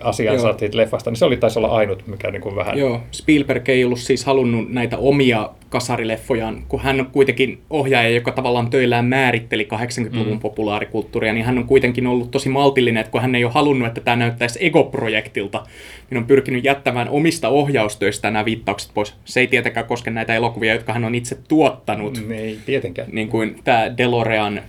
asiansa 0.00 0.48
Joo. 0.48 0.58
siitä 0.58 0.76
leffasta, 0.76 1.10
niin 1.10 1.16
se 1.16 1.24
oli 1.24 1.36
taisi 1.36 1.58
olla 1.58 1.68
ainut, 1.68 2.06
mikä 2.06 2.30
niin 2.30 2.42
kuin 2.42 2.56
vähän... 2.56 2.78
Joo, 2.78 3.00
Spielberg 3.10 3.68
ei 3.68 3.84
ollut 3.84 3.98
siis 3.98 4.24
halunnut 4.24 4.70
näitä 4.70 4.98
omia 4.98 5.50
kasarileffojaan, 5.68 6.62
kun 6.68 6.80
hän 6.80 7.00
on 7.00 7.06
kuitenkin 7.06 7.58
ohjaaja, 7.70 8.10
joka 8.10 8.32
tavallaan 8.32 8.70
töillään 8.70 9.04
määritteli 9.04 9.68
80-luvun 9.74 10.32
mm. 10.32 10.40
populaarikulttuuria, 10.40 11.32
niin 11.32 11.44
hän 11.44 11.58
on 11.58 11.66
kuitenkin 11.66 12.06
ollut 12.06 12.30
tosi 12.30 12.48
maltillinen, 12.48 13.00
että 13.00 13.10
kun 13.10 13.20
hän 13.20 13.34
ei 13.34 13.44
ole 13.44 13.52
halunnut, 13.52 13.88
että 13.88 14.00
tämä 14.00 14.16
näyttäisi 14.16 14.66
ego-projektilta, 14.66 15.66
niin 16.10 16.18
on 16.18 16.26
pyrkinyt 16.26 16.64
jättämään 16.64 17.08
omista 17.08 17.48
ohjaustöistä 17.48 18.30
nämä 18.30 18.44
viittaukset 18.44 18.90
pois. 18.94 19.14
Se 19.24 19.40
ei 19.40 19.46
tietenkään 19.46 19.86
koske 19.86 20.10
näitä 20.10 20.34
elokuvia, 20.34 20.74
jotka 20.74 20.92
hän 20.92 21.04
on 21.04 21.14
itse 21.14 21.38
tuottanut. 21.48 22.22
Mm, 22.24 22.32
ei 22.32 22.58
tietenkään. 22.66 23.08
Niin 23.12 23.28
kuin 23.28 23.60
tämä 23.64 23.96
DeLorean 23.96 24.62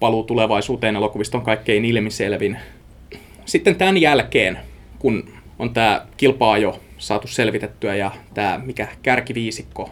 paluu 0.00 0.24
tulevaisuuteen 0.24 0.96
elokuvista 0.96 1.38
on 1.38 1.44
kaikkein 1.44 1.84
ilmiselvin 1.84 2.58
sitten 3.44 3.76
tämän 3.76 3.98
jälkeen, 3.98 4.58
kun 4.98 5.28
on 5.58 5.74
tämä 5.74 6.06
kilpaa 6.16 6.58
jo 6.58 6.80
saatu 6.98 7.28
selvitettyä 7.28 7.94
ja 7.94 8.10
tämä 8.34 8.60
mikä 8.64 8.88
kärkiviisikko 9.02 9.90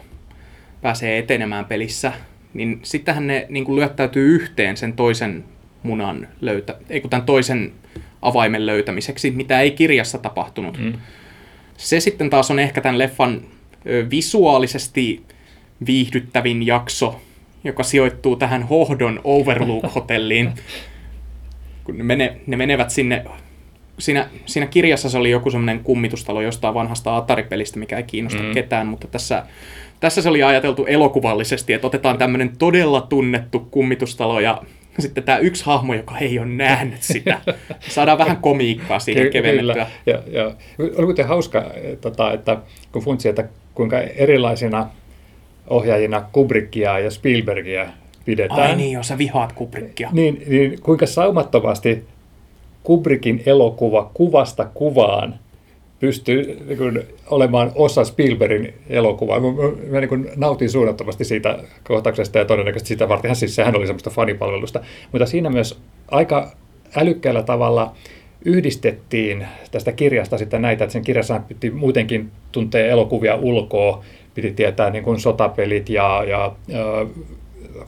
pääsee 0.81 1.17
etenemään 1.17 1.65
pelissä, 1.65 2.13
niin 2.53 2.79
sittenhän 2.83 3.27
ne 3.27 3.45
niin 3.49 3.65
kuin 3.65 3.75
lyöttäytyy 3.75 4.35
yhteen 4.35 4.77
sen 4.77 4.93
toisen 4.93 5.43
munan 5.83 6.27
löytä, 6.41 6.75
ei 6.89 7.01
kun 7.01 7.09
tämän 7.09 7.25
toisen 7.25 7.71
avaimen 8.21 8.65
löytämiseksi, 8.65 9.31
mitä 9.31 9.61
ei 9.61 9.71
kirjassa 9.71 10.17
tapahtunut. 10.17 10.77
Mm. 10.77 10.93
Se 11.77 11.99
sitten 11.99 12.29
taas 12.29 12.51
on 12.51 12.59
ehkä 12.59 12.81
tämän 12.81 12.99
leffan 12.99 13.41
visuaalisesti 14.09 15.23
viihdyttävin 15.85 16.67
jakso, 16.67 17.21
joka 17.63 17.83
sijoittuu 17.83 18.35
tähän 18.35 18.63
Hohdon 18.63 19.21
Overlook-hotelliin. 19.23 20.51
Kun 21.83 21.97
ne, 21.97 22.03
mene, 22.03 22.37
ne 22.47 22.57
menevät 22.57 22.89
sinne, 22.89 23.25
siinä, 23.99 24.29
siinä 24.45 24.67
kirjassa 24.67 25.09
se 25.09 25.17
oli 25.17 25.31
joku 25.31 25.51
semmoinen 25.51 25.79
kummitustalo 25.83 26.41
jostain 26.41 26.73
vanhasta 26.73 27.17
Atari-pelistä, 27.17 27.79
mikä 27.79 27.97
ei 27.97 28.03
kiinnosta 28.03 28.43
mm. 28.43 28.53
ketään, 28.53 28.87
mutta 28.87 29.07
tässä, 29.07 29.43
tässä 29.99 30.21
se 30.21 30.29
oli 30.29 30.43
ajateltu 30.43 30.85
elokuvallisesti, 30.85 31.73
että 31.73 31.87
otetaan 31.87 32.17
tämmöinen 32.17 32.57
todella 32.57 33.01
tunnettu 33.01 33.67
kummitustalo 33.71 34.39
ja 34.39 34.61
sitten 34.99 35.23
tämä 35.23 35.37
yksi 35.37 35.65
hahmo, 35.65 35.93
joka 35.93 36.17
ei 36.17 36.39
ole 36.39 36.47
nähnyt 36.47 37.01
sitä. 37.01 37.41
Saadaan 37.79 38.17
vähän 38.17 38.37
komiikkaa 38.37 38.99
siihen 38.99 39.31
kevennettyä. 39.31 39.87
Ja, 40.05 40.19
ja 40.31 40.45
oli 40.77 40.91
kuitenkin 40.93 41.27
hauska, 41.27 41.71
tota, 42.01 42.33
että 42.33 42.57
kun 42.91 43.03
funtsi, 43.03 43.29
että 43.29 43.45
kuinka 43.73 43.99
erilaisina 43.99 44.89
ohjaajina 45.67 46.23
Kubrickia 46.31 46.99
ja 46.99 47.11
Spielbergia 47.11 47.87
pidetään. 48.25 48.61
Ai 48.61 48.75
niin, 48.75 48.91
jos 48.91 49.07
sä 49.07 49.17
vihaat 49.17 49.53
Kubrickia. 49.53 50.09
Niin, 50.11 50.43
niin 50.47 50.81
kuinka 50.81 51.05
saumattomasti 51.05 52.05
Kubrickin 52.83 53.43
elokuva 53.45 54.11
kuvasta 54.13 54.65
kuvaan 54.73 55.35
pystyy 55.99 56.59
niin 56.67 56.77
kuin, 56.77 57.03
olemaan 57.29 57.71
osa 57.75 58.03
Spielbergin 58.03 58.73
elokuvaa. 58.89 59.39
Mä, 59.39 59.47
mä, 59.47 59.91
mä 59.91 59.99
niin 59.99 60.09
kuin, 60.09 60.29
nautin 60.35 60.69
suunnattomasti 60.69 61.25
siitä 61.25 61.59
kohtauksesta 61.83 62.37
ja 62.37 62.45
todennäköisesti 62.45 62.87
sitä 62.87 63.09
vartenhan 63.09 63.35
siis 63.35 63.55
sehän 63.55 63.75
oli 63.75 63.87
semmoista 63.87 64.09
fanipalvelusta. 64.09 64.81
Mutta 65.11 65.25
siinä 65.25 65.49
myös 65.49 65.79
aika 66.11 66.51
älykkäällä 66.95 67.43
tavalla 67.43 67.93
yhdistettiin 68.45 69.47
tästä 69.71 69.91
kirjasta 69.91 70.37
sitten 70.37 70.61
näitä, 70.61 70.83
että 70.83 70.93
sen 70.93 71.03
kirjassa 71.03 71.41
piti 71.47 71.69
muutenkin 71.71 72.31
tuntea 72.51 72.85
elokuvia 72.85 73.35
ulkoa, 73.35 74.03
piti 74.33 74.51
tietää 74.51 74.89
niin 74.89 75.03
kuin 75.03 75.19
sotapelit 75.19 75.89
ja, 75.89 76.23
ja, 76.27 76.55
ja 76.67 77.05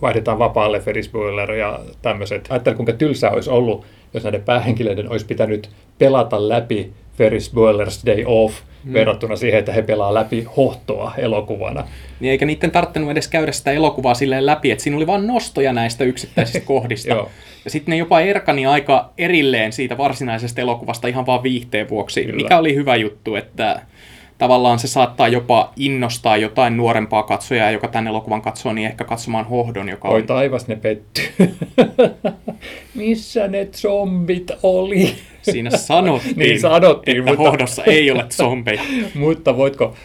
vaihdetaan 0.02 0.40
vapaalle 0.40 0.80
Ferris 0.80 1.12
ja 1.58 1.80
tämmöiset. 2.02 2.48
Ajattelin, 2.50 2.78
kuinka 2.78 2.94
tylsää 2.94 3.32
olisi 3.32 3.50
ollut, 3.50 3.86
jos 4.16 4.24
näiden 4.24 4.44
päähenkilöiden 4.44 5.10
olisi 5.10 5.26
pitänyt 5.26 5.70
pelata 5.98 6.50
läpi 6.50 6.92
Ferris 7.18 7.54
Bueller's 7.54 8.06
Day 8.06 8.24
Off 8.26 8.62
mm. 8.84 8.94
verrattuna 8.94 9.36
siihen, 9.36 9.60
että 9.60 9.74
he 9.74 9.82
pelaa 9.82 10.14
läpi 10.14 10.48
hohtoa 10.58 11.14
elokuvana. 11.18 11.88
Niin 12.20 12.32
eikä 12.32 12.46
niiden 12.46 12.72
tarttunut 12.72 13.12
edes 13.12 13.28
käydä 13.28 13.52
sitä 13.52 13.72
elokuvaa 13.72 14.14
silleen 14.14 14.46
läpi, 14.46 14.72
että 14.72 14.84
siinä 14.84 14.98
oli 14.98 15.08
vain 15.08 15.28
nostoja 15.28 15.74
näistä 15.74 16.04
yksittäisistä 16.04 16.60
kohdista. 16.74 17.10
Joo. 17.10 17.30
ja 17.66 17.72
sitten 17.72 17.92
ne 17.92 17.98
jopa 17.98 18.20
erkani 18.20 18.66
aika 18.66 19.14
erilleen 19.18 19.74
siitä 19.74 19.98
varsinaisesta 19.98 20.62
elokuvasta 20.62 21.08
ihan 21.08 21.26
vaan 21.26 21.44
viihteen 21.44 21.90
vuoksi, 21.90 22.24
Kyllä. 22.26 22.36
mikä 22.36 22.58
oli 22.58 22.76
hyvä 22.76 22.96
juttu, 22.96 23.36
että 23.36 23.82
tavallaan 24.38 24.80
se 24.80 24.88
saattaa 24.88 25.28
jopa 25.28 25.74
innostaa 25.76 26.38
jotain 26.38 26.78
nuorempaa 26.78 27.24
katsojaa, 27.24 27.72
joka 27.72 27.88
tämän 27.88 28.08
elokuvan 28.08 28.42
katsoo, 28.42 28.74
niin 28.74 28.88
ehkä 28.88 29.04
katsomaan 29.04 29.46
Hohdon, 29.46 29.90
joka 29.90 30.08
Oi 30.10 30.22
on... 30.22 30.28
taivas, 30.28 30.68
ne 30.68 30.76
petty. 30.76 31.22
Missä 32.96 33.48
ne 33.48 33.68
zombit 33.76 34.52
oli? 34.64 35.16
Siinä 35.42 35.70
sanottiin, 35.88 36.38
Niin 36.38 36.60
sanottiin, 36.60 37.18
että 37.18 37.32
mutta- 37.32 37.44
Hohdossa 37.44 37.84
ei 37.84 38.12
ole 38.12 38.26
zombeja. 38.34 38.82
Mutta 39.16 39.58
voitko 39.58 39.96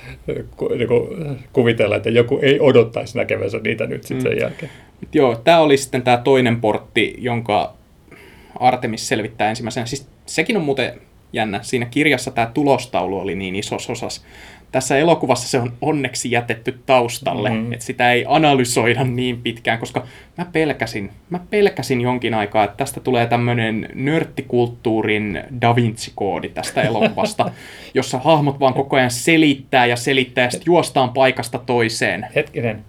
ku, 0.56 0.68
niinku, 0.68 1.08
kuvitella, 1.52 1.96
että 1.96 2.10
joku 2.10 2.38
ei 2.42 2.60
odottaisi 2.60 3.18
näkevänsä 3.18 3.58
niitä 3.64 3.86
nyt 3.86 4.02
sitten 4.04 4.32
sen 4.32 4.40
jälkeen? 4.40 4.72
Mut 5.00 5.14
Joo, 5.14 5.36
tämä 5.36 5.60
oli 5.60 5.76
sitten 5.76 6.02
tämä 6.02 6.16
toinen 6.16 6.60
portti, 6.60 7.14
jonka 7.18 7.74
Artemis 8.60 9.08
selvittää 9.08 9.48
ensimmäisenä. 9.50 9.86
Siis 9.86 10.08
sekin 10.26 10.56
on 10.56 10.62
muuten 10.62 11.00
jännä. 11.32 11.60
Siinä 11.62 11.86
kirjassa 11.86 12.30
tämä 12.30 12.50
tulostaulu 12.54 13.18
oli 13.18 13.34
niin 13.34 13.56
isossa 13.56 13.92
osassa. 13.92 14.22
Tässä 14.72 14.98
elokuvassa 14.98 15.48
se 15.48 15.58
on 15.58 15.72
onneksi 15.80 16.30
jätetty 16.30 16.80
taustalle, 16.86 17.50
mm. 17.50 17.72
että 17.72 17.84
sitä 17.84 18.12
ei 18.12 18.24
analysoida 18.28 19.04
niin 19.04 19.42
pitkään, 19.42 19.78
koska 19.78 20.06
mä 20.38 20.44
pelkäsin, 20.52 21.10
mä 21.30 21.40
pelkäsin 21.50 22.00
jonkin 22.00 22.34
aikaa, 22.34 22.64
että 22.64 22.76
tästä 22.76 23.00
tulee 23.00 23.26
tämmöinen 23.26 23.88
nörttikulttuurin 23.94 25.42
Da 25.60 25.76
Vinci-koodi 25.76 26.48
tästä 26.48 26.82
elokuvasta, 26.82 27.50
jossa 27.94 28.18
hahmot 28.18 28.60
vaan 28.60 28.74
koko 28.74 28.96
ajan 28.96 29.10
selittää 29.10 29.86
ja 29.86 29.96
selittää 29.96 30.44
ja 30.44 30.50
sitten 30.50 30.66
juostaan 30.66 31.10
paikasta 31.10 31.58
toiseen. 31.58 32.26
Hetkinen. 32.34 32.84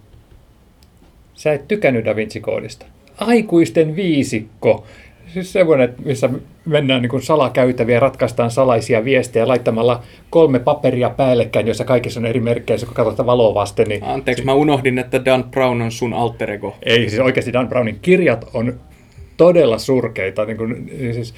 Sä 1.34 1.54
et 1.54 1.68
tykännyt 1.68 2.06
Da 2.06 2.16
Vinci-koodista. 2.16 2.86
Aikuisten 3.18 3.96
viisikko. 3.96 4.86
Siis 5.34 5.54
semmoinen, 5.54 5.90
että 5.90 6.02
missä 6.06 6.30
mennään 6.66 7.02
niin 7.02 7.10
kuin 7.10 7.22
salakäytäviä, 7.22 8.00
ratkaistaan 8.00 8.52
salaisia 8.52 9.06
viestejä 9.06 9.48
laittamalla 9.48 10.04
kolme 10.30 10.60
paperia 10.60 11.10
päällekkäin, 11.10 11.66
joissa 11.68 11.86
kaikissa 11.86 12.20
on 12.20 12.26
eri 12.26 12.40
merkkejä, 12.40 12.78
kun 12.86 12.94
katsotaan 12.94 13.28
valoa 13.28 13.54
vasten. 13.54 13.88
Niin 13.88 14.04
Anteeksi, 14.04 14.44
mä 14.46 14.54
unohdin, 14.54 15.00
että 15.00 15.26
Dan 15.26 15.44
Brown 15.44 15.82
on 15.82 15.92
sun 15.92 16.14
alter 16.14 16.52
ego. 16.52 16.76
Ei, 16.84 17.10
siis 17.10 17.22
oikeasti 17.22 17.54
Dan 17.54 17.68
Brownin 17.70 18.00
kirjat 18.02 18.46
on 18.54 18.80
todella 19.38 19.78
surkeita. 19.78 20.46
Niin 20.46 20.58
kuin, 20.58 20.92
siis 21.14 21.34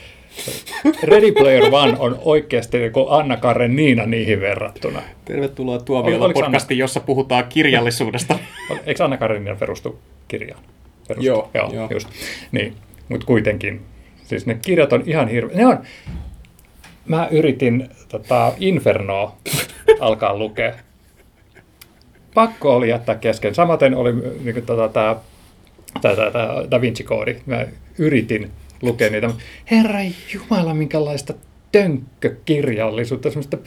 Ready 1.03 1.31
Player 1.31 1.63
One 1.71 1.95
on 1.99 2.19
oikeasti 2.25 2.77
niin 2.79 2.91
kuin 2.91 3.05
Anna 3.09 3.37
Karenina 3.37 4.05
niihin 4.05 4.41
verrattuna. 4.41 5.01
Tervetuloa 5.25 5.75
Ol- 5.75 5.79
Tuomiolla 5.79 6.25
Anna- 6.25 6.33
podcastiin, 6.33 6.77
jossa 6.77 6.99
puhutaan 6.99 7.45
kirjallisuudesta. 7.49 8.39
Eikö 8.85 9.03
Anna 9.03 9.17
Karenina 9.17 9.55
perustu 9.55 9.99
kirjaan? 10.27 10.61
Perustu? 11.07 11.25
Joo, 11.27 11.49
joo, 11.53 11.73
joo. 11.73 11.87
just. 11.91 12.07
Niin, 12.51 12.73
mutta 13.09 13.25
kuitenkin. 13.25 13.81
Siis 14.23 14.45
ne 14.45 14.57
kirjat 14.61 14.93
on 14.93 15.03
ihan 15.05 15.27
hirveä. 15.27 15.57
Ne 15.57 15.65
on, 15.65 15.79
mä 17.05 17.27
yritin 17.31 17.89
tota, 18.09 18.53
Infernoa 18.59 19.35
alkaa 19.99 20.37
lukea. 20.37 20.73
Pakko 22.33 22.75
oli 22.75 22.89
jättää 22.89 23.15
kesken. 23.15 23.55
Samaten 23.55 23.95
oli 23.95 24.13
niin 24.13 24.53
kuin, 24.53 24.65
tota, 24.65 24.89
tämä 24.89 25.15
tää, 26.01 26.15
tää, 26.15 26.31
tää 26.31 26.71
Da 26.71 26.81
Vinci-koodi. 26.81 27.35
Mä 27.45 27.65
yritin 27.97 28.51
lukea 28.81 29.09
niitä. 29.09 29.29
Herra 29.71 29.99
Jumala, 30.33 30.73
minkälaista 30.73 31.33
tönkkökirjallisuutta, 31.71 33.29
semmoista 33.29 33.57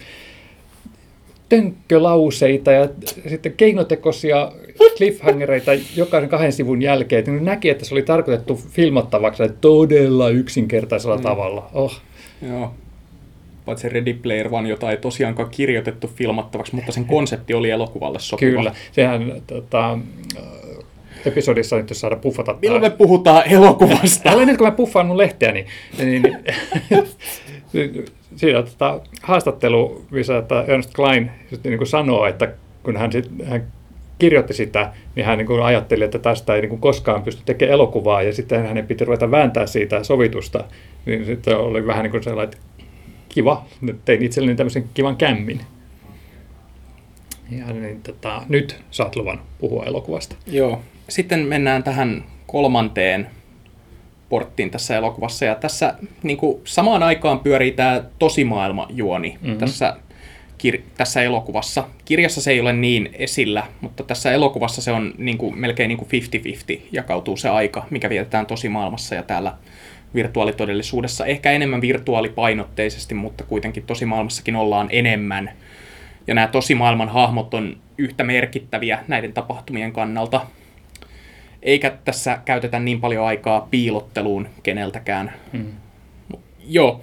tönkkölauseita 1.49 2.73
ja 2.73 2.89
sitten 3.29 3.53
keinotekoisia 3.53 4.53
cliffhangereita 4.97 5.71
jokaisen 5.97 6.31
kahden 6.31 6.53
sivun 6.53 6.83
jälkeen. 6.83 7.19
Että 7.19 7.31
näki, 7.31 7.69
että 7.69 7.85
se 7.85 7.95
oli 7.95 8.03
tarkoitettu 8.03 8.61
filmattavaksi 8.71 9.43
todella 9.61 10.29
yksinkertaisella 10.29 11.17
mm. 11.17 11.23
tavalla. 11.23 11.71
Oh. 11.75 12.01
Joo. 12.49 12.75
Paitsi 13.65 13.89
Ready 13.89 14.15
Player 14.15 14.49
One, 14.51 14.69
jota 14.69 14.91
ei 14.91 14.97
tosiaankaan 14.97 15.51
kirjoitettu 15.51 16.11
filmattavaksi, 16.15 16.75
mutta 16.75 16.93
sen 16.93 17.05
konsepti 17.05 17.55
oli 17.55 17.71
elokuvalle 17.71 18.19
sopiva. 18.19 18.57
Kyllä, 18.57 18.75
sehän 18.93 19.43
tota, 19.47 19.99
äh, 20.37 20.43
episodissa 21.27 21.77
nyt 21.77 21.91
jos 21.91 22.01
saada 22.01 22.17
puffata. 22.17 22.57
Milloin 22.63 22.83
me 22.83 22.91
puhutaan 22.91 23.43
elokuvasta? 23.47 24.31
Älä 24.31 24.45
nyt 24.45 24.57
kun 24.57 24.67
mä 24.67 24.71
puffaan 24.71 25.07
mun 25.07 25.19
lehteäni. 25.19 25.67
Niin, 25.99 26.23
niin, 26.23 26.39
siinä 28.37 28.63
tota, 28.63 29.01
haastattelu, 29.23 30.05
missä 30.11 30.39
että 30.39 30.65
Ernst 30.69 30.95
Klein 30.95 31.31
niin 31.65 31.79
kuin 31.79 31.89
sanoo, 31.89 32.27
että 32.27 32.53
kun 32.83 32.97
hän, 32.97 33.13
sit, 33.13 33.31
hän 33.45 33.67
kirjoitti 34.19 34.55
sitä, 34.55 34.93
niin 35.15 35.27
hän 35.27 35.39
niin 35.39 35.47
kuin 35.47 35.63
ajatteli, 35.63 36.05
että 36.05 36.19
tästä 36.19 36.55
ei 36.55 36.61
niin 36.61 36.69
kuin 36.69 36.81
koskaan 36.81 37.23
pysty 37.23 37.43
tekemään 37.45 37.75
elokuvaa, 37.75 38.23
ja 38.23 38.33
sitten 38.33 38.67
hänen 38.67 38.87
piti 38.87 39.05
ruveta 39.05 39.31
vääntää 39.31 39.67
siitä 39.67 40.05
sovitusta. 40.05 40.65
Niin 41.07 41.27
sitten 41.27 41.59
oli 41.59 41.87
vähän 41.87 42.03
niin 42.03 42.11
kuin 42.11 42.23
sellainen, 42.23 42.55
että 42.55 42.67
kiva, 43.29 43.65
nyt 43.81 44.05
tein 44.05 44.23
itselleni 44.23 44.57
tämmöisen 44.57 44.85
kivan 44.95 45.17
kämmin. 45.17 45.61
Ja 47.51 47.67
niin, 47.67 48.03
tota, 48.03 48.43
nyt 48.49 48.77
saat 48.91 49.17
luvan 49.17 49.41
puhua 49.59 49.85
elokuvasta. 49.85 50.37
Joo. 50.47 50.83
Sitten 51.09 51.41
mennään 51.41 51.83
tähän 51.83 52.25
kolmanteen 52.47 53.27
porttiin 54.29 54.71
tässä 54.71 54.97
elokuvassa. 54.97 55.45
Ja 55.45 55.55
tässä 55.55 55.95
niin 56.23 56.37
kuin, 56.37 56.61
samaan 56.65 57.03
aikaan 57.03 57.41
pyörii 57.41 57.73
tämä 57.73 58.03
tosimaailma-juoni 58.19 59.39
mm-hmm. 59.41 59.59
tässä, 59.59 59.97
kir- 60.67 60.83
tässä 60.97 61.23
elokuvassa. 61.23 61.85
Kirjassa 62.05 62.41
se 62.41 62.51
ei 62.51 62.61
ole 62.61 62.73
niin 62.73 63.11
esillä, 63.13 63.67
mutta 63.81 64.03
tässä 64.03 64.33
elokuvassa 64.33 64.83
se 64.83 64.93
on 64.93 65.15
niin 65.19 65.39
kuin, 65.39 65.59
melkein 65.59 65.89
niin 65.89 65.99
kuin 65.99 66.09
50-50 66.79 66.81
jakautuu 66.93 67.37
se 67.37 67.49
aika, 67.49 67.87
mikä 67.91 68.09
vietetään 68.09 68.47
tosimaailmassa 68.47 69.15
ja 69.15 69.23
täällä 69.23 69.55
virtuaalitodellisuudessa. 70.15 71.27
Ehkä 71.27 71.53
enemmän 71.53 71.81
virtuaalipainotteisesti, 71.81 73.15
mutta 73.15 73.45
kuitenkin 73.45 73.83
tosimaailmassakin 73.83 74.57
ollaan 74.57 74.89
enemmän. 74.91 75.51
Ja 76.27 76.35
nämä 76.35 76.47
tosimaailman 76.47 77.09
hahmot 77.09 77.55
on 77.55 77.77
yhtä 77.99 78.25
merkittäviä 78.25 78.99
näiden 79.09 79.33
tapahtumien 79.33 79.93
kannalta. 79.93 80.41
Eikä 81.67 81.91
tässä 82.05 82.39
käytetä 82.45 82.79
niin 82.79 83.01
paljon 83.01 83.27
aikaa 83.27 83.69
piilotteluun 83.71 84.49
keneltäkään. 84.63 85.33
Hmm. 85.53 85.67
Joo. 86.69 87.01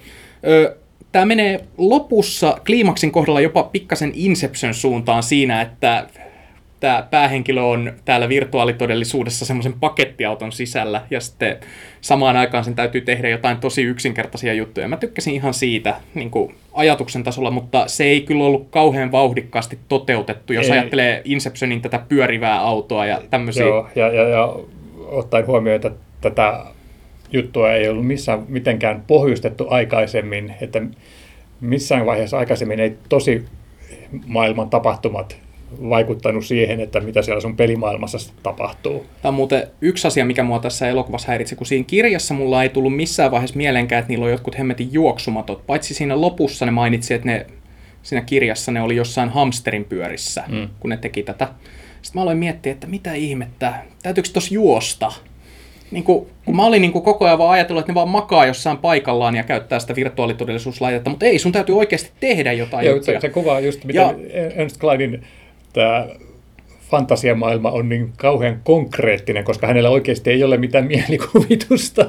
Tämä 1.12 1.24
menee 1.24 1.64
lopussa 1.78 2.58
kliimaksin 2.66 3.12
kohdalla 3.12 3.40
jopa 3.40 3.62
pikkasen 3.62 4.12
Inception 4.14 4.74
suuntaan 4.74 5.22
siinä, 5.22 5.62
että 5.62 6.06
että 6.84 7.06
päähenkilö 7.10 7.62
on 7.62 7.92
täällä 8.04 8.28
virtuaalitodellisuudessa 8.28 9.44
semmoisen 9.44 9.72
pakettiauton 9.72 10.52
sisällä 10.52 11.02
ja 11.10 11.20
sitten 11.20 11.56
samaan 12.00 12.36
aikaan 12.36 12.64
sen 12.64 12.74
täytyy 12.74 13.00
tehdä 13.00 13.28
jotain 13.28 13.56
tosi 13.56 13.82
yksinkertaisia 13.82 14.54
juttuja. 14.54 14.88
Mä 14.88 14.96
tykkäsin 14.96 15.34
ihan 15.34 15.54
siitä 15.54 15.94
niin 16.14 16.30
kuin 16.30 16.54
ajatuksen 16.72 17.24
tasolla, 17.24 17.50
mutta 17.50 17.88
se 17.88 18.04
ei 18.04 18.20
kyllä 18.20 18.44
ollut 18.44 18.68
kauhean 18.70 19.12
vauhdikkaasti 19.12 19.78
toteutettu, 19.88 20.52
jos 20.52 20.66
Ei. 20.66 20.72
ajattelee 20.72 21.22
Inceptionin 21.24 21.82
tätä 21.82 21.98
pyörivää 22.08 22.60
autoa 22.60 23.06
ja 23.06 23.22
tämmöisiä. 23.30 23.66
Joo, 23.66 23.88
ja, 23.94 24.08
ja, 24.08 24.28
ja 24.28 24.56
ottaen 25.06 25.46
huomioon, 25.46 25.76
että 25.76 25.90
tätä 26.20 26.60
juttua 27.32 27.72
ei 27.72 27.88
ollut 27.88 28.06
missään 28.06 28.42
mitenkään 28.48 29.04
pohjustettu 29.06 29.66
aikaisemmin, 29.70 30.54
että 30.60 30.82
missään 31.60 32.06
vaiheessa 32.06 32.38
aikaisemmin 32.38 32.80
ei 32.80 32.96
tosi 33.08 33.44
maailman 34.26 34.70
tapahtumat 34.70 35.43
vaikuttanut 35.90 36.44
siihen, 36.46 36.80
että 36.80 37.00
mitä 37.00 37.22
siellä 37.22 37.40
sun 37.40 37.56
pelimaailmassa 37.56 38.32
tapahtuu. 38.42 39.06
Tämä 39.22 39.30
on 39.30 39.34
muuten 39.34 39.68
yksi 39.80 40.06
asia, 40.06 40.24
mikä 40.24 40.42
mua 40.42 40.58
tässä 40.58 40.88
elokuvassa 40.88 41.28
häiritsi, 41.28 41.56
kun 41.56 41.66
siinä 41.66 41.84
kirjassa 41.86 42.34
mulla 42.34 42.62
ei 42.62 42.68
tullut 42.68 42.96
missään 42.96 43.30
vaiheessa 43.30 43.56
mieleenkään, 43.56 44.00
että 44.00 44.08
niillä 44.08 44.24
on 44.24 44.30
jotkut 44.30 44.58
hemmetin 44.58 44.92
juoksumatot. 44.92 45.66
Paitsi 45.66 45.94
siinä 45.94 46.20
lopussa 46.20 46.64
ne 46.66 46.70
mainitsi, 46.70 47.14
että 47.14 47.26
ne, 47.26 47.46
siinä 48.02 48.24
kirjassa 48.24 48.72
ne 48.72 48.82
oli 48.82 48.96
jossain 48.96 49.28
hamsterin 49.28 49.84
pyörissä, 49.84 50.44
mm. 50.48 50.68
kun 50.80 50.90
ne 50.90 50.96
teki 50.96 51.22
tätä. 51.22 51.48
Sitten 52.02 52.20
mä 52.20 52.22
aloin 52.22 52.38
miettiä, 52.38 52.72
että 52.72 52.86
mitä 52.86 53.12
ihmettä, 53.14 53.74
täytyykö 54.02 54.28
tuossa 54.32 54.54
juosta? 54.54 55.12
Niin 55.90 56.04
kun, 56.04 56.26
kun 56.44 56.56
mä 56.56 56.64
olin 56.64 56.82
niin 56.82 56.92
kuin 56.92 57.04
koko 57.04 57.24
ajan 57.24 57.38
vaan 57.38 57.50
ajatellut, 57.50 57.80
että 57.80 57.92
ne 57.92 57.94
vaan 57.94 58.08
makaa 58.08 58.46
jossain 58.46 58.76
paikallaan 58.78 59.36
ja 59.36 59.42
käyttää 59.42 59.78
sitä 59.78 59.96
virtuaalitodellisuuslaitetta, 59.96 61.10
mutta 61.10 61.26
ei, 61.26 61.38
sun 61.38 61.52
täytyy 61.52 61.78
oikeasti 61.78 62.10
tehdä 62.20 62.52
jotain 62.52 62.86
Joo, 62.86 62.94
juttuja. 62.94 63.20
se, 63.20 63.26
se 63.26 63.32
kuvaa 63.32 63.60
just, 63.60 63.84
miten 63.84 64.02
Ja- 64.02 64.14
Ernst 64.56 64.80
Kleinin 64.80 65.22
tämä 65.74 66.06
fantasiamaailma 66.94 67.70
on 67.70 67.88
niin 67.88 68.12
kauhean 68.16 68.60
konkreettinen, 68.64 69.44
koska 69.44 69.66
hänellä 69.66 69.90
oikeasti 69.90 70.30
ei 70.30 70.44
ole 70.44 70.56
mitään 70.56 70.86
mielikuvitusta. 70.94 72.06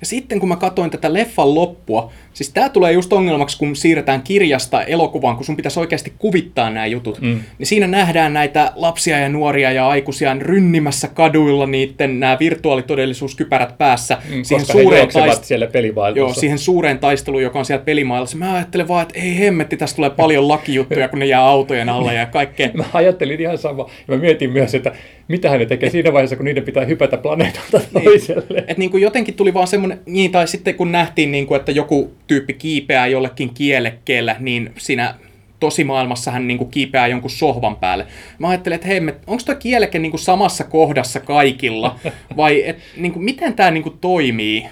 Ja 0.00 0.06
sitten 0.06 0.40
kun 0.40 0.48
mä 0.48 0.56
katsoin 0.56 0.90
tätä 0.90 1.12
leffan 1.12 1.54
loppua, 1.54 2.12
siis 2.32 2.50
tää 2.50 2.68
tulee 2.68 2.92
just 2.92 3.12
ongelmaksi, 3.12 3.58
kun 3.58 3.76
siirretään 3.76 4.22
kirjasta 4.22 4.82
elokuvaan, 4.82 5.36
kun 5.36 5.44
sun 5.44 5.56
pitäisi 5.56 5.80
oikeasti 5.80 6.12
kuvittaa 6.18 6.70
nämä 6.70 6.86
jutut. 6.86 7.20
Mm. 7.20 7.40
Niin 7.58 7.66
siinä 7.66 7.86
nähdään 7.86 8.32
näitä 8.32 8.72
lapsia 8.76 9.18
ja 9.18 9.28
nuoria 9.28 9.72
ja 9.72 9.88
aikuisia 9.88 10.36
rynnimässä 10.40 11.08
kaduilla 11.08 11.66
niiden 11.66 12.20
nämä 12.20 12.36
virtuaalitodellisuuskypärät 12.40 13.78
päässä. 13.78 14.18
Mm, 14.30 14.42
koska 14.52 14.78
he 14.78 14.82
juoksevat 14.82 15.44
siellä 15.44 15.66
pelimaailmassa. 15.66 16.18
Joo, 16.18 16.34
siihen 16.34 16.58
suureen 16.58 16.98
taisteluun, 16.98 17.42
joka 17.42 17.58
on 17.58 17.64
siellä 17.64 17.84
pelimaailmassa. 17.84 18.36
Mä 18.36 18.54
ajattelen 18.54 18.88
vaan, 18.88 19.02
että 19.02 19.20
ei 19.20 19.38
hemmetti, 19.38 19.76
tässä 19.76 19.96
tulee 19.96 20.10
paljon 20.10 20.48
lakijuttuja, 20.48 21.08
kun 21.08 21.18
ne 21.18 21.26
jää 21.26 21.42
autojen 21.42 21.88
alle 21.88 22.14
ja 22.14 22.26
kaikkea. 22.26 22.70
Mä 22.74 22.84
ajattelin 22.92 23.40
ihan 23.40 23.58
sama. 23.58 23.90
Mä 24.16 24.20
mietin 24.20 24.52
myös, 24.52 24.74
että 24.74 24.92
mitä 25.28 25.58
ne 25.58 25.66
tekee 25.66 25.90
siinä 25.90 26.12
vaiheessa, 26.12 26.36
kun 26.36 26.44
niiden 26.44 26.62
pitää 26.62 26.84
hypätä 26.84 27.16
planeetalta 27.16 27.80
toiselle. 27.92 28.64
Et 28.68 28.78
niin 28.78 28.90
kuin 28.90 29.02
jotenkin 29.02 29.34
tuli 29.34 29.54
vaan 29.54 29.66
semmoinen, 29.66 30.00
niin, 30.06 30.32
tai 30.32 30.48
sitten 30.48 30.74
kun 30.74 30.92
nähtiin, 30.92 31.32
niin 31.32 31.46
kuin, 31.46 31.58
että 31.58 31.72
joku 31.72 32.14
tyyppi 32.26 32.52
kiipeää 32.52 33.06
jollekin 33.06 33.54
kielekkeellä, 33.54 34.36
niin 34.38 34.70
siinä 34.78 35.14
tosimaailmassa 35.60 36.30
hän 36.30 36.48
niin 36.48 36.58
kuin 36.58 36.70
kiipeää 36.70 37.06
jonkun 37.06 37.30
sohvan 37.30 37.76
päälle. 37.76 38.06
Mä 38.38 38.48
ajattelin, 38.48 38.74
että 38.74 38.88
hei, 38.88 39.00
onko 39.26 39.42
tuo 39.46 39.54
kieleke 39.54 39.98
niin 39.98 40.12
kuin 40.12 40.20
samassa 40.20 40.64
kohdassa 40.64 41.20
kaikilla, 41.20 41.98
vai 42.36 42.68
et, 42.68 42.78
niin 42.96 43.12
kuin, 43.12 43.24
miten 43.24 43.54
tämä 43.54 43.70
niin 43.70 43.82
kuin 43.82 43.98
toimii? 44.00 44.66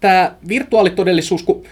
Tämä 0.00 0.34
virtuaalitodellisuus, 0.48 1.42
kun 1.42 1.62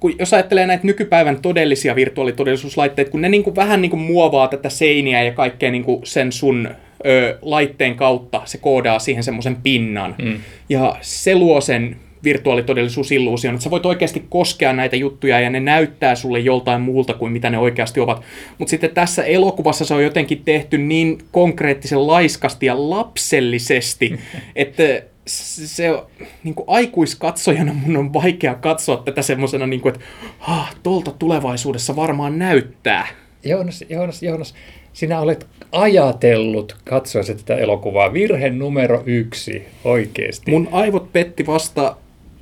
kun 0.00 0.14
jos 0.18 0.34
ajattelee 0.34 0.66
näitä 0.66 0.86
nykypäivän 0.86 1.42
todellisia 1.42 1.94
virtuaalitodellisuuslaitteita, 1.94 3.10
kun 3.10 3.22
ne 3.22 3.28
niin 3.28 3.44
kuin 3.44 3.56
vähän 3.56 3.82
niin 3.82 3.90
kuin 3.90 4.00
muovaa 4.00 4.48
tätä 4.48 4.68
seiniä 4.68 5.22
ja 5.22 5.32
kaikkea 5.32 5.70
niin 5.70 5.84
kuin 5.84 6.00
sen 6.04 6.32
sun 6.32 6.68
ö, 7.06 7.38
laitteen 7.42 7.94
kautta, 7.94 8.42
se 8.44 8.58
koodaa 8.58 8.98
siihen 8.98 9.24
semmoisen 9.24 9.56
pinnan. 9.56 10.14
Mm. 10.22 10.38
Ja 10.68 10.96
se 11.00 11.34
luo 11.34 11.60
sen 11.60 11.96
virtuaalitodellisuusilluusion, 12.24 13.54
että 13.54 13.64
sä 13.64 13.70
voit 13.70 13.86
oikeasti 13.86 14.24
koskea 14.28 14.72
näitä 14.72 14.96
juttuja 14.96 15.40
ja 15.40 15.50
ne 15.50 15.60
näyttää 15.60 16.14
sulle 16.14 16.40
joltain 16.40 16.80
muulta 16.80 17.14
kuin 17.14 17.32
mitä 17.32 17.50
ne 17.50 17.58
oikeasti 17.58 18.00
ovat. 18.00 18.22
Mutta 18.58 18.70
sitten 18.70 18.90
tässä 18.90 19.24
elokuvassa 19.24 19.84
se 19.84 19.94
on 19.94 20.02
jotenkin 20.02 20.42
tehty 20.44 20.78
niin 20.78 21.18
konkreettisen 21.30 22.06
laiskasti 22.06 22.66
ja 22.66 22.90
lapsellisesti, 22.90 24.18
että 24.56 25.02
se 25.26 26.02
niin 26.44 26.54
kuin 26.54 26.68
aikuiskatsojana 26.68 27.72
mun 27.72 27.96
on 27.96 28.12
vaikea 28.12 28.54
katsoa 28.54 28.96
tätä 28.96 29.22
semmoisena, 29.22 29.66
niin 29.66 29.80
kuin, 29.80 29.94
että 29.94 30.06
ah, 30.40 30.76
tolta 30.82 31.10
tulevaisuudessa 31.10 31.96
varmaan 31.96 32.38
näyttää. 32.38 33.06
Joonas, 33.44 33.84
Joonas, 33.88 34.22
Joonas, 34.22 34.54
sinä 34.92 35.20
olet 35.20 35.46
ajatellut 35.72 36.76
katsoessa 36.84 37.34
tätä 37.34 37.56
elokuvaa. 37.56 38.12
Virhe 38.12 38.50
numero 38.50 39.02
yksi, 39.06 39.64
oikeasti. 39.84 40.50
Mun 40.50 40.68
aivot 40.72 41.12
petti 41.12 41.46
vasta 41.46 41.96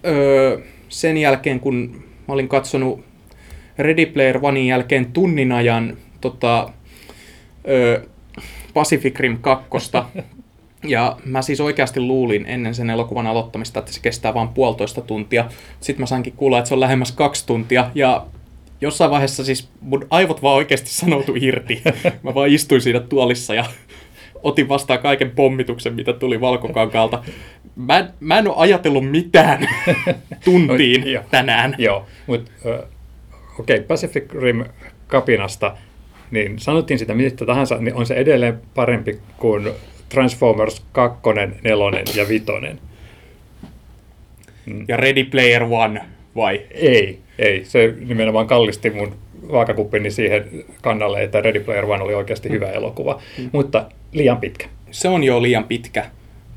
öö, 0.07 0.59
sen 0.89 1.16
jälkeen, 1.16 1.61
kun 1.61 2.05
mä 2.28 2.35
olin 2.35 2.49
katsonut 2.49 3.05
Ready 3.78 4.07
Player 4.07 4.39
Onein 4.43 4.66
jälkeen 4.66 5.12
tunnin 5.12 5.53
ajan 5.53 5.97
tota, 6.20 6.72
öö, 7.68 8.03
Pacific 8.74 9.18
Rim 9.20 9.39
2. 9.41 9.68
Ja 10.85 11.16
mä 11.24 11.43
siis 11.43 11.61
oikeasti 11.61 12.01
luulin 12.01 12.47
ennen 12.47 12.74
sen 12.74 12.91
elokuvan 12.91 13.26
aloittamista, 13.26 13.78
että 13.78 13.93
se 13.93 14.01
kestää 14.01 14.35
vain 14.35 14.49
puolitoista 14.49 15.01
tuntia. 15.01 15.45
Sitten 15.80 16.03
mä 16.03 16.07
sainkin 16.07 16.32
kuulla, 16.32 16.59
että 16.59 16.68
se 16.68 16.74
on 16.74 16.80
lähemmäs 16.80 17.12
kaksi 17.12 17.47
tuntia. 17.47 17.91
Ja 17.95 18.26
jossain 18.80 19.11
vaiheessa 19.11 19.45
siis 19.45 19.68
mun 19.80 20.07
aivot 20.11 20.43
vaan 20.43 20.57
oikeasti 20.57 20.91
sanoutui 20.91 21.39
irti. 21.41 21.82
Mä 22.22 22.35
vaan 22.35 22.49
istuin 22.49 22.80
siinä 22.80 23.01
tuolissa 23.01 23.55
ja 23.55 23.64
otin 24.43 24.68
vastaan 24.68 24.99
kaiken 24.99 25.30
pommituksen, 25.30 25.95
mitä 25.95 26.12
tuli 26.12 26.41
valkokankaalta. 26.41 27.24
Mä, 27.76 27.99
en- 27.99 28.11
mä 28.20 28.39
en 28.39 28.49
ole 28.49 28.57
ajatellut 28.59 29.11
mitään 29.11 29.68
tuntiin 30.45 31.12
Joo. 31.12 31.24
tänään. 31.30 31.74
Joo, 31.78 32.07
mutta 32.26 32.51
okei, 33.59 33.76
okay, 33.76 33.80
Pacific 33.87 34.32
Rim 34.32 34.64
kapinasta, 35.07 35.76
niin 36.30 36.59
sanottiin 36.59 36.99
sitä 36.99 37.14
mitä 37.14 37.47
tahansa, 37.47 37.76
niin 37.78 37.95
on 37.95 38.07
se 38.07 38.14
edelleen 38.14 38.61
parempi 38.74 39.18
kuin 39.37 39.68
Transformers 40.15 40.83
2, 40.93 41.21
4 41.62 42.03
ja 42.17 42.29
5. 42.29 42.45
Ja 44.89 44.97
Ready 44.97 45.25
Player 45.25 45.62
One, 45.71 46.01
vai? 46.37 46.61
Ei, 46.71 47.19
ei. 47.39 47.65
Se 47.65 47.95
nimenomaan 48.07 48.47
kallisti 48.47 48.91
mun 48.91 49.17
vaakakuppini 49.53 50.11
siihen 50.11 50.65
kannalle, 50.83 51.23
että 51.23 51.41
Ready 51.41 51.61
Player 51.61 51.85
One 51.85 52.03
oli 52.03 52.15
oikeasti 52.15 52.49
hyvä 52.49 52.71
elokuva, 52.71 53.23
mutta 53.53 53.89
liian 54.12 54.37
pitkä. 54.37 54.67
Se 54.91 55.09
on 55.09 55.25
jo 55.25 55.43
liian 55.43 55.65
pitkä. 55.65 56.05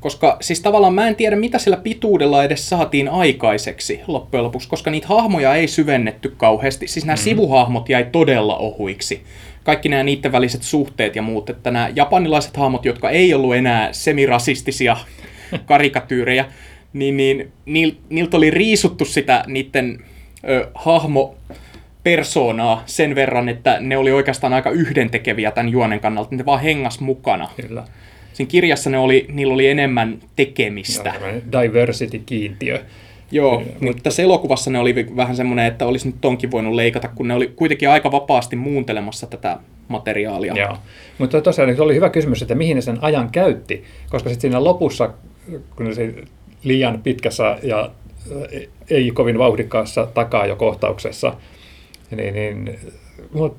Koska 0.00 0.36
siis 0.40 0.60
tavallaan 0.60 0.94
mä 0.94 1.08
en 1.08 1.16
tiedä, 1.16 1.36
mitä 1.36 1.58
sillä 1.58 1.76
pituudella 1.76 2.44
edes 2.44 2.68
saatiin 2.68 3.08
aikaiseksi 3.08 4.00
loppujen 4.06 4.44
lopuksi, 4.44 4.68
koska 4.68 4.90
niitä 4.90 5.06
hahmoja 5.06 5.54
ei 5.54 5.68
syvennetty 5.68 6.34
kauheasti. 6.36 6.88
Siis 6.88 7.06
nämä 7.06 7.14
mm. 7.14 7.22
sivuhahmot 7.22 7.88
jäi 7.88 8.06
todella 8.12 8.56
ohuiksi. 8.56 9.22
Kaikki 9.64 9.88
nämä 9.88 10.02
niiden 10.02 10.32
väliset 10.32 10.62
suhteet 10.62 11.16
ja 11.16 11.22
muut, 11.22 11.50
että 11.50 11.70
nämä 11.70 11.90
japanilaiset 11.94 12.56
hahmot, 12.56 12.84
jotka 12.84 13.10
ei 13.10 13.34
ollut 13.34 13.56
enää 13.56 13.92
semirasistisia 13.92 14.96
karikatyyrejä, 15.66 16.44
niin, 16.92 17.16
niin 17.16 17.52
niil, 17.66 17.92
niiltä 18.08 18.36
oli 18.36 18.50
riisuttu 18.50 19.04
sitä 19.04 19.44
niiden 19.46 20.04
ö, 20.48 20.70
hahmo 20.74 21.34
persoonaa 22.02 22.82
sen 22.86 23.14
verran, 23.14 23.48
että 23.48 23.76
ne 23.80 23.96
oli 23.96 24.12
oikeastaan 24.12 24.52
aika 24.52 24.70
yhdentekeviä 24.70 25.50
tämän 25.50 25.72
juonen 25.72 26.00
kannalta. 26.00 26.36
Ne 26.36 26.44
vaan 26.44 26.60
hengas 26.60 27.00
mukana. 27.00 27.48
Kyllä. 27.66 27.84
Siinä 28.38 28.50
kirjassa 28.50 28.90
ne 28.90 28.98
oli, 28.98 29.26
niillä 29.32 29.54
oli 29.54 29.68
enemmän 29.68 30.18
tekemistä. 30.36 31.12
Tällainen 31.12 31.42
Diversity-kiintiö. 31.52 32.84
Joo, 33.30 33.62
mutta 33.80 34.02
tässä 34.02 34.22
elokuvassa 34.22 34.70
ne 34.70 34.78
oli 34.78 35.06
vähän 35.16 35.36
semmoinen, 35.36 35.66
että 35.66 35.86
olisi 35.86 36.08
nyt 36.08 36.16
tonkin 36.20 36.50
voinut 36.50 36.74
leikata, 36.74 37.08
kun 37.08 37.28
ne 37.28 37.34
oli 37.34 37.52
kuitenkin 37.56 37.88
aika 37.88 38.12
vapaasti 38.12 38.56
muuntelemassa 38.56 39.26
tätä 39.26 39.58
materiaalia. 39.88 40.54
Joo. 40.56 40.76
Mutta 41.18 41.40
tosiaan 41.40 41.76
se 41.76 41.82
oli 41.82 41.94
hyvä 41.94 42.10
kysymys, 42.10 42.42
että 42.42 42.54
mihin 42.54 42.74
ne 42.74 42.80
sen 42.80 42.98
ajan 43.00 43.30
käytti, 43.30 43.84
koska 44.10 44.28
sitten 44.28 44.40
siinä 44.50 44.64
lopussa, 44.64 45.10
kun 45.76 45.94
se 45.94 46.14
liian 46.64 47.00
pitkässä 47.02 47.58
ja 47.62 47.90
äh, 48.32 48.62
ei 48.90 49.10
kovin 49.10 49.38
vauhdikkaassa 49.38 50.06
takaa 50.14 50.46
jo 50.46 50.56
kohtauksessa, 50.56 51.32
niin, 52.16 52.34
niin 52.34 52.78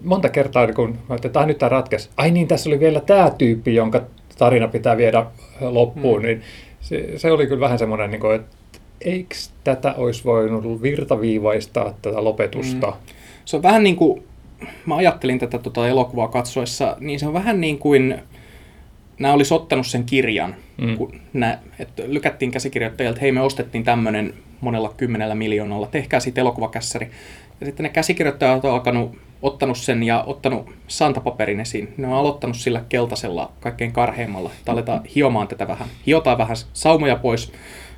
monta 0.04 0.30
kertaa, 0.30 0.74
kun 0.74 0.90
mä 0.90 0.96
ajattelin, 0.96 1.16
että 1.18 1.30
tämä 1.30 1.46
nyt 1.46 1.58
tämä 1.58 1.70
ratkesi, 1.70 2.10
ai 2.18 2.32
niin, 2.32 2.48
tässä 2.48 2.70
oli 2.70 2.80
vielä 2.80 3.00
tämä 3.00 3.32
tyyppi, 3.38 3.76
jonka 3.76 4.02
tarina 4.40 4.68
pitää 4.68 4.98
viedä 4.98 5.26
loppuun, 5.62 6.22
mm. 6.22 6.26
niin 6.26 6.42
se, 6.82 7.18
se 7.18 7.32
oli 7.32 7.48
kyllä 7.48 7.60
vähän 7.60 7.80
semmoinen, 7.80 8.12
niin 8.12 8.22
kuin, 8.22 8.36
että 8.36 8.56
eikö 9.02 9.36
tätä 9.64 9.94
olisi 9.94 10.24
voinut 10.24 10.82
virtaviivaistaa 10.82 11.94
tätä 12.02 12.24
lopetusta? 12.24 12.88
Mm. 12.88 13.14
Se 13.46 13.56
on 13.56 13.64
vähän 13.64 13.84
niin 13.84 13.96
kuin, 13.96 14.24
mä 14.86 14.96
ajattelin 14.96 15.40
tätä 15.40 15.58
tota 15.58 15.88
elokuvaa 15.88 16.28
katsoessa, 16.28 16.98
niin 17.00 17.20
se 17.20 17.28
on 17.28 17.34
vähän 17.34 17.62
niin 17.62 17.80
kuin 17.80 18.16
nämä 19.20 19.34
olisi 19.34 19.54
ottanut 19.54 19.88
sen 19.88 20.04
kirjan, 20.04 20.56
mm. 20.82 20.98
kun 20.98 21.20
nää, 21.34 21.62
että 21.80 22.04
lykättiin 22.08 22.52
käsikirjoittajilta, 22.52 23.12
että 23.12 23.22
hei 23.22 23.32
me 23.32 23.42
ostettiin 23.42 23.84
tämmöinen 23.84 24.34
monella 24.62 24.94
kymmenellä 24.98 25.36
miljoonalla, 25.36 25.88
tehkää 25.88 26.20
siitä 26.20 26.42
elokuvakässäri. 26.42 27.10
Ja 27.60 27.66
sitten 27.66 27.84
ne 27.84 27.90
käsikirjoittajat 27.90 28.66
on 28.66 28.72
alkanut 28.72 29.18
ottanut 29.42 29.78
sen 29.78 30.04
ja 30.04 30.24
ottanut 30.28 30.70
santapaperin 30.88 31.60
esiin. 31.60 31.94
Ne 31.98 32.08
on 32.08 32.14
aloittanut 32.14 32.58
sillä 32.58 32.84
keltaisella 32.90 33.52
kaikkein 33.60 33.92
karheimmalla. 33.92 34.52
Että 34.60 34.72
aletaan 34.72 35.02
hiomaan 35.16 35.48
tätä 35.48 35.68
vähän. 35.68 35.88
Hiotaan 36.08 36.38
vähän 36.38 36.58
saumoja 36.74 37.16
pois, 37.16 37.52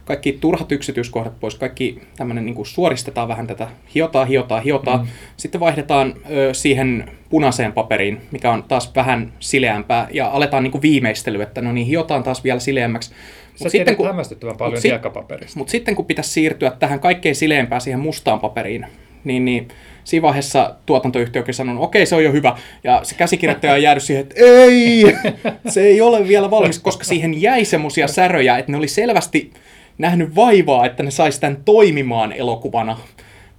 kaikki 0.05 0.37
turhat 0.41 0.71
yksityiskohdat 0.71 1.39
pois, 1.39 1.55
kaikki 1.55 2.01
tämmöinen 2.17 2.45
niin 2.45 2.65
suoristetaan 2.65 3.27
vähän 3.27 3.47
tätä, 3.47 3.67
hiotaan, 3.95 4.27
hiotaan, 4.27 4.63
hiotaan. 4.63 4.99
Mm. 4.99 5.07
Sitten 5.37 5.61
vaihdetaan 5.61 6.13
ö, 6.29 6.53
siihen 6.53 7.11
punaiseen 7.29 7.73
paperiin, 7.73 8.21
mikä 8.31 8.51
on 8.51 8.63
taas 8.63 8.95
vähän 8.95 9.33
sileämpää, 9.39 10.07
ja 10.11 10.27
aletaan 10.27 10.63
niin 10.63 10.81
viimeistely, 10.81 11.41
että 11.41 11.61
no 11.61 11.71
niin, 11.71 11.87
hiotaan 11.87 12.23
taas 12.23 12.43
vielä 12.43 12.59
sileämmäksi. 12.59 13.09
Sä 13.09 13.65
Mut 13.65 13.71
sitten, 13.71 13.95
kun, 13.95 14.07
hämmästyttävän 14.07 14.57
paljon 14.57 14.77
mut 14.77 14.83
hiekkapaperista. 14.83 15.59
Mutta 15.59 15.71
sitten 15.71 15.95
kun 15.95 16.05
pitäisi 16.05 16.29
siirtyä 16.29 16.71
tähän 16.71 16.99
kaikkein 16.99 17.35
sileämpään 17.35 17.81
siihen 17.81 17.99
mustaan 17.99 18.39
paperiin, 18.39 18.85
niin, 19.23 19.45
niin 19.45 19.67
siinä 20.03 20.21
vaiheessa 20.21 20.75
tuotantoyhtiökin 20.85 21.53
sanonut, 21.53 21.83
okei, 21.83 22.05
se 22.05 22.15
on 22.15 22.23
jo 22.23 22.31
hyvä. 22.31 22.57
Ja 22.83 22.99
se 23.03 23.15
käsikirjoittaja 23.15 23.73
on 23.73 23.81
jäänyt 23.81 24.03
siihen, 24.03 24.21
että 24.21 24.35
ei, 24.37 25.03
se 25.73 25.81
ei 25.81 26.01
ole 26.01 26.27
vielä 26.27 26.51
valmis, 26.51 26.79
koska 26.79 27.03
siihen 27.03 27.41
jäi 27.41 27.65
semmoisia 27.65 28.07
säröjä, 28.07 28.57
että 28.57 28.71
ne 28.71 28.77
oli 28.77 28.87
selvästi 28.87 29.51
nähnyt 29.97 30.35
vaivaa, 30.35 30.85
että 30.85 31.03
ne 31.03 31.11
saisi 31.11 31.41
tämän 31.41 31.57
toimimaan 31.65 32.33
elokuvana. 32.33 32.97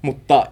Mutta 0.03 0.47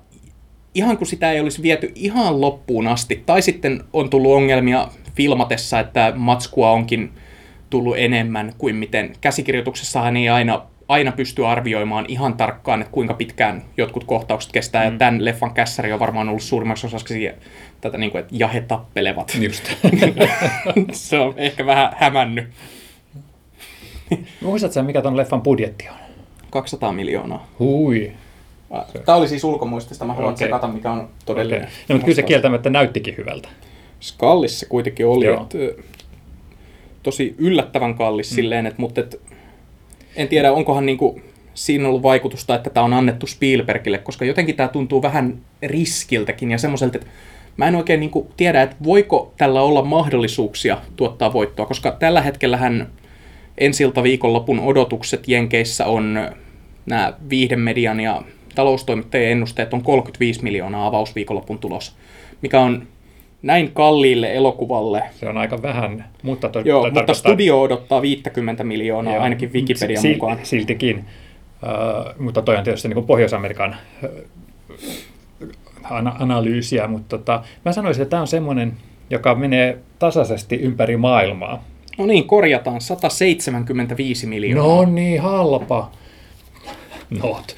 ihan 0.74 0.98
kun 0.98 1.06
sitä 1.06 1.32
ei 1.32 1.40
olisi 1.40 1.62
viety 1.62 1.92
ihan 1.94 2.40
loppuun 2.40 2.86
asti, 2.86 3.22
tai 3.26 3.42
sitten 3.42 3.84
on 3.92 4.11
tullut 4.11 4.32
ongelmia 4.32 4.88
filmatessa, 5.14 5.80
että 5.80 6.12
matskua 6.16 6.70
onkin 6.70 7.11
tullut 7.70 7.98
enemmän 7.98 8.52
kuin 8.58 8.76
miten 8.76 9.12
käsikirjoituksessahan 9.20 10.16
ei 10.16 10.28
aina, 10.28 10.62
aina 10.91 11.12
pysty 11.12 11.47
arvioimaan 11.47 12.05
ihan 12.09 12.34
tarkkaan, 12.36 12.80
että 12.80 12.93
kuinka 12.93 13.14
pitkään 13.14 13.62
jotkut 13.76 14.05
kohtaukset 14.05 14.53
kestää, 14.53 14.84
mm. 14.84 14.93
ja 14.93 14.99
tämän 14.99 15.24
leffan 15.24 15.55
kässäri 15.55 15.93
on 15.93 16.01
varmaan 16.01 16.28
ollut 16.28 16.43
suurimmaksi 16.43 16.86
osaksi 16.86 17.30
tätä, 17.80 17.99
niin 17.99 18.11
kuin, 18.11 18.20
että 18.20 18.34
jahe 18.36 18.61
tappelevat. 18.61 19.38
Just. 19.41 19.64
Se 20.93 21.18
on 21.18 21.34
ehkä 21.36 21.66
vähän 21.66 21.93
hämännyt. 21.97 22.49
Muistatko 24.41 24.82
mikä 24.82 25.03
ton 25.03 25.16
leffan 25.16 25.43
budjetti 25.43 25.88
on? 25.88 25.97
200 26.51 26.93
miljoonaa. 26.93 27.47
Hui. 27.59 28.12
Tämä 29.05 29.18
oli 29.18 29.28
siis 29.28 29.45
ulkomuistista, 29.45 30.05
mä 30.05 30.12
haluan 30.12 30.34
okay. 30.34 30.47
tsekata, 30.47 30.68
mikä 30.68 30.93
on 30.93 31.09
todellinen. 31.24 31.62
Okay. 31.62 31.74
No, 31.88 31.95
mutta 31.95 32.05
kyllä 32.05 32.16
se 32.16 32.22
kieltämättä 32.22 32.70
näyttikin 32.70 33.16
hyvältä. 33.16 33.49
Skallissa 34.01 34.66
kuitenkin 34.66 35.07
oli, 35.07 35.26
että 35.26 35.59
tosi 37.03 37.34
yllättävän 37.38 37.95
kallis 37.95 38.30
mm. 38.30 38.34
silleen, 38.34 38.66
että, 38.66 38.80
mutta 38.80 39.01
et, 39.01 39.20
en 40.16 40.28
tiedä, 40.28 40.52
onkohan 40.52 40.86
niinku 40.86 41.20
siinä 41.54 41.88
ollut 41.88 42.02
vaikutusta, 42.02 42.54
että 42.54 42.70
tämä 42.70 42.84
on 42.84 42.92
annettu 42.92 43.26
Spielbergille, 43.26 43.98
koska 43.98 44.24
jotenkin 44.24 44.56
tämä 44.56 44.68
tuntuu 44.68 45.02
vähän 45.02 45.38
riskiltäkin 45.62 46.50
ja 46.50 46.58
semmoiselta, 46.58 46.98
että 46.98 47.11
mä 47.56 47.68
en 47.68 47.74
oikein 47.74 48.00
niinku 48.00 48.32
tiedä, 48.36 48.62
että 48.62 48.76
voiko 48.84 49.34
tällä 49.36 49.62
olla 49.62 49.82
mahdollisuuksia 49.82 50.78
tuottaa 50.96 51.32
voittoa, 51.32 51.66
koska 51.66 51.90
tällä 51.90 52.22
hetkellähän 52.22 52.88
ensiltä 53.58 54.02
viikonlopun 54.02 54.61
odotukset 54.61 55.28
Jenkeissä 55.28 55.86
on 55.86 56.30
nämä 56.86 57.12
viihdemedian 57.30 58.00
ja 58.00 58.22
taloustoimittajien 58.54 59.32
ennusteet 59.32 59.74
on 59.74 59.82
35 59.82 60.42
miljoonaa 60.42 60.86
avausviikonlopun 60.86 61.58
tulos, 61.58 61.96
mikä 62.42 62.61
on 62.61 62.86
näin 63.43 63.72
kalliille 63.72 64.34
elokuvalle. 64.34 65.03
Se 65.20 65.28
on 65.28 65.36
aika 65.38 65.62
vähän, 65.62 66.05
mutta... 66.22 66.49
To, 66.49 66.61
Joo, 66.61 66.78
mutta 66.78 66.95
tarkoittaa... 66.95 67.14
studio 67.14 67.62
odottaa 67.62 68.03
50 68.03 68.64
miljoonaa, 68.64 69.14
Joo, 69.14 69.22
ainakin 69.22 69.53
Wikipedian 69.53 70.03
sil, 70.03 70.12
mukaan. 70.14 70.38
Siltikin, 70.43 70.99
uh, 70.99 72.22
mutta 72.22 72.43
toi 72.43 72.57
on 72.57 72.64
tietysti 72.64 72.88
niin 72.88 72.95
kuin 72.95 73.07
Pohjois-Amerikan 73.07 73.76
uh, 74.03 74.11
analyysiä, 76.18 76.86
mutta 76.86 77.18
tota, 77.18 77.43
mä 77.64 77.72
sanoisin, 77.72 78.03
että 78.03 78.11
tämä 78.11 78.20
on 78.20 78.26
semmoinen, 78.26 78.72
joka 79.11 79.34
menee 79.34 79.78
tasaisesti 79.99 80.57
ympäri 80.57 80.97
maailmaa. 80.97 81.64
No 81.99 82.07
niin, 82.07 82.24
korjataan 82.24 82.80
175 82.80 84.26
miljoonaa. 84.26 84.76
No 84.76 84.93
niin, 84.93 85.20
halpa. 85.20 85.91
Not. 87.22 87.57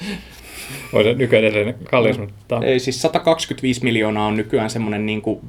Voisi 0.93 1.13
nykyään 1.13 1.45
edelleen 1.45 1.75
kallis, 1.83 2.17
no, 2.17 2.25
mutta... 2.25 2.61
Ei, 2.63 2.79
siis 2.79 3.01
125 3.01 3.83
miljoonaa 3.83 4.27
on 4.27 4.37
nykyään 4.37 4.69
semmoinen 4.69 5.05
niin 5.05 5.21
kuin 5.21 5.39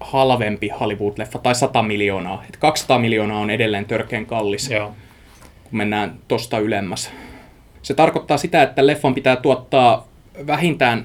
halvempi 0.00 0.68
Hollywood-leffa, 0.68 1.38
tai 1.42 1.54
100 1.54 1.82
miljoonaa. 1.82 2.44
Et 2.48 2.56
200 2.56 2.98
miljoonaa 2.98 3.40
on 3.40 3.50
edelleen 3.50 3.84
törkeän 3.84 4.26
kallis, 4.26 4.70
Joo. 4.70 4.94
kun 5.64 5.76
mennään 5.78 6.14
tosta 6.28 6.58
ylemmäs. 6.58 7.10
Se 7.82 7.94
tarkoittaa 7.94 8.36
sitä, 8.36 8.62
että 8.62 8.86
leffan 8.86 9.14
pitää 9.14 9.36
tuottaa 9.36 10.08
vähintään, 10.46 10.98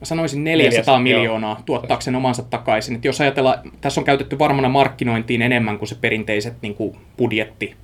mä 0.00 0.06
sanoisin 0.06 0.44
400 0.44 0.98
Neljäs, 0.98 1.18
miljoonaa 1.18 1.54
joo. 1.54 1.62
tuottaakseen 1.66 2.16
omansa 2.16 2.42
takaisin. 2.42 2.96
Et 2.96 3.04
jos 3.04 3.20
ajatellaan, 3.20 3.58
tässä 3.80 4.00
on 4.00 4.04
käytetty 4.04 4.38
varmana 4.38 4.68
markkinointiin 4.68 5.42
enemmän 5.42 5.78
kuin 5.78 5.88
se 5.88 5.94
perinteiset 6.00 6.54
niin 6.62 6.74
kuin 6.74 6.96
budjetti, 7.16 7.76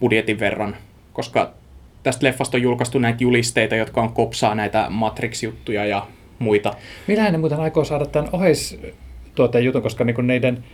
budjetin 0.00 0.38
verran, 0.38 0.76
koska 1.12 1.50
tästä 2.02 2.26
leffasta 2.26 2.56
on 2.56 2.62
julkaistu 2.62 2.98
näitä 2.98 3.24
julisteita, 3.24 3.76
jotka 3.76 4.00
on 4.00 4.12
kopsaa 4.12 4.54
näitä 4.54 4.86
Matrix-juttuja 4.90 5.84
ja 5.84 6.06
muita. 6.38 6.74
Millähän 7.06 7.32
ne 7.32 7.38
muuten 7.38 7.60
aikoo 7.60 7.84
saada 7.84 8.06
tämän 8.06 8.30
ohis 8.32 8.80
tuota 9.36 9.58
jutun, 9.58 9.82
koska 9.82 10.04
niinku 10.04 10.22
neiden 10.22 10.64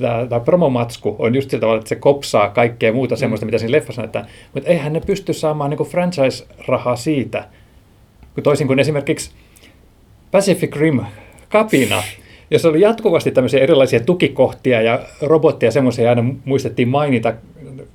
tämä 0.00 0.40
promomatsku 0.44 1.16
on 1.18 1.34
just 1.34 1.50
sillä 1.50 1.60
tavalla, 1.60 1.78
että 1.78 1.88
se 1.88 1.96
kopsaa 1.96 2.48
kaikkea 2.48 2.92
muuta 2.92 3.14
mm. 3.14 3.18
semmoista, 3.18 3.46
mitä 3.46 3.58
siinä 3.58 3.72
leffassa 3.72 4.02
näyttää. 4.02 4.26
Mutta 4.54 4.70
eihän 4.70 4.92
ne 4.92 5.00
pysty 5.00 5.32
saamaan 5.32 5.70
niinku 5.70 5.84
franchise-rahaa 5.84 6.96
siitä, 6.96 7.44
kun 8.34 8.42
toisin 8.42 8.66
kuin 8.66 8.78
esimerkiksi 8.78 9.30
Pacific 10.30 10.76
Rim 10.76 11.00
kapina, 11.48 12.02
jos 12.50 12.64
oli 12.64 12.80
jatkuvasti 12.80 13.30
tämmöisiä 13.30 13.60
erilaisia 13.60 14.00
tukikohtia 14.00 14.82
ja 14.82 15.00
robotteja, 15.22 15.72
semmoisia 15.72 16.08
aina 16.10 16.24
muistettiin 16.44 16.88
mainita 16.88 17.34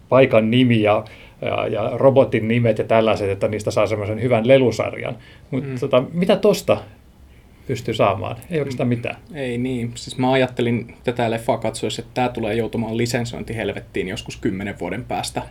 paikan 0.09 0.51
nimi 0.51 0.81
ja, 0.81 1.03
ja, 1.41 1.67
ja 1.67 1.91
robotin 1.93 2.47
nimet 2.47 2.77
ja 2.77 2.83
tällaiset, 2.83 3.29
että 3.29 3.47
niistä 3.47 3.71
saa 3.71 3.87
semmoisen 3.87 4.21
hyvän 4.21 4.47
lelusarjan. 4.47 5.17
Mutta 5.51 5.69
mm. 5.69 5.79
tota, 5.79 6.03
mitä 6.13 6.35
tosta 6.35 6.77
pystyy 7.71 7.93
saamaan. 7.93 8.37
Ei 8.49 8.59
oikeastaan 8.59 8.89
mitään. 8.89 9.15
Ei 9.33 9.57
niin. 9.57 9.91
Siis 9.95 10.17
mä 10.17 10.31
ajattelin 10.31 10.95
tätä 11.03 11.31
leffaa 11.31 11.57
katsoessa, 11.57 12.01
että 12.01 12.13
tämä 12.13 12.29
tulee 12.29 12.55
joutumaan 12.55 12.97
lisensointihelvettiin 12.97 14.07
joskus 14.07 14.37
kymmenen 14.37 14.79
vuoden 14.79 15.05
päästä. 15.05 15.41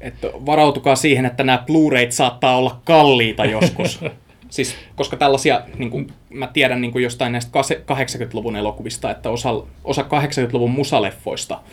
Että 0.00 0.28
varautukaa 0.46 0.96
siihen, 0.96 1.26
että 1.26 1.44
nämä 1.44 1.64
Blu-rayt 1.66 2.12
saattaa 2.12 2.56
olla 2.56 2.80
kalliita 2.84 3.44
joskus. 3.44 4.00
siis, 4.50 4.76
koska 4.96 5.16
tällaisia, 5.16 5.62
niin 5.78 5.90
kuin, 5.90 6.06
mä 6.30 6.46
tiedän 6.46 6.80
niin 6.80 6.92
kuin 6.92 7.02
jostain 7.02 7.32
näistä 7.32 7.60
80-luvun 7.60 8.56
elokuvista, 8.56 9.10
että 9.10 9.30
osa, 9.30 9.62
osa 9.84 10.02
80-luvun 10.02 10.70
musaleffoista– 10.70 11.60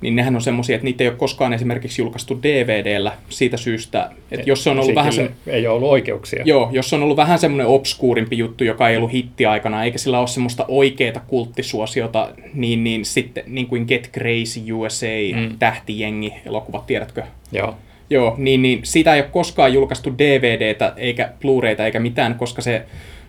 niin 0.00 0.16
nehän 0.16 0.34
on 0.34 0.42
semmoisia, 0.42 0.76
että 0.76 0.84
niitä 0.84 1.04
ei 1.04 1.08
ole 1.08 1.16
koskaan 1.16 1.52
esimerkiksi 1.52 2.02
julkaistu 2.02 2.42
DVDllä 2.42 3.12
siitä 3.28 3.56
syystä, 3.56 4.10
että 4.30 4.50
jos 4.50 4.64
se 4.64 4.70
on 4.70 4.78
ollut 4.78 4.94
vähän 4.94 5.12
se... 5.12 5.30
Ei 5.46 5.66
ole 5.66 5.76
ollut 5.76 5.90
oikeuksia. 5.90 6.42
Joo, 6.44 6.68
jos 6.72 6.90
se 6.90 6.96
on 6.96 7.02
ollut 7.02 7.16
vähän 7.16 7.38
semmoinen 7.38 7.66
obskuurimpi 7.66 8.38
juttu, 8.38 8.64
joka 8.64 8.88
ei 8.88 8.96
ollut 8.96 9.12
hitti 9.12 9.46
aikana, 9.46 9.84
eikä 9.84 9.98
sillä 9.98 10.18
ole 10.18 10.26
semmoista 10.26 10.64
oikeaa 10.68 11.24
kulttisuosiota, 11.26 12.28
niin, 12.54 12.84
niin 12.84 13.04
sitten 13.04 13.44
niin 13.46 13.66
kuin 13.66 13.84
Get 13.88 14.10
Crazy 14.12 14.72
USA, 14.72 15.06
mm. 15.36 15.58
tähtijengi 15.58 16.32
elokuvat, 16.46 16.86
tiedätkö? 16.86 17.22
Joo. 17.52 17.74
Joo, 18.10 18.34
niin, 18.38 18.62
niin 18.62 18.80
sitä 18.82 19.14
ei 19.14 19.20
ole 19.20 19.28
koskaan 19.30 19.72
julkaistu 19.72 20.18
DVDtä 20.18 20.92
eikä 20.96 21.32
Blu-rayta 21.40 21.84
eikä 21.84 22.00
mitään, 22.00 22.34
koska 22.34 22.62
se 22.62 22.82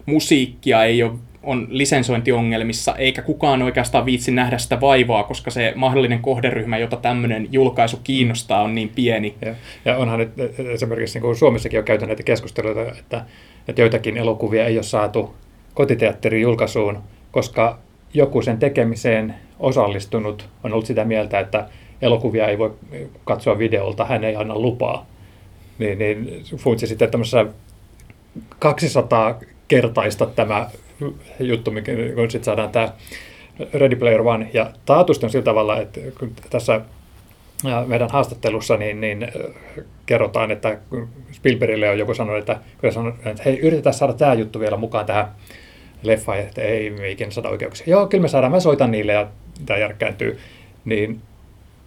musiikkia 0.06 0.84
ei 0.84 1.04
ole 1.04 1.12
on 1.44 1.68
lisensointiongelmissa, 1.70 2.96
eikä 2.96 3.22
kukaan 3.22 3.62
oikeastaan 3.62 4.06
viitsi 4.06 4.32
nähdä 4.32 4.58
sitä 4.58 4.82
vaivaa, 4.82 5.24
koska 5.24 5.52
se 5.52 5.74
mahdollinen 5.76 6.20
kohderyhmä, 6.20 6.78
jota 6.78 6.98
tämmöinen 6.98 7.48
julkaisu 7.52 8.00
kiinnostaa, 8.04 8.62
on 8.62 8.76
niin 8.76 8.90
pieni. 8.90 9.36
Ja, 9.46 9.56
ja 9.86 9.98
onhan 9.98 10.20
nyt 10.20 10.32
esimerkiksi 10.58 11.20
niin 11.20 11.36
Suomessakin 11.36 11.80
on 11.80 11.86
käyty 11.86 12.06
näitä 12.06 12.24
keskusteluita, 12.24 12.82
että, 12.82 13.26
että 13.68 13.82
joitakin 13.82 14.18
elokuvia 14.18 14.66
ei 14.66 14.78
ole 14.78 14.84
saatu 14.84 15.36
kotiteatterin 15.74 16.42
julkaisuun, 16.42 16.98
koska 17.32 17.80
joku 18.14 18.42
sen 18.42 18.58
tekemiseen 18.58 19.36
osallistunut 19.60 20.50
on 20.64 20.74
ollut 20.74 20.86
sitä 20.86 21.06
mieltä, 21.06 21.40
että 21.40 21.70
elokuvia 22.02 22.48
ei 22.48 22.58
voi 22.58 22.74
katsoa 23.24 23.58
videolta, 23.58 24.06
hän 24.06 24.24
ei 24.24 24.36
anna 24.36 24.60
lupaa. 24.60 25.06
Niin, 25.80 26.00
niin 26.00 26.44
funtsi 26.58 26.88
sitten 26.88 27.12
tämmöisessä 27.12 27.46
200 28.60 29.40
kertaista 29.68 30.26
tämä 30.26 30.70
juttu, 31.40 31.72
mikä, 31.72 31.92
kun 32.16 32.32
sitten 32.32 32.46
saadaan 32.46 32.70
tämä 32.70 32.94
Ready 33.74 33.96
Player 33.96 34.22
One. 34.22 34.50
Ja 34.54 34.72
taatusti 34.86 35.26
on 35.26 35.30
sillä 35.30 35.46
tavalla, 35.46 35.82
että 35.82 36.00
kun 36.20 36.32
tässä 36.50 36.82
meidän 37.88 38.10
haastattelussa 38.10 38.78
niin, 38.78 39.02
niin 39.02 39.28
kerrotaan, 40.06 40.52
että 40.52 40.78
Spielbergille 41.32 41.90
on 41.90 42.00
joku 42.00 42.14
sanonut, 42.14 42.40
että, 42.40 42.60
että 43.26 43.44
hei, 43.46 43.60
yritetään 43.60 43.94
saada 43.94 44.14
tämä 44.14 44.34
juttu 44.34 44.60
vielä 44.60 44.78
mukaan 44.78 45.06
tähän 45.06 45.28
leffaan, 46.04 46.40
että 46.40 46.62
ei 46.62 46.90
me 46.90 47.10
ikinä 47.10 47.32
saada 47.32 47.50
oikeuksia. 47.50 47.90
Joo, 47.90 48.08
kyllä 48.08 48.22
me 48.22 48.28
saadaan, 48.28 48.52
mä 48.52 48.60
soitan 48.60 48.92
niille 48.92 49.14
ja 49.14 49.28
tämä 49.66 49.80
järkkääntyy. 49.80 50.40
Niin 50.86 51.22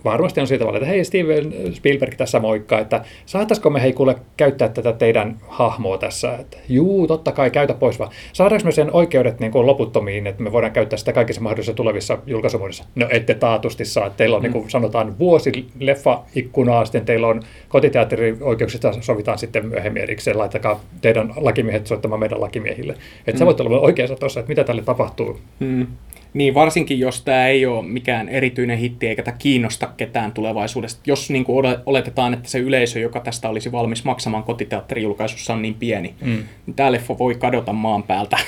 varmasti 0.04 0.40
on 0.40 0.46
siitä 0.46 0.62
tavalla, 0.62 0.78
että 0.78 0.88
hei 0.88 1.04
Steven 1.04 1.52
Spielberg 1.74 2.14
tässä 2.14 2.40
moikka, 2.40 2.78
että 2.78 3.04
saataisiko 3.26 3.70
me 3.70 3.82
hei 3.82 3.92
kuule 3.92 4.16
käyttää 4.36 4.68
tätä 4.68 4.92
teidän 4.92 5.36
hahmoa 5.48 5.98
tässä, 5.98 6.34
että 6.34 6.56
juu, 6.68 7.06
totta 7.06 7.32
kai 7.32 7.50
käytä 7.50 7.74
pois 7.74 7.98
vaan. 7.98 8.10
Saadaanko 8.32 8.64
me 8.64 8.72
sen 8.72 8.92
oikeudet 8.92 9.40
niin 9.40 9.52
kuin 9.52 9.66
loputtomiin, 9.66 10.26
että 10.26 10.42
me 10.42 10.52
voidaan 10.52 10.72
käyttää 10.72 10.96
sitä 10.96 11.12
kaikissa 11.12 11.42
mahdollisissa 11.42 11.74
tulevissa 11.74 12.18
julkaisumuodossa? 12.26 12.84
No 12.94 13.06
ette 13.10 13.34
taatusti 13.34 13.84
saa, 13.84 14.10
teillä 14.10 14.36
on 14.36 14.42
mm. 14.42 14.44
niin 14.44 14.52
kuin 14.52 14.70
sanotaan 14.70 15.18
vuosi 15.18 15.66
leffa 15.80 16.22
ikkunaa, 16.34 16.84
sitten 16.84 17.04
teillä 17.04 17.26
on 17.26 17.42
kotiteatterioikeuksista 17.68 18.92
sovitaan 19.00 19.38
sitten 19.38 19.66
myöhemmin 19.66 20.02
erikseen, 20.02 20.38
laittakaa 20.38 20.80
teidän 21.00 21.32
lakimiehet 21.36 21.86
soittamaan 21.86 22.20
meidän 22.20 22.40
lakimiehille. 22.40 22.92
Että 22.92 23.32
mm. 23.32 23.38
sä 23.38 23.46
voit 23.46 23.60
olla 23.60 23.80
oikeassa 23.80 24.16
tuossa, 24.16 24.40
että 24.40 24.48
mitä 24.48 24.64
tälle 24.64 24.82
tapahtuu. 24.82 25.40
Mm. 25.60 25.86
Niin, 26.34 26.54
varsinkin 26.54 26.98
jos 26.98 27.22
tämä 27.22 27.46
ei 27.46 27.66
ole 27.66 27.86
mikään 27.86 28.28
erityinen 28.28 28.78
hitti 28.78 29.06
eikä 29.06 29.22
tämä 29.22 29.36
kiinnosta 29.36 29.86
ketään 29.96 30.32
tulevaisuudesta. 30.32 31.00
Jos 31.06 31.30
niin 31.30 31.44
kuin 31.44 31.66
oletetaan, 31.86 32.34
että 32.34 32.48
se 32.48 32.58
yleisö, 32.58 33.00
joka 33.00 33.20
tästä 33.20 33.48
olisi 33.48 33.72
valmis 33.72 34.04
maksamaan 34.04 34.44
kotiteatterijulkaisussa 34.44 35.52
on 35.52 35.62
niin 35.62 35.74
pieni, 35.74 36.14
mm. 36.20 36.44
niin 36.66 36.74
tämä 36.76 36.92
leffa 36.92 37.18
voi 37.18 37.34
kadota 37.34 37.72
maan 37.72 38.02
päältä. 38.02 38.38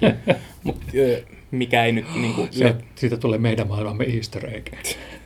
Mutta 0.64 0.84
mikä 1.50 1.84
ei 1.84 1.92
nyt... 1.92 2.06
Niin 2.14 2.34
kuin, 2.34 2.48
se, 2.50 2.74
siitä 2.94 3.16
tulee 3.16 3.38
meidän 3.38 3.68
maailmamme 3.68 4.04
easter 4.04 4.46
egg. 4.54 4.66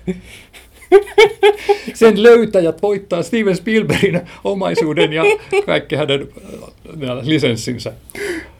Sen 1.94 2.22
löytäjät 2.22 2.82
voittaa 2.82 3.22
Steven 3.22 3.56
Spielbergin 3.56 4.20
omaisuuden 4.44 5.12
ja 5.12 5.22
kaikki 5.66 5.96
hänen 5.96 6.20
äh, 6.20 7.18
lisenssinsä. 7.22 7.92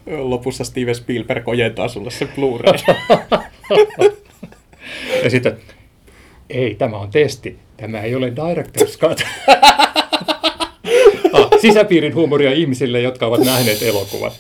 Lopussa 0.06 0.64
Steven 0.64 0.94
Spielberg 0.94 1.48
ojentaa 1.48 1.88
sulle 1.88 2.10
se 2.10 2.26
blu 2.34 2.60
ja 5.24 5.30
sitten, 5.30 5.56
ei, 6.50 6.74
tämä 6.74 6.96
on 6.96 7.10
testi. 7.10 7.58
Tämä 7.76 8.00
ei 8.00 8.14
ole 8.14 8.28
Director's 8.28 8.98
Cut. 8.98 9.22
ah, 11.32 11.50
sisäpiirin 11.60 12.14
huumoria 12.14 12.52
ihmisille, 12.52 13.00
jotka 13.00 13.26
ovat 13.26 13.44
nähneet 13.44 13.82
elokuvan. 13.82 14.32